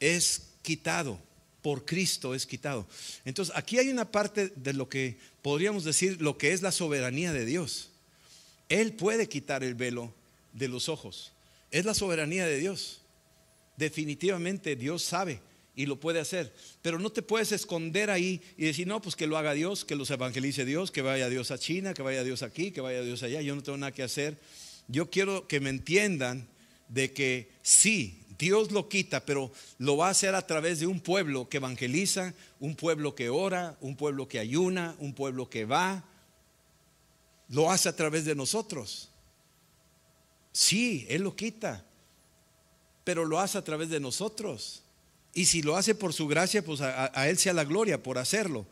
es 0.00 0.48
quitado, 0.62 1.20
por 1.68 1.84
Cristo 1.84 2.34
es 2.34 2.46
quitado. 2.46 2.86
Entonces, 3.26 3.54
aquí 3.54 3.78
hay 3.78 3.90
una 3.90 4.10
parte 4.10 4.50
de 4.56 4.72
lo 4.72 4.88
que 4.88 5.18
podríamos 5.42 5.84
decir 5.84 6.18
lo 6.18 6.38
que 6.38 6.52
es 6.54 6.62
la 6.62 6.72
soberanía 6.72 7.30
de 7.30 7.44
Dios. 7.44 7.90
Él 8.70 8.94
puede 8.94 9.28
quitar 9.28 9.62
el 9.62 9.74
velo 9.74 10.14
de 10.54 10.68
los 10.68 10.88
ojos. 10.88 11.30
Es 11.70 11.84
la 11.84 11.92
soberanía 11.92 12.46
de 12.46 12.56
Dios. 12.56 13.02
Definitivamente 13.76 14.76
Dios 14.76 15.02
sabe 15.02 15.42
y 15.76 15.84
lo 15.84 16.00
puede 16.00 16.20
hacer. 16.20 16.54
Pero 16.80 16.98
no 16.98 17.10
te 17.10 17.20
puedes 17.20 17.52
esconder 17.52 18.08
ahí 18.08 18.40
y 18.56 18.64
decir, 18.64 18.86
no, 18.86 19.02
pues 19.02 19.14
que 19.14 19.26
lo 19.26 19.36
haga 19.36 19.52
Dios, 19.52 19.84
que 19.84 19.94
los 19.94 20.10
evangelice 20.10 20.64
Dios, 20.64 20.90
que 20.90 21.02
vaya 21.02 21.28
Dios 21.28 21.50
a 21.50 21.58
China, 21.58 21.92
que 21.92 22.00
vaya 22.00 22.24
Dios 22.24 22.42
aquí, 22.42 22.70
que 22.70 22.80
vaya 22.80 23.02
Dios 23.02 23.22
allá. 23.22 23.42
Yo 23.42 23.54
no 23.54 23.62
tengo 23.62 23.76
nada 23.76 23.92
que 23.92 24.02
hacer. 24.02 24.38
Yo 24.86 25.10
quiero 25.10 25.46
que 25.46 25.60
me 25.60 25.68
entiendan 25.68 26.48
de 26.88 27.12
que 27.12 27.50
sí, 27.60 28.22
Dios 28.38 28.70
lo 28.70 28.88
quita, 28.88 29.24
pero 29.26 29.50
lo 29.78 29.96
va 29.96 30.06
a 30.06 30.10
hacer 30.10 30.34
a 30.36 30.46
través 30.46 30.78
de 30.78 30.86
un 30.86 31.00
pueblo 31.00 31.48
que 31.48 31.56
evangeliza, 31.56 32.34
un 32.60 32.76
pueblo 32.76 33.14
que 33.16 33.28
ora, 33.30 33.76
un 33.80 33.96
pueblo 33.96 34.28
que 34.28 34.38
ayuna, 34.38 34.94
un 35.00 35.12
pueblo 35.12 35.50
que 35.50 35.64
va. 35.64 36.04
Lo 37.48 37.70
hace 37.70 37.88
a 37.88 37.96
través 37.96 38.24
de 38.24 38.36
nosotros. 38.36 39.10
Sí, 40.52 41.04
Él 41.08 41.22
lo 41.22 41.34
quita, 41.34 41.84
pero 43.02 43.24
lo 43.24 43.40
hace 43.40 43.58
a 43.58 43.64
través 43.64 43.88
de 43.88 43.98
nosotros. 43.98 44.84
Y 45.34 45.46
si 45.46 45.62
lo 45.62 45.76
hace 45.76 45.96
por 45.96 46.12
su 46.12 46.28
gracia, 46.28 46.64
pues 46.64 46.80
a, 46.80 47.28
Él 47.28 47.38
sea 47.38 47.52
la 47.52 47.64
gloria 47.64 48.02
por 48.02 48.18
hacerlo. 48.18 48.66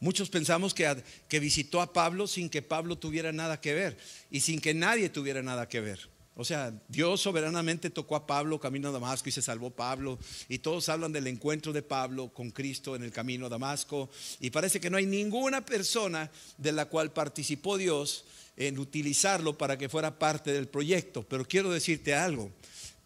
Muchos 0.00 0.30
pensamos 0.30 0.72
que, 0.72 1.02
que 1.28 1.40
visitó 1.40 1.82
a 1.82 1.92
Pablo 1.92 2.26
sin 2.26 2.48
que 2.48 2.62
Pablo 2.62 2.96
tuviera 2.96 3.32
nada 3.32 3.60
que 3.60 3.74
ver 3.74 3.98
y 4.30 4.40
sin 4.40 4.60
que 4.60 4.72
nadie 4.72 5.10
tuviera 5.10 5.42
nada 5.42 5.68
que 5.68 5.80
ver. 5.80 6.15
O 6.38 6.44
sea, 6.44 6.70
Dios 6.88 7.22
soberanamente 7.22 7.88
tocó 7.88 8.14
a 8.14 8.26
Pablo 8.26 8.60
camino 8.60 8.90
a 8.90 8.92
Damasco 8.92 9.30
y 9.30 9.32
se 9.32 9.40
salvó 9.40 9.70
Pablo. 9.70 10.18
Y 10.50 10.58
todos 10.58 10.90
hablan 10.90 11.10
del 11.10 11.26
encuentro 11.28 11.72
de 11.72 11.80
Pablo 11.80 12.28
con 12.28 12.50
Cristo 12.50 12.94
en 12.94 13.02
el 13.02 13.10
camino 13.10 13.46
a 13.46 13.48
Damasco. 13.48 14.10
Y 14.38 14.50
parece 14.50 14.78
que 14.78 14.90
no 14.90 14.98
hay 14.98 15.06
ninguna 15.06 15.64
persona 15.64 16.30
de 16.58 16.72
la 16.72 16.86
cual 16.86 17.10
participó 17.10 17.78
Dios 17.78 18.26
en 18.58 18.78
utilizarlo 18.78 19.56
para 19.56 19.78
que 19.78 19.88
fuera 19.88 20.18
parte 20.18 20.52
del 20.52 20.68
proyecto. 20.68 21.22
Pero 21.22 21.46
quiero 21.46 21.70
decirte 21.70 22.14
algo. 22.14 22.50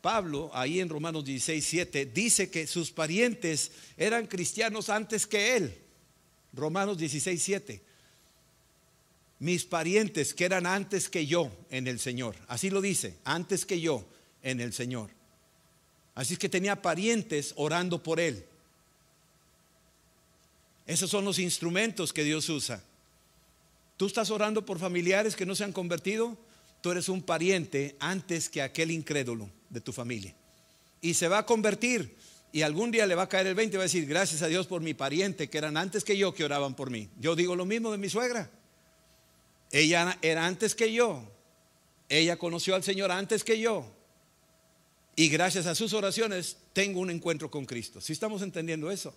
Pablo, 0.00 0.50
ahí 0.52 0.80
en 0.80 0.88
Romanos 0.88 1.24
16, 1.24 1.64
7, 1.64 2.06
dice 2.06 2.50
que 2.50 2.66
sus 2.66 2.90
parientes 2.90 3.70
eran 3.96 4.26
cristianos 4.26 4.88
antes 4.88 5.28
que 5.28 5.56
él. 5.56 5.78
Romanos 6.52 6.98
16, 6.98 7.40
7 7.40 7.89
mis 9.40 9.64
parientes 9.64 10.34
que 10.34 10.44
eran 10.44 10.66
antes 10.66 11.08
que 11.08 11.26
yo 11.26 11.50
en 11.70 11.88
el 11.88 11.98
Señor. 11.98 12.36
Así 12.46 12.70
lo 12.70 12.80
dice, 12.80 13.16
antes 13.24 13.66
que 13.66 13.80
yo 13.80 14.04
en 14.42 14.60
el 14.60 14.72
Señor. 14.72 15.10
Así 16.14 16.34
es 16.34 16.38
que 16.38 16.48
tenía 16.48 16.82
parientes 16.82 17.54
orando 17.56 18.02
por 18.02 18.20
él. 18.20 18.44
Esos 20.86 21.10
son 21.10 21.24
los 21.24 21.38
instrumentos 21.38 22.12
que 22.12 22.22
Dios 22.22 22.48
usa. 22.50 22.82
Tú 23.96 24.06
estás 24.06 24.30
orando 24.30 24.64
por 24.64 24.78
familiares 24.78 25.34
que 25.34 25.46
no 25.46 25.54
se 25.54 25.64
han 25.64 25.72
convertido, 25.72 26.36
tú 26.82 26.90
eres 26.90 27.08
un 27.08 27.22
pariente 27.22 27.96
antes 27.98 28.48
que 28.48 28.60
aquel 28.60 28.90
incrédulo 28.90 29.48
de 29.70 29.80
tu 29.80 29.92
familia. 29.92 30.34
Y 31.00 31.14
se 31.14 31.28
va 31.28 31.38
a 31.38 31.46
convertir 31.46 32.14
y 32.52 32.62
algún 32.62 32.90
día 32.90 33.06
le 33.06 33.14
va 33.14 33.22
a 33.22 33.28
caer 33.28 33.46
el 33.46 33.54
20 33.54 33.74
y 33.74 33.78
va 33.78 33.82
a 33.82 33.86
decir, 33.86 34.04
gracias 34.06 34.42
a 34.42 34.48
Dios 34.48 34.66
por 34.66 34.82
mi 34.82 34.92
pariente 34.92 35.48
que 35.48 35.56
eran 35.56 35.78
antes 35.78 36.04
que 36.04 36.18
yo 36.18 36.34
que 36.34 36.44
oraban 36.44 36.74
por 36.74 36.90
mí. 36.90 37.08
Yo 37.18 37.36
digo 37.36 37.56
lo 37.56 37.64
mismo 37.64 37.90
de 37.90 37.98
mi 37.98 38.10
suegra. 38.10 38.50
Ella 39.70 40.18
era 40.22 40.46
antes 40.46 40.74
que 40.74 40.92
yo. 40.92 41.22
Ella 42.08 42.36
conoció 42.36 42.74
al 42.74 42.82
Señor 42.82 43.12
antes 43.12 43.44
que 43.44 43.60
yo. 43.60 43.86
Y 45.16 45.28
gracias 45.28 45.66
a 45.66 45.74
sus 45.74 45.92
oraciones 45.92 46.56
tengo 46.72 47.00
un 47.00 47.10
encuentro 47.10 47.50
con 47.50 47.66
Cristo. 47.66 48.00
Si 48.00 48.12
estamos 48.12 48.42
entendiendo 48.42 48.90
eso? 48.90 49.14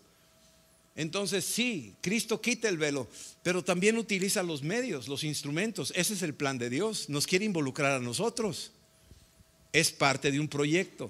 Entonces 0.96 1.44
sí, 1.44 1.96
Cristo 2.02 2.40
quita 2.40 2.70
el 2.70 2.78
velo, 2.78 3.08
pero 3.42 3.64
también 3.64 3.98
utiliza 3.98 4.44
los 4.44 4.62
medios, 4.62 5.08
los 5.08 5.24
instrumentos. 5.24 5.92
Ese 5.96 6.14
es 6.14 6.22
el 6.22 6.36
plan 6.36 6.58
de 6.60 6.70
Dios. 6.70 7.10
Nos 7.10 7.26
quiere 7.26 7.46
involucrar 7.46 7.94
a 7.94 8.00
nosotros. 8.00 8.72
Es 9.72 9.92
parte 9.92 10.32
de 10.32 10.40
un 10.40 10.48
proyecto. 10.48 11.10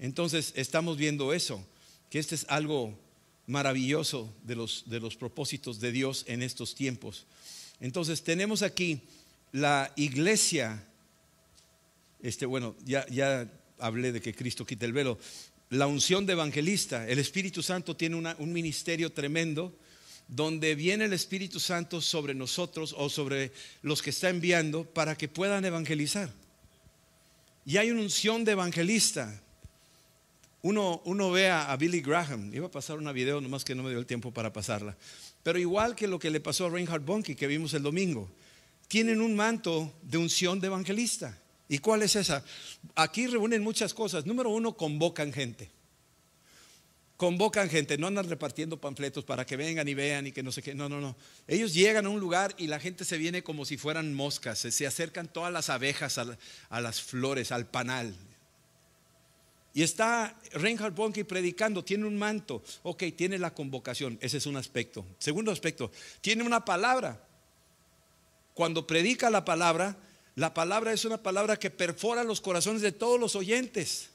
Entonces 0.00 0.52
estamos 0.56 0.96
viendo 0.96 1.32
eso, 1.32 1.64
que 2.08 2.18
este 2.18 2.34
es 2.34 2.46
algo 2.48 2.98
maravilloso 3.46 4.32
de 4.44 4.56
los, 4.56 4.84
de 4.86 4.98
los 4.98 5.14
propósitos 5.14 5.78
de 5.78 5.92
Dios 5.92 6.24
en 6.26 6.42
estos 6.42 6.74
tiempos. 6.74 7.26
Entonces 7.80 8.22
tenemos 8.22 8.62
aquí 8.62 9.00
la 9.52 9.92
iglesia, 9.96 10.84
este, 12.22 12.46
bueno, 12.46 12.76
ya, 12.84 13.06
ya 13.08 13.50
hablé 13.78 14.12
de 14.12 14.20
que 14.20 14.34
Cristo 14.34 14.66
quita 14.66 14.86
el 14.86 14.92
velo, 14.92 15.18
la 15.70 15.86
unción 15.86 16.26
de 16.26 16.32
evangelista, 16.32 17.08
el 17.08 17.18
Espíritu 17.18 17.62
Santo 17.62 17.96
tiene 17.96 18.16
un 18.16 18.52
ministerio 18.52 19.12
tremendo 19.12 19.74
donde 20.30 20.76
viene 20.76 21.06
el 21.06 21.12
Espíritu 21.12 21.58
Santo 21.58 22.00
sobre 22.00 22.34
nosotros 22.34 22.94
o 22.96 23.08
sobre 23.10 23.52
los 23.82 24.00
que 24.00 24.10
está 24.10 24.30
enviando 24.30 24.84
para 24.84 25.16
que 25.16 25.28
puedan 25.28 25.64
evangelizar. 25.64 26.32
Y 27.64 27.76
hay 27.76 27.90
una 27.90 28.02
unción 28.02 28.44
de 28.44 28.52
evangelista. 28.52 29.40
Uno, 30.62 31.02
uno 31.04 31.30
ve 31.30 31.50
a, 31.50 31.74
Billy 31.76 32.00
Graham, 32.00 32.54
iba 32.54 32.66
a 32.66 32.70
pasar 32.70 32.98
una 32.98 33.12
video, 33.12 33.40
nomás 33.40 33.64
que 33.64 33.74
no 33.74 33.82
me 33.82 33.90
dio 33.90 33.98
el 33.98 34.06
tiempo 34.06 34.32
para 34.32 34.52
pasarla. 34.52 34.96
Pero 35.42 35.58
igual 35.58 35.96
que 35.96 36.06
lo 36.06 36.18
que 36.18 36.30
le 36.30 36.40
pasó 36.40 36.66
a 36.66 36.70
Reinhard 36.70 37.02
Bonnke 37.02 37.36
que 37.36 37.46
vimos 37.46 37.74
el 37.74 37.82
domingo, 37.82 38.30
tienen 38.88 39.20
un 39.20 39.36
manto 39.36 39.94
de 40.02 40.18
unción 40.18 40.60
de 40.60 40.66
evangelista. 40.66 41.38
¿Y 41.68 41.78
cuál 41.78 42.02
es 42.02 42.16
esa? 42.16 42.44
Aquí 42.96 43.28
reúnen 43.28 43.62
muchas 43.62 43.94
cosas. 43.94 44.26
Número 44.26 44.50
uno, 44.50 44.76
convocan 44.76 45.32
gente. 45.32 45.70
Convocan 47.16 47.68
gente, 47.68 47.98
no 47.98 48.06
andan 48.06 48.28
repartiendo 48.28 48.80
panfletos 48.80 49.24
para 49.24 49.44
que 49.44 49.56
vengan 49.56 49.86
y 49.86 49.94
vean 49.94 50.26
y 50.26 50.32
que 50.32 50.42
no 50.42 50.50
sé 50.50 50.62
qué. 50.62 50.74
No, 50.74 50.88
no, 50.88 51.00
no. 51.00 51.14
Ellos 51.46 51.74
llegan 51.74 52.06
a 52.06 52.08
un 52.08 52.18
lugar 52.18 52.54
y 52.58 52.66
la 52.66 52.80
gente 52.80 53.04
se 53.04 53.18
viene 53.18 53.42
como 53.42 53.64
si 53.64 53.76
fueran 53.76 54.14
moscas. 54.14 54.58
Se 54.58 54.86
acercan 54.86 55.28
todas 55.28 55.52
las 55.52 55.68
abejas 55.68 56.18
a, 56.18 56.80
las 56.80 57.02
flores, 57.02 57.52
al 57.52 57.66
panal. 57.66 58.16
Y 59.80 59.82
está 59.82 60.38
Reinhard 60.52 60.92
Bonnke 60.92 61.24
predicando, 61.24 61.82
tiene 61.82 62.04
un 62.04 62.18
manto. 62.18 62.62
Ok, 62.82 63.04
tiene 63.16 63.38
la 63.38 63.54
convocación, 63.54 64.18
ese 64.20 64.36
es 64.36 64.44
un 64.44 64.58
aspecto. 64.58 65.06
Segundo 65.18 65.50
aspecto, 65.50 65.90
tiene 66.20 66.42
una 66.42 66.66
palabra. 66.66 67.18
Cuando 68.52 68.86
predica 68.86 69.30
la 69.30 69.42
palabra, 69.46 69.96
la 70.34 70.52
palabra 70.52 70.92
es 70.92 71.06
una 71.06 71.22
palabra 71.22 71.58
que 71.58 71.70
perfora 71.70 72.24
los 72.24 72.42
corazones 72.42 72.82
de 72.82 72.92
todos 72.92 73.18
los 73.18 73.34
oyentes. 73.34 74.10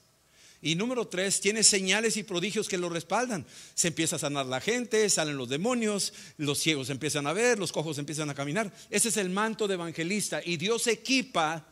Y 0.61 0.75
número 0.75 1.07
tres, 1.07 1.41
tiene 1.41 1.63
señales 1.63 2.15
y 2.17 2.21
prodigios 2.21 2.69
que 2.69 2.77
lo 2.77 2.89
respaldan. 2.89 3.43
Se 3.73 3.87
empieza 3.87 4.17
a 4.17 4.19
sanar 4.19 4.45
la 4.45 4.61
gente, 4.61 5.09
salen 5.09 5.35
los 5.35 5.49
demonios, 5.49 6.13
los 6.37 6.59
ciegos 6.59 6.91
empiezan 6.91 7.25
a 7.25 7.33
ver, 7.33 7.57
los 7.57 7.71
cojos 7.71 7.97
empiezan 7.97 8.29
a 8.29 8.35
caminar. 8.35 8.71
Ese 8.91 9.09
es 9.09 9.17
el 9.17 9.31
manto 9.31 9.67
de 9.67 9.73
evangelista. 9.73 10.43
Y 10.45 10.57
Dios 10.57 10.85
equipa 10.85 11.65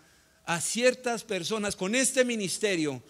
a 0.45 0.61
ciertas 0.61 1.23
personas 1.23 1.75
con 1.75 1.93
este 1.93 2.25
ministerio 2.25 3.03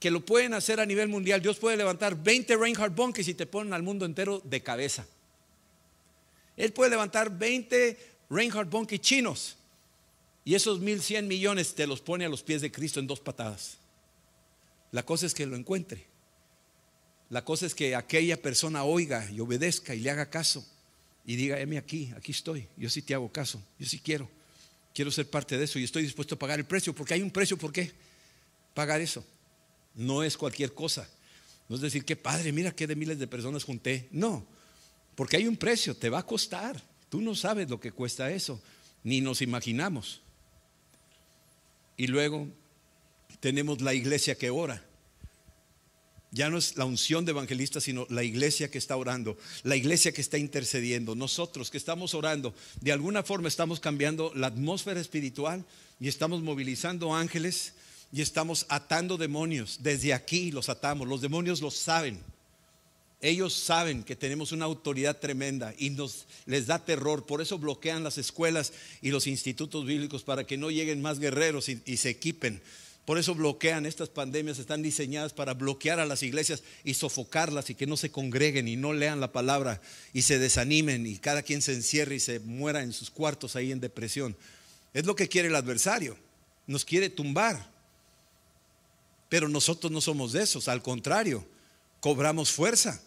que 0.00 0.10
lo 0.10 0.24
pueden 0.24 0.54
hacer 0.54 0.80
a 0.80 0.86
nivel 0.86 1.08
mundial. 1.08 1.40
Dios 1.40 1.58
puede 1.58 1.76
levantar 1.76 2.22
20 2.22 2.56
Reinhard 2.56 2.94
Bonkes 2.94 3.28
y 3.28 3.34
te 3.34 3.46
ponen 3.46 3.72
al 3.72 3.82
mundo 3.82 4.04
entero 4.04 4.40
de 4.44 4.62
cabeza. 4.62 5.06
Él 6.56 6.72
puede 6.72 6.90
levantar 6.90 7.36
20 7.36 7.98
Reinhard 8.30 8.68
Bonnke 8.68 9.00
chinos 9.00 9.56
y 10.44 10.54
esos 10.54 10.80
1100 10.80 11.26
millones 11.26 11.74
te 11.74 11.86
los 11.86 12.00
pone 12.00 12.24
a 12.24 12.28
los 12.28 12.42
pies 12.42 12.60
de 12.60 12.70
Cristo 12.70 13.00
en 13.00 13.06
dos 13.06 13.20
patadas. 13.20 13.78
La 14.92 15.04
cosa 15.04 15.26
es 15.26 15.34
que 15.34 15.46
lo 15.46 15.56
encuentre. 15.56 16.06
La 17.30 17.44
cosa 17.44 17.66
es 17.66 17.74
que 17.74 17.96
aquella 17.96 18.40
persona 18.40 18.84
oiga 18.84 19.28
y 19.30 19.40
obedezca 19.40 19.94
y 19.94 20.00
le 20.00 20.10
haga 20.10 20.30
caso 20.30 20.64
y 21.24 21.36
diga, 21.36 21.58
heme 21.58 21.78
aquí, 21.78 22.12
aquí 22.16 22.32
estoy, 22.32 22.68
yo 22.76 22.90
sí 22.90 23.00
te 23.00 23.14
hago 23.14 23.32
caso, 23.32 23.60
yo 23.78 23.86
sí 23.86 23.98
quiero, 23.98 24.28
quiero 24.92 25.10
ser 25.10 25.28
parte 25.28 25.56
de 25.56 25.64
eso 25.64 25.78
y 25.78 25.84
estoy 25.84 26.02
dispuesto 26.02 26.34
a 26.34 26.38
pagar 26.38 26.58
el 26.58 26.66
precio, 26.66 26.94
porque 26.94 27.14
hay 27.14 27.22
un 27.22 27.30
precio, 27.30 27.56
¿por 27.56 27.72
qué? 27.72 27.90
Pagar 28.74 29.00
eso. 29.00 29.24
No 29.94 30.22
es 30.22 30.36
cualquier 30.36 30.74
cosa. 30.74 31.08
No 31.68 31.76
es 31.76 31.82
decir, 31.82 32.04
que 32.04 32.16
padre, 32.16 32.52
mira 32.52 32.74
qué 32.74 32.86
de 32.86 32.96
miles 32.96 33.18
de 33.18 33.26
personas 33.26 33.64
junté. 33.64 34.08
No, 34.10 34.46
porque 35.14 35.36
hay 35.36 35.46
un 35.46 35.56
precio, 35.56 35.96
te 35.96 36.10
va 36.10 36.18
a 36.18 36.26
costar. 36.26 36.82
Tú 37.08 37.20
no 37.20 37.34
sabes 37.34 37.70
lo 37.70 37.80
que 37.80 37.92
cuesta 37.92 38.30
eso, 38.30 38.60
ni 39.02 39.20
nos 39.20 39.40
imaginamos. 39.40 40.20
Y 41.96 42.08
luego 42.08 42.48
tenemos 43.40 43.80
la 43.80 43.94
iglesia 43.94 44.36
que 44.36 44.50
ora. 44.50 44.84
Ya 46.32 46.50
no 46.50 46.58
es 46.58 46.76
la 46.76 46.84
unción 46.84 47.24
de 47.24 47.30
evangelista, 47.30 47.80
sino 47.80 48.08
la 48.10 48.24
iglesia 48.24 48.68
que 48.68 48.78
está 48.78 48.96
orando, 48.96 49.38
la 49.62 49.76
iglesia 49.76 50.10
que 50.10 50.20
está 50.20 50.36
intercediendo. 50.36 51.14
Nosotros 51.14 51.70
que 51.70 51.78
estamos 51.78 52.12
orando, 52.12 52.52
de 52.80 52.90
alguna 52.90 53.22
forma 53.22 53.46
estamos 53.46 53.78
cambiando 53.78 54.32
la 54.34 54.48
atmósfera 54.48 55.00
espiritual 55.00 55.64
y 56.00 56.08
estamos 56.08 56.42
movilizando 56.42 57.14
ángeles 57.14 57.74
y 58.14 58.22
estamos 58.22 58.64
atando 58.68 59.16
demonios. 59.16 59.80
Desde 59.82 60.14
aquí 60.14 60.52
los 60.52 60.68
atamos. 60.68 61.08
Los 61.08 61.20
demonios 61.20 61.60
lo 61.60 61.70
saben. 61.70 62.18
Ellos 63.20 63.54
saben 63.54 64.04
que 64.04 64.16
tenemos 64.16 64.52
una 64.52 64.66
autoridad 64.66 65.18
tremenda 65.18 65.74
y 65.76 65.90
nos 65.90 66.26
les 66.46 66.66
da 66.66 66.78
terror. 66.78 67.26
Por 67.26 67.42
eso 67.42 67.58
bloquean 67.58 68.04
las 68.04 68.16
escuelas 68.16 68.72
y 69.02 69.10
los 69.10 69.26
institutos 69.26 69.84
bíblicos 69.84 70.22
para 70.22 70.44
que 70.46 70.56
no 70.56 70.70
lleguen 70.70 71.02
más 71.02 71.18
guerreros 71.18 71.68
y 71.68 71.96
se 71.96 72.10
equipen 72.10 72.62
por 73.04 73.18
eso 73.18 73.34
bloquean 73.34 73.84
estas 73.84 74.08
pandemias, 74.08 74.58
están 74.58 74.82
diseñadas 74.82 75.34
para 75.34 75.52
bloquear 75.52 76.00
a 76.00 76.06
las 76.06 76.22
iglesias 76.22 76.62
y 76.84 76.94
sofocarlas 76.94 77.68
y 77.68 77.74
que 77.74 77.86
no 77.86 77.98
se 77.98 78.10
congreguen 78.10 78.66
y 78.66 78.76
no 78.76 78.94
lean 78.94 79.20
la 79.20 79.30
palabra 79.30 79.82
y 80.14 80.22
se 80.22 80.38
desanimen 80.38 81.06
y 81.06 81.18
cada 81.18 81.42
quien 81.42 81.60
se 81.60 81.74
encierre 81.74 82.14
y 82.14 82.20
se 82.20 82.40
muera 82.40 82.82
en 82.82 82.94
sus 82.94 83.10
cuartos 83.10 83.56
ahí 83.56 83.72
en 83.72 83.80
depresión. 83.80 84.34
Es 84.94 85.04
lo 85.04 85.16
que 85.16 85.28
quiere 85.28 85.48
el 85.48 85.56
adversario, 85.56 86.16
nos 86.66 86.84
quiere 86.84 87.10
tumbar. 87.10 87.73
Pero 89.34 89.48
nosotros 89.48 89.90
no 89.90 90.00
somos 90.00 90.30
de 90.30 90.44
esos, 90.44 90.68
al 90.68 90.80
contrario, 90.80 91.44
cobramos 91.98 92.52
fuerza. 92.52 93.02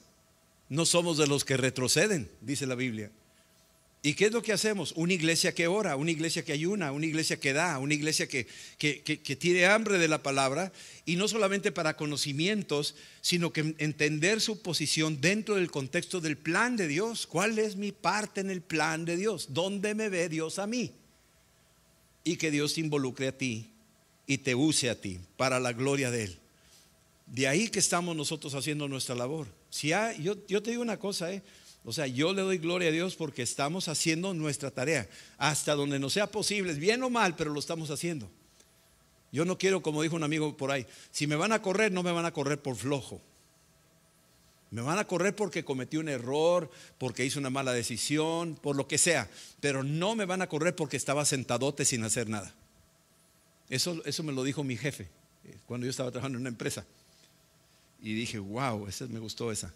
No 0.68 0.86
somos 0.86 1.18
de 1.18 1.26
los 1.26 1.46
que 1.46 1.56
retroceden, 1.56 2.30
dice 2.42 2.68
la 2.68 2.76
Biblia. 2.76 3.12
¿Y 4.04 4.14
qué 4.14 4.26
es 4.26 4.34
lo 4.34 4.42
que 4.42 4.52
hacemos? 4.52 4.92
Una 4.98 5.14
iglesia 5.14 5.56
que 5.56 5.68
ora, 5.68 5.96
una 5.96 6.12
iglesia 6.12 6.44
que 6.44 6.52
ayuna, 6.52 6.92
una 6.92 7.06
iglesia 7.06 7.40
que 7.40 7.54
da, 7.54 7.80
una 7.80 7.94
iglesia 7.94 8.28
que, 8.28 8.46
que, 8.78 9.36
tiene 9.38 9.68
hambre 9.68 10.00
de 10.00 10.10
la 10.10 10.22
palabra 10.22 10.74
y 11.06 11.16
no 11.16 11.30
solamente 11.30 11.72
para 11.72 11.96
conocimientos, 11.96 12.96
sino 13.22 13.54
que 13.54 13.74
entender 13.78 14.42
su 14.42 14.62
posición 14.62 15.22
dentro 15.22 15.56
del 15.56 15.72
contexto 15.72 16.20
del 16.20 16.38
plan 16.38 16.76
de 16.76 16.90
Dios. 16.90 17.26
¿Cuál 17.26 17.58
es 17.58 17.78
mi 17.78 17.94
parte 17.94 18.42
en 18.42 18.50
el 18.50 18.60
plan 18.60 19.06
de 19.06 19.16
Dios? 19.16 19.54
¿Dónde 19.54 19.96
me 19.96 20.10
ve 20.10 20.28
Dios 20.28 20.60
a 20.60 20.68
mí? 20.68 20.92
Y 22.26 22.36
que 22.36 22.52
Dios 22.52 22.78
involucre 22.78 23.30
a 23.30 23.38
ti 23.38 23.72
y 24.28 24.40
te 24.40 24.54
use 24.54 24.90
a 24.90 25.00
ti 25.00 25.20
para 25.38 25.60
la 25.60 25.72
gloria 25.72 26.12
de 26.12 26.26
Él. 26.26 26.40
De 27.26 27.48
ahí 27.48 27.70
que 27.70 27.80
estamos 27.80 28.16
nosotros 28.16 28.54
haciendo 28.54 28.88
nuestra 28.88 29.16
labor. 29.16 29.48
Si 29.70 29.92
yo, 30.20 30.38
te 30.38 30.70
digo 30.70 30.82
una 30.82 30.98
cosa, 30.98 31.32
¿eh? 31.32 31.42
O 31.84 31.94
sea, 31.94 32.06
yo 32.06 32.34
le 32.34 32.42
doy 32.42 32.58
gloria 32.58 32.90
a 32.90 32.92
Dios 32.92 33.16
porque 33.16 33.42
estamos 33.42 33.88
haciendo 33.88 34.34
nuestra 34.34 34.72
tarea 34.72 35.08
hasta 35.38 35.74
donde 35.74 36.00
no 36.00 36.10
sea 36.10 36.28
posible, 36.28 36.74
bien 36.74 37.02
o 37.02 37.10
mal, 37.10 37.36
pero 37.38 37.52
lo 37.52 37.60
estamos 37.60 37.90
haciendo. 37.90 38.30
Yo 39.32 39.46
no 39.46 39.58
quiero, 39.58 39.82
como 39.82 40.02
dijo 40.02 40.16
un 40.16 40.24
amigo 40.24 40.56
por 40.58 40.72
ahí, 40.72 40.86
si 41.12 41.28
me 41.28 41.36
van 41.36 41.54
a 41.54 41.62
correr, 41.62 41.92
no 41.92 42.04
me 42.04 42.12
van 42.12 42.26
a 42.26 42.34
correr 42.34 42.62
por 42.62 42.76
flojo. 42.76 43.22
Me 44.70 44.82
van 44.82 44.98
a 44.98 45.08
correr 45.08 45.34
porque 45.34 45.64
cometí 45.64 45.96
un 45.96 46.10
error, 46.10 46.70
porque 46.98 47.24
hice 47.24 47.40
una 47.40 47.50
mala 47.50 47.72
decisión, 47.72 48.56
por 48.62 48.76
lo 48.76 48.88
que 48.88 48.98
sea, 48.98 49.30
pero 49.62 49.84
no 49.84 50.16
me 50.16 50.26
van 50.26 50.42
a 50.42 50.50
correr 50.50 50.76
porque 50.76 50.98
estaba 50.98 51.24
sentadote 51.24 51.86
sin 51.86 52.04
hacer 52.04 52.28
nada. 52.28 52.54
Eso, 53.70 54.02
eso 54.06 54.24
me 54.24 54.32
lo 54.32 54.44
dijo 54.44 54.64
mi 54.64 54.78
jefe 54.78 55.10
eh, 55.46 55.58
cuando 55.66 55.86
yo 55.86 55.92
estaba 55.92 56.12
trabajando 56.12 56.38
en 56.38 56.42
una 56.42 56.50
empresa. 56.50 56.86
Y 58.02 58.14
dije, 58.14 58.40
wow, 58.40 58.88
esa, 58.88 59.08
me 59.08 59.20
gustó 59.20 59.52
esa. 59.52 59.74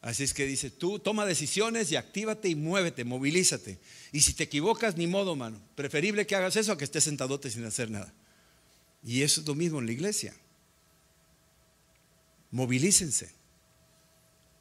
Así 0.00 0.22
es 0.22 0.32
que 0.32 0.46
dice, 0.46 0.70
tú 0.70 1.00
toma 1.00 1.26
decisiones 1.26 1.90
y 1.90 1.96
actívate 1.96 2.48
y 2.48 2.54
muévete, 2.54 3.04
movilízate. 3.04 3.78
Y 4.12 4.20
si 4.20 4.32
te 4.32 4.44
equivocas, 4.44 4.96
ni 4.96 5.06
modo, 5.06 5.34
mano. 5.34 5.60
Preferible 5.74 6.26
que 6.26 6.36
hagas 6.36 6.56
eso 6.56 6.72
a 6.72 6.78
que 6.78 6.84
estés 6.84 7.04
sentadote 7.04 7.50
sin 7.50 7.64
hacer 7.64 7.90
nada. 7.90 8.12
Y 9.02 9.22
eso 9.22 9.40
es 9.40 9.46
lo 9.46 9.54
mismo 9.54 9.80
en 9.80 9.86
la 9.86 9.92
iglesia. 9.92 10.34
Movilícense. 12.50 13.30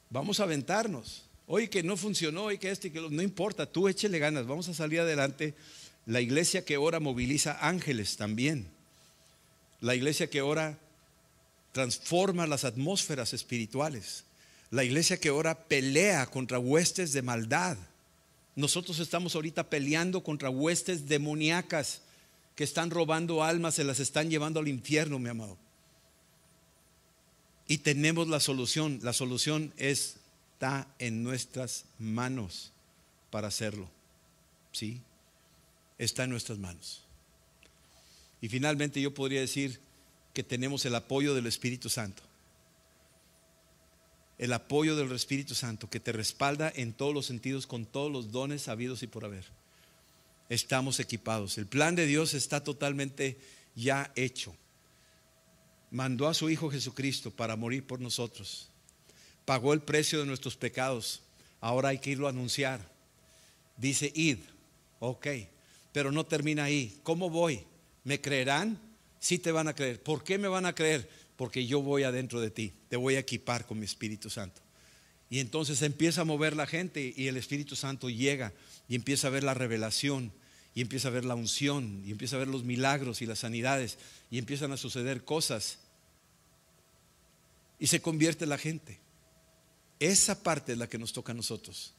Vamos 0.10 0.40
a 0.40 0.44
aventarnos. 0.44 1.26
Hoy 1.46 1.68
que 1.68 1.84
no 1.84 1.96
funcionó, 1.98 2.46
hoy 2.46 2.58
que 2.58 2.72
esto 2.72 2.88
y 2.88 2.92
que 2.92 3.00
lo, 3.00 3.10
no 3.10 3.22
importa, 3.22 3.72
tú 3.72 3.88
échele 3.88 4.20
ganas, 4.20 4.48
vamos 4.48 4.68
a 4.70 4.74
salir 4.74 5.00
adelante. 5.00 5.56
La 6.08 6.22
iglesia 6.22 6.64
que 6.64 6.78
ora 6.78 7.02
moviliza 7.02 7.58
ángeles 7.68 8.16
también. 8.16 8.66
La 9.82 9.94
iglesia 9.94 10.30
que 10.30 10.42
ora 10.42 10.80
transforma 11.74 12.48
las 12.48 12.64
atmósferas 12.64 13.34
espirituales. 13.34 14.24
La 14.72 14.86
iglesia 14.86 15.20
que 15.20 15.30
ora 15.30 15.68
pelea 15.68 16.26
contra 16.26 16.60
huestes 16.60 17.12
de 17.12 17.22
maldad. 17.22 17.78
Nosotros 18.56 19.00
estamos 19.00 19.36
ahorita 19.36 19.70
peleando 19.70 20.24
contra 20.24 20.50
huestes 20.50 21.10
demoníacas 21.10 22.02
que 22.56 22.64
están 22.64 22.90
robando 22.90 23.44
almas, 23.44 23.76
se 23.76 23.84
las 23.84 24.00
están 24.00 24.30
llevando 24.30 24.62
al 24.62 24.70
infierno, 24.70 25.20
mi 25.20 25.30
amado. 25.30 25.58
Y 27.68 27.80
tenemos 27.80 28.30
la 28.30 28.40
solución. 28.40 29.00
La 29.04 29.12
solución 29.12 29.74
está 29.76 30.88
en 31.00 31.22
nuestras 31.22 31.84
manos 32.00 32.72
para 33.30 33.50
hacerlo. 33.50 33.90
¿Sí? 34.72 35.02
Está 35.98 36.24
en 36.26 36.32
nuestras 36.32 36.58
manos. 36.58 37.04
Y 38.42 38.50
finalmente 38.50 39.02
yo 39.02 39.14
podría 39.14 39.42
decir 39.42 39.80
que 40.34 40.44
tenemos 40.44 40.86
el 40.86 40.96
apoyo 40.96 41.34
del 41.34 41.48
Espíritu 41.48 41.90
Santo 41.90 42.24
el 44.38 44.54
apoyo 44.54 44.96
del 44.96 45.12
Espíritu 45.14 45.56
Santo 45.56 45.90
que 45.90 46.00
te 46.00 46.12
respalda 46.12 46.72
en 46.76 46.94
todos 46.94 47.14
los 47.14 47.26
sentidos 47.26 47.66
con 47.66 47.86
todos 47.86 48.12
los 48.12 48.32
dones 48.32 48.64
sabidos 48.64 49.02
y 49.04 49.08
por 49.08 49.26
haber. 49.26 49.46
Estamos 50.50 51.00
equipados. 51.00 51.58
El 51.58 51.66
plan 51.66 51.96
de 51.96 52.06
Dios 52.06 52.34
está 52.34 52.64
totalmente 52.64 53.38
ya 53.76 54.12
hecho. 54.16 54.56
Mandó 55.90 56.28
a 56.28 56.34
su 56.34 56.50
Hijo 56.50 56.70
Jesucristo 56.70 57.32
para 57.32 57.56
morir 57.56 57.86
por 57.86 58.00
nosotros. 58.00 58.70
Pagó 59.46 59.74
el 59.74 59.82
precio 59.82 60.20
de 60.20 60.26
nuestros 60.26 60.56
pecados. 60.56 61.22
Ahora 61.60 61.90
hay 61.90 62.00
que 62.00 62.12
irlo 62.12 62.28
a 62.28 62.32
anunciar. 62.32 62.80
Dice, 63.76 64.12
id. 64.14 64.38
Ok. 65.00 65.28
Pero 65.98 66.12
no 66.12 66.28
termina 66.28 66.66
ahí. 66.66 67.00
¿Cómo 67.02 67.32
voy? 67.32 67.66
¿Me 68.04 68.22
creerán? 68.22 68.80
Sí 69.20 69.40
te 69.40 69.52
van 69.52 69.68
a 69.68 69.74
creer. 69.74 70.04
¿Por 70.04 70.24
qué 70.24 70.38
me 70.38 70.48
van 70.48 70.68
a 70.68 70.76
creer? 70.76 71.10
porque 71.38 71.68
yo 71.68 71.82
voy 71.82 72.04
adentro 72.04 72.42
de 72.42 72.50
ti, 72.50 72.74
te 72.90 72.98
voy 72.98 73.16
a 73.16 73.20
equipar 73.20 73.66
con 73.66 73.80
mi 73.80 73.86
Espíritu 73.86 74.30
Santo. 74.30 74.60
Y 75.30 75.40
entonces 75.40 75.82
empieza 75.84 76.22
a 76.22 76.26
mover 76.26 76.56
la 76.56 76.66
gente 76.66 77.14
y 77.16 77.28
el 77.28 77.38
Espíritu 77.38 77.76
Santo 77.76 78.10
llega 78.10 78.54
y 78.90 78.96
empieza 78.96 79.28
a 79.28 79.32
ver 79.32 79.44
la 79.44 79.54
revelación 79.54 80.34
y 80.74 80.82
empieza 80.82 81.10
a 81.10 81.12
ver 81.12 81.26
la 81.26 81.36
unción 81.36 82.02
y 82.06 82.12
empieza 82.12 82.38
a 82.38 82.40
ver 82.40 82.48
los 82.48 82.64
milagros 82.64 83.22
y 83.22 83.26
las 83.26 83.40
sanidades 83.40 83.98
y 84.32 84.40
empiezan 84.40 84.72
a 84.72 84.78
suceder 84.78 85.24
cosas 85.24 85.80
y 87.78 87.88
se 87.88 88.02
convierte 88.02 88.46
la 88.48 88.58
gente. 88.58 89.00
Esa 90.00 90.42
parte 90.42 90.72
es 90.72 90.78
la 90.78 90.88
que 90.88 90.98
nos 90.98 91.14
toca 91.14 91.34
a 91.34 91.36
nosotros. 91.36 91.94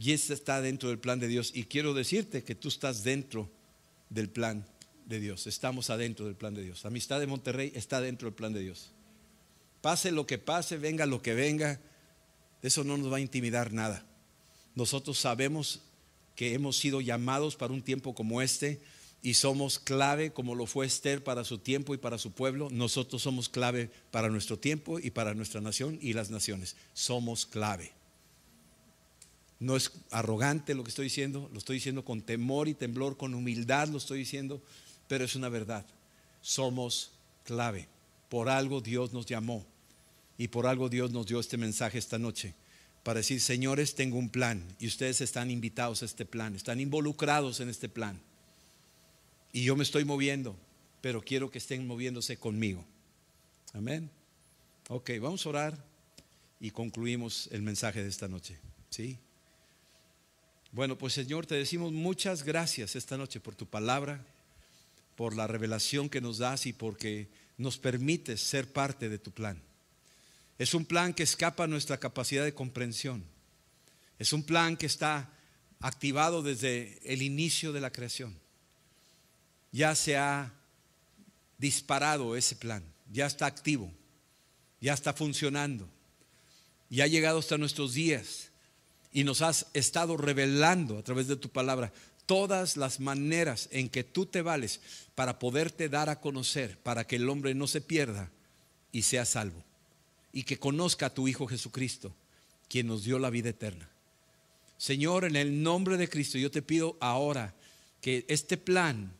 Y 0.00 0.12
esa 0.12 0.32
está 0.32 0.62
dentro 0.62 0.88
del 0.88 0.98
plan 0.98 1.20
de 1.20 1.28
Dios. 1.28 1.52
Y 1.54 1.64
quiero 1.64 1.92
decirte 1.92 2.42
que 2.42 2.54
tú 2.54 2.68
estás 2.68 3.04
dentro 3.04 3.50
del 4.08 4.30
plan 4.30 4.64
de 5.04 5.20
Dios. 5.20 5.46
Estamos 5.46 5.90
adentro 5.90 6.24
del 6.24 6.36
plan 6.36 6.54
de 6.54 6.62
Dios. 6.62 6.86
Amistad 6.86 7.20
de 7.20 7.26
Monterrey 7.26 7.70
está 7.74 8.00
dentro 8.00 8.26
del 8.26 8.34
plan 8.34 8.54
de 8.54 8.60
Dios. 8.60 8.92
Pase 9.82 10.10
lo 10.10 10.26
que 10.26 10.38
pase, 10.38 10.78
venga 10.78 11.04
lo 11.04 11.20
que 11.20 11.34
venga, 11.34 11.80
eso 12.62 12.82
no 12.82 12.96
nos 12.96 13.12
va 13.12 13.18
a 13.18 13.20
intimidar 13.20 13.74
nada. 13.74 14.06
Nosotros 14.74 15.18
sabemos 15.18 15.80
que 16.34 16.54
hemos 16.54 16.78
sido 16.78 17.02
llamados 17.02 17.54
para 17.54 17.74
un 17.74 17.82
tiempo 17.82 18.14
como 18.14 18.40
este 18.40 18.80
y 19.22 19.34
somos 19.34 19.78
clave 19.78 20.32
como 20.32 20.54
lo 20.54 20.64
fue 20.64 20.86
Esther 20.86 21.22
para 21.22 21.44
su 21.44 21.58
tiempo 21.58 21.92
y 21.92 21.98
para 21.98 22.16
su 22.16 22.32
pueblo. 22.32 22.70
Nosotros 22.70 23.20
somos 23.20 23.50
clave 23.50 23.90
para 24.10 24.30
nuestro 24.30 24.58
tiempo 24.58 24.98
y 24.98 25.10
para 25.10 25.34
nuestra 25.34 25.60
nación 25.60 25.98
y 26.00 26.14
las 26.14 26.30
naciones. 26.30 26.76
Somos 26.94 27.44
clave. 27.44 27.99
No 29.60 29.76
es 29.76 29.92
arrogante 30.10 30.74
lo 30.74 30.82
que 30.82 30.88
estoy 30.88 31.04
diciendo, 31.04 31.48
lo 31.52 31.58
estoy 31.58 31.76
diciendo 31.76 32.04
con 32.04 32.22
temor 32.22 32.66
y 32.66 32.74
temblor, 32.74 33.16
con 33.16 33.34
humildad 33.34 33.88
lo 33.88 33.98
estoy 33.98 34.18
diciendo, 34.18 34.62
pero 35.06 35.24
es 35.24 35.36
una 35.36 35.50
verdad. 35.50 35.86
Somos 36.40 37.12
clave. 37.44 37.86
Por 38.30 38.48
algo 38.48 38.80
Dios 38.80 39.12
nos 39.12 39.26
llamó 39.26 39.66
y 40.38 40.48
por 40.48 40.66
algo 40.66 40.88
Dios 40.88 41.10
nos 41.10 41.26
dio 41.26 41.38
este 41.38 41.58
mensaje 41.58 41.98
esta 41.98 42.18
noche 42.18 42.54
para 43.02 43.18
decir, 43.18 43.40
señores, 43.40 43.94
tengo 43.94 44.16
un 44.18 44.30
plan 44.30 44.62
y 44.78 44.86
ustedes 44.86 45.20
están 45.20 45.50
invitados 45.50 46.02
a 46.02 46.06
este 46.06 46.24
plan, 46.24 46.54
están 46.54 46.80
involucrados 46.80 47.60
en 47.60 47.68
este 47.68 47.88
plan. 47.88 48.20
Y 49.52 49.64
yo 49.64 49.76
me 49.76 49.82
estoy 49.82 50.04
moviendo, 50.04 50.56
pero 51.00 51.22
quiero 51.22 51.50
que 51.50 51.58
estén 51.58 51.86
moviéndose 51.86 52.36
conmigo. 52.36 52.84
Amén. 53.72 54.10
Ok, 54.88 55.10
vamos 55.20 55.44
a 55.44 55.48
orar 55.48 55.84
y 56.60 56.70
concluimos 56.70 57.48
el 57.52 57.62
mensaje 57.62 58.02
de 58.02 58.08
esta 58.08 58.28
noche. 58.28 58.58
¿Sí? 58.90 59.18
Bueno, 60.72 60.96
pues 60.96 61.14
Señor, 61.14 61.46
te 61.46 61.56
decimos 61.56 61.90
muchas 61.90 62.44
gracias 62.44 62.94
esta 62.94 63.16
noche 63.16 63.40
por 63.40 63.56
tu 63.56 63.66
palabra, 63.66 64.24
por 65.16 65.34
la 65.34 65.48
revelación 65.48 66.08
que 66.08 66.20
nos 66.20 66.38
das 66.38 66.64
y 66.66 66.72
porque 66.72 67.28
nos 67.58 67.76
permites 67.76 68.40
ser 68.40 68.72
parte 68.72 69.08
de 69.08 69.18
tu 69.18 69.32
plan. 69.32 69.60
Es 70.58 70.72
un 70.72 70.84
plan 70.84 71.12
que 71.12 71.24
escapa 71.24 71.64
a 71.64 71.66
nuestra 71.66 71.98
capacidad 71.98 72.44
de 72.44 72.54
comprensión. 72.54 73.24
Es 74.20 74.32
un 74.32 74.44
plan 74.44 74.76
que 74.76 74.86
está 74.86 75.32
activado 75.80 76.40
desde 76.40 77.00
el 77.04 77.22
inicio 77.22 77.72
de 77.72 77.80
la 77.80 77.90
creación. 77.90 78.38
Ya 79.72 79.96
se 79.96 80.16
ha 80.16 80.52
disparado 81.58 82.36
ese 82.36 82.54
plan, 82.54 82.84
ya 83.10 83.26
está 83.26 83.46
activo, 83.46 83.90
ya 84.80 84.94
está 84.94 85.14
funcionando, 85.14 85.88
ya 86.90 87.04
ha 87.04 87.08
llegado 87.08 87.40
hasta 87.40 87.58
nuestros 87.58 87.94
días 87.94 88.49
y 89.12 89.24
nos 89.24 89.42
has 89.42 89.66
estado 89.74 90.16
revelando 90.16 90.98
a 90.98 91.02
través 91.02 91.26
de 91.26 91.36
tu 91.36 91.48
palabra 91.48 91.92
todas 92.26 92.76
las 92.76 93.00
maneras 93.00 93.68
en 93.72 93.88
que 93.88 94.04
tú 94.04 94.26
te 94.26 94.42
vales 94.42 94.80
para 95.14 95.38
poderte 95.38 95.88
dar 95.88 96.08
a 96.08 96.20
conocer, 96.20 96.78
para 96.78 97.06
que 97.06 97.16
el 97.16 97.28
hombre 97.28 97.54
no 97.54 97.66
se 97.66 97.80
pierda 97.80 98.30
y 98.92 99.02
sea 99.02 99.24
salvo. 99.24 99.64
Y 100.32 100.44
que 100.44 100.58
conozca 100.58 101.06
a 101.06 101.14
tu 101.14 101.26
Hijo 101.26 101.48
Jesucristo, 101.48 102.14
quien 102.68 102.86
nos 102.86 103.02
dio 103.02 103.18
la 103.18 103.30
vida 103.30 103.48
eterna. 103.48 103.88
Señor, 104.78 105.24
en 105.24 105.34
el 105.34 105.62
nombre 105.62 105.96
de 105.96 106.08
Cristo, 106.08 106.38
yo 106.38 106.52
te 106.52 106.62
pido 106.62 106.96
ahora 107.00 107.52
que 108.00 108.24
este 108.28 108.56
plan 108.56 109.12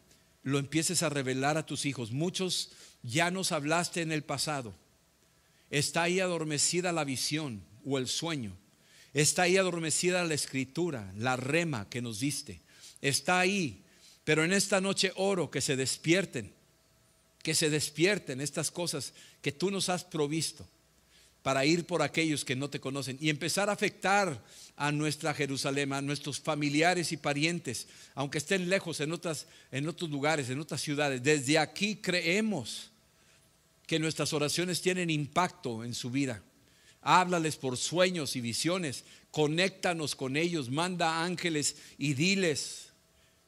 lo 0.42 0.58
empieces 0.58 1.02
a 1.02 1.08
revelar 1.08 1.58
a 1.58 1.66
tus 1.66 1.84
hijos. 1.84 2.12
Muchos 2.12 2.70
ya 3.02 3.30
nos 3.30 3.52
hablaste 3.52 4.02
en 4.02 4.12
el 4.12 4.22
pasado. 4.22 4.72
Está 5.70 6.04
ahí 6.04 6.20
adormecida 6.20 6.92
la 6.92 7.04
visión 7.04 7.60
o 7.84 7.98
el 7.98 8.08
sueño. 8.08 8.56
Está 9.12 9.42
ahí 9.42 9.56
adormecida 9.56 10.24
la 10.24 10.34
escritura, 10.34 11.12
la 11.16 11.36
rema 11.36 11.88
que 11.88 12.02
nos 12.02 12.20
diste. 12.20 12.60
Está 13.00 13.40
ahí. 13.40 13.82
Pero 14.24 14.44
en 14.44 14.52
esta 14.52 14.80
noche 14.80 15.12
oro 15.16 15.50
que 15.50 15.60
se 15.60 15.76
despierten, 15.76 16.52
que 17.42 17.54
se 17.54 17.70
despierten 17.70 18.40
estas 18.40 18.70
cosas 18.70 19.12
que 19.42 19.52
tú 19.52 19.70
nos 19.70 19.88
has 19.88 20.04
provisto 20.04 20.66
para 21.42 21.64
ir 21.64 21.86
por 21.86 22.02
aquellos 22.02 22.44
que 22.44 22.54
no 22.54 22.68
te 22.68 22.80
conocen 22.80 23.16
y 23.20 23.30
empezar 23.30 23.70
a 23.70 23.72
afectar 23.72 24.44
a 24.76 24.92
nuestra 24.92 25.32
Jerusalén, 25.34 25.92
a 25.92 26.02
nuestros 26.02 26.38
familiares 26.38 27.12
y 27.12 27.16
parientes, 27.16 27.88
aunque 28.14 28.38
estén 28.38 28.68
lejos 28.68 29.00
en, 29.00 29.12
en 29.72 29.88
otros 29.88 30.10
lugares, 30.10 30.50
en 30.50 30.60
otras 30.60 30.80
ciudades. 30.80 31.22
Desde 31.22 31.58
aquí 31.58 31.96
creemos 31.96 32.90
que 33.86 33.98
nuestras 33.98 34.32
oraciones 34.32 34.80
tienen 34.80 35.10
impacto 35.10 35.82
en 35.82 35.94
su 35.94 36.10
vida. 36.10 36.42
Háblales 37.02 37.56
por 37.56 37.76
sueños 37.76 38.36
y 38.36 38.40
visiones. 38.40 39.04
Conéctanos 39.30 40.14
con 40.14 40.36
ellos. 40.36 40.70
Manda 40.70 41.22
ángeles 41.22 41.76
y 41.98 42.14
diles 42.14 42.88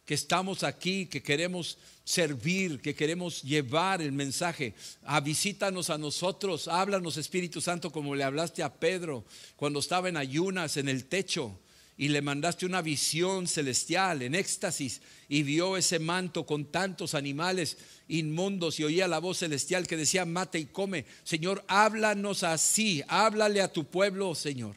que 0.04 0.14
estamos 0.14 0.62
aquí, 0.62 1.06
que 1.06 1.22
queremos 1.22 1.78
servir, 2.04 2.80
que 2.80 2.94
queremos 2.94 3.42
llevar 3.42 4.02
el 4.02 4.12
mensaje. 4.12 4.74
A 5.04 5.20
visítanos 5.20 5.90
a 5.90 5.98
nosotros. 5.98 6.68
Háblanos, 6.68 7.16
Espíritu 7.16 7.60
Santo, 7.60 7.92
como 7.92 8.14
le 8.14 8.24
hablaste 8.24 8.62
a 8.62 8.74
Pedro 8.74 9.24
cuando 9.56 9.80
estaba 9.80 10.08
en 10.08 10.16
ayunas 10.16 10.76
en 10.76 10.88
el 10.88 11.06
techo 11.06 11.58
y 11.96 12.08
le 12.08 12.22
mandaste 12.22 12.66
una 12.66 12.82
visión 12.82 13.46
celestial 13.46 14.22
en 14.22 14.34
éxtasis 14.34 15.00
y 15.28 15.42
vio 15.42 15.76
ese 15.76 15.98
manto 15.98 16.44
con 16.46 16.64
tantos 16.66 17.14
animales 17.14 17.76
inmundos 18.08 18.80
y 18.80 18.84
oía 18.84 19.06
la 19.06 19.18
voz 19.18 19.38
celestial 19.38 19.86
que 19.86 19.96
decía, 19.96 20.24
mate 20.24 20.58
y 20.58 20.66
come. 20.66 21.04
Señor, 21.22 21.64
háblanos 21.68 22.42
así, 22.42 23.02
háblale 23.08 23.60
a 23.60 23.72
tu 23.72 23.84
pueblo, 23.84 24.34
Señor. 24.34 24.76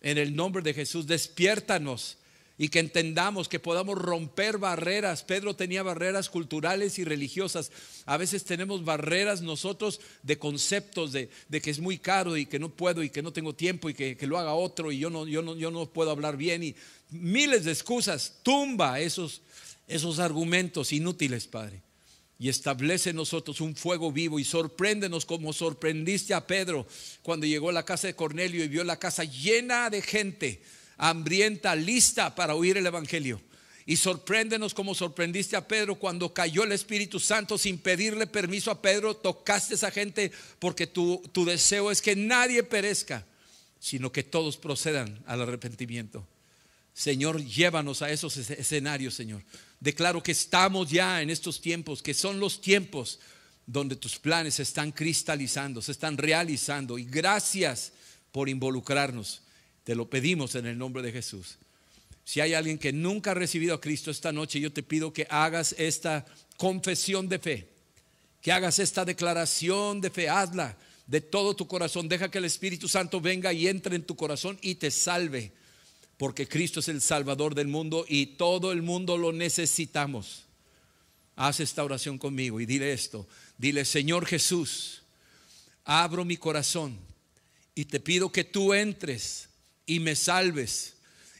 En 0.00 0.18
el 0.18 0.36
nombre 0.36 0.62
de 0.62 0.74
Jesús, 0.74 1.06
despiértanos 1.06 2.17
y 2.58 2.68
que 2.68 2.80
entendamos 2.80 3.48
que 3.48 3.60
podamos 3.60 3.96
romper 3.96 4.58
barreras. 4.58 5.22
Pedro 5.22 5.54
tenía 5.54 5.84
barreras 5.84 6.28
culturales 6.28 6.98
y 6.98 7.04
religiosas. 7.04 7.70
A 8.04 8.16
veces 8.16 8.44
tenemos 8.44 8.84
barreras 8.84 9.42
nosotros 9.42 10.00
de 10.24 10.38
conceptos 10.38 11.12
de, 11.12 11.30
que 11.62 11.70
es 11.70 11.78
muy 11.78 11.98
caro 11.98 12.36
y 12.36 12.46
que 12.46 12.58
no 12.58 12.68
puedo 12.68 13.04
y 13.04 13.10
que 13.10 13.22
no 13.22 13.32
tengo 13.32 13.54
tiempo 13.54 13.88
y 13.88 13.94
que, 13.94 14.26
lo 14.26 14.38
haga 14.38 14.54
otro 14.54 14.90
y 14.90 14.98
yo 14.98 15.08
no, 15.08 15.26
yo, 15.26 15.40
no, 15.40 15.56
yo 15.56 15.70
no 15.70 15.86
puedo 15.86 16.10
hablar 16.10 16.36
bien 16.36 16.64
y 16.64 16.74
miles 17.10 17.64
de 17.64 17.70
excusas. 17.70 18.40
Tumba 18.42 18.98
esos, 18.98 19.40
esos 19.86 20.18
argumentos 20.18 20.92
inútiles, 20.92 21.46
Padre. 21.46 21.82
Y 22.40 22.48
establece 22.48 23.10
en 23.10 23.16
nosotros 23.16 23.60
un 23.60 23.76
fuego 23.76 24.10
vivo 24.10 24.40
y 24.40 24.44
sorpréndenos 24.44 25.24
como 25.24 25.52
sorprendiste 25.52 26.34
a 26.34 26.46
Pedro 26.46 26.86
cuando 27.22 27.46
llegó 27.46 27.68
a 27.70 27.72
la 27.72 27.84
casa 27.84 28.08
de 28.08 28.14
Cornelio 28.14 28.64
y 28.64 28.68
vio 28.68 28.82
la 28.82 28.98
casa 28.98 29.22
llena 29.22 29.90
de 29.90 30.02
gente 30.02 30.60
hambrienta, 30.98 31.74
lista 31.74 32.34
para 32.34 32.54
oír 32.54 32.76
el 32.76 32.86
Evangelio. 32.86 33.40
Y 33.86 33.96
sorpréndenos 33.96 34.74
como 34.74 34.94
sorprendiste 34.94 35.56
a 35.56 35.66
Pedro 35.66 35.94
cuando 35.94 36.34
cayó 36.34 36.64
el 36.64 36.72
Espíritu 36.72 37.18
Santo 37.18 37.56
sin 37.56 37.78
pedirle 37.78 38.26
permiso 38.26 38.70
a 38.70 38.82
Pedro, 38.82 39.16
tocaste 39.16 39.72
a 39.72 39.76
esa 39.76 39.90
gente 39.90 40.30
porque 40.58 40.86
tu, 40.86 41.22
tu 41.32 41.46
deseo 41.46 41.90
es 41.90 42.02
que 42.02 42.14
nadie 42.14 42.62
perezca, 42.62 43.24
sino 43.80 44.12
que 44.12 44.22
todos 44.22 44.58
procedan 44.58 45.18
al 45.26 45.40
arrepentimiento. 45.40 46.26
Señor, 46.92 47.42
llévanos 47.42 48.02
a 48.02 48.10
esos 48.10 48.36
escenarios, 48.36 49.14
Señor. 49.14 49.42
Declaro 49.80 50.22
que 50.22 50.32
estamos 50.32 50.90
ya 50.90 51.22
en 51.22 51.30
estos 51.30 51.60
tiempos, 51.60 52.02
que 52.02 52.12
son 52.12 52.40
los 52.40 52.60
tiempos 52.60 53.20
donde 53.66 53.96
tus 53.96 54.18
planes 54.18 54.56
se 54.56 54.64
están 54.64 54.92
cristalizando, 54.92 55.80
se 55.80 55.92
están 55.92 56.18
realizando. 56.18 56.98
Y 56.98 57.04
gracias 57.04 57.92
por 58.32 58.48
involucrarnos. 58.48 59.42
Te 59.88 59.94
lo 59.94 60.10
pedimos 60.10 60.54
en 60.54 60.66
el 60.66 60.76
nombre 60.76 61.02
de 61.02 61.12
Jesús. 61.12 61.56
Si 62.22 62.42
hay 62.42 62.52
alguien 62.52 62.76
que 62.76 62.92
nunca 62.92 63.30
ha 63.30 63.34
recibido 63.34 63.74
a 63.74 63.80
Cristo 63.80 64.10
esta 64.10 64.32
noche, 64.32 64.60
yo 64.60 64.70
te 64.70 64.82
pido 64.82 65.14
que 65.14 65.26
hagas 65.30 65.74
esta 65.78 66.26
confesión 66.58 67.26
de 67.26 67.38
fe, 67.38 67.68
que 68.42 68.52
hagas 68.52 68.80
esta 68.80 69.06
declaración 69.06 70.02
de 70.02 70.10
fe, 70.10 70.28
hazla 70.28 70.76
de 71.06 71.22
todo 71.22 71.56
tu 71.56 71.66
corazón. 71.66 72.06
Deja 72.06 72.30
que 72.30 72.36
el 72.36 72.44
Espíritu 72.44 72.86
Santo 72.86 73.22
venga 73.22 73.50
y 73.54 73.66
entre 73.66 73.96
en 73.96 74.02
tu 74.02 74.14
corazón 74.14 74.58
y 74.60 74.74
te 74.74 74.90
salve, 74.90 75.52
porque 76.18 76.46
Cristo 76.46 76.80
es 76.80 76.88
el 76.88 77.00
Salvador 77.00 77.54
del 77.54 77.68
mundo 77.68 78.04
y 78.06 78.26
todo 78.36 78.72
el 78.72 78.82
mundo 78.82 79.16
lo 79.16 79.32
necesitamos. 79.32 80.44
Haz 81.34 81.60
esta 81.60 81.82
oración 81.82 82.18
conmigo 82.18 82.60
y 82.60 82.66
dile 82.66 82.92
esto. 82.92 83.26
Dile, 83.56 83.86
Señor 83.86 84.26
Jesús, 84.26 85.00
abro 85.86 86.26
mi 86.26 86.36
corazón 86.36 86.98
y 87.74 87.86
te 87.86 88.00
pido 88.00 88.30
que 88.30 88.44
tú 88.44 88.74
entres 88.74 89.47
y 89.88 89.98
me 89.98 90.14
salves 90.14 90.94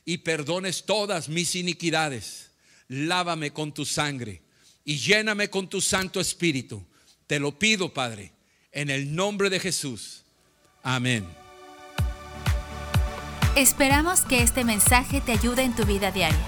y 0.05 0.19
perdones 0.19 0.85
todas 0.85 1.29
mis 1.29 1.55
iniquidades. 1.55 2.51
Lávame 2.89 3.53
con 3.53 3.73
tu 3.73 3.85
sangre 3.85 4.41
y 4.85 4.97
lléname 4.97 5.51
con 5.51 5.69
tu 5.69 5.81
Santo 5.81 6.19
Espíritu. 6.19 6.83
Te 7.27 7.39
lo 7.39 7.57
pido, 7.57 7.93
Padre, 7.93 8.33
en 8.73 8.89
el 8.89 9.15
nombre 9.15 9.51
de 9.51 9.61
Jesús. 9.61 10.23
Amén. 10.83 11.27
Esperamos 13.55 14.23
que 14.23 14.43
este 14.43 14.65
mensaje 14.65 15.21
te 15.21 15.33
ayude 15.33 15.63
en 15.63 15.77
tu 15.77 15.85
vida 15.85 16.11
diaria. 16.11 16.39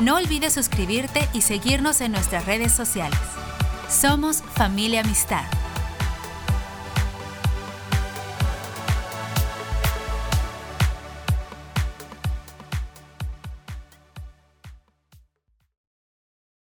No 0.00 0.16
olvides 0.16 0.54
suscribirte 0.54 1.28
y 1.32 1.42
seguirnos 1.42 2.00
en 2.00 2.10
nuestras 2.10 2.44
redes 2.44 2.72
sociales. 2.72 3.18
Somos 3.88 4.42
Familia 4.56 5.02
Amistad. 5.02 5.44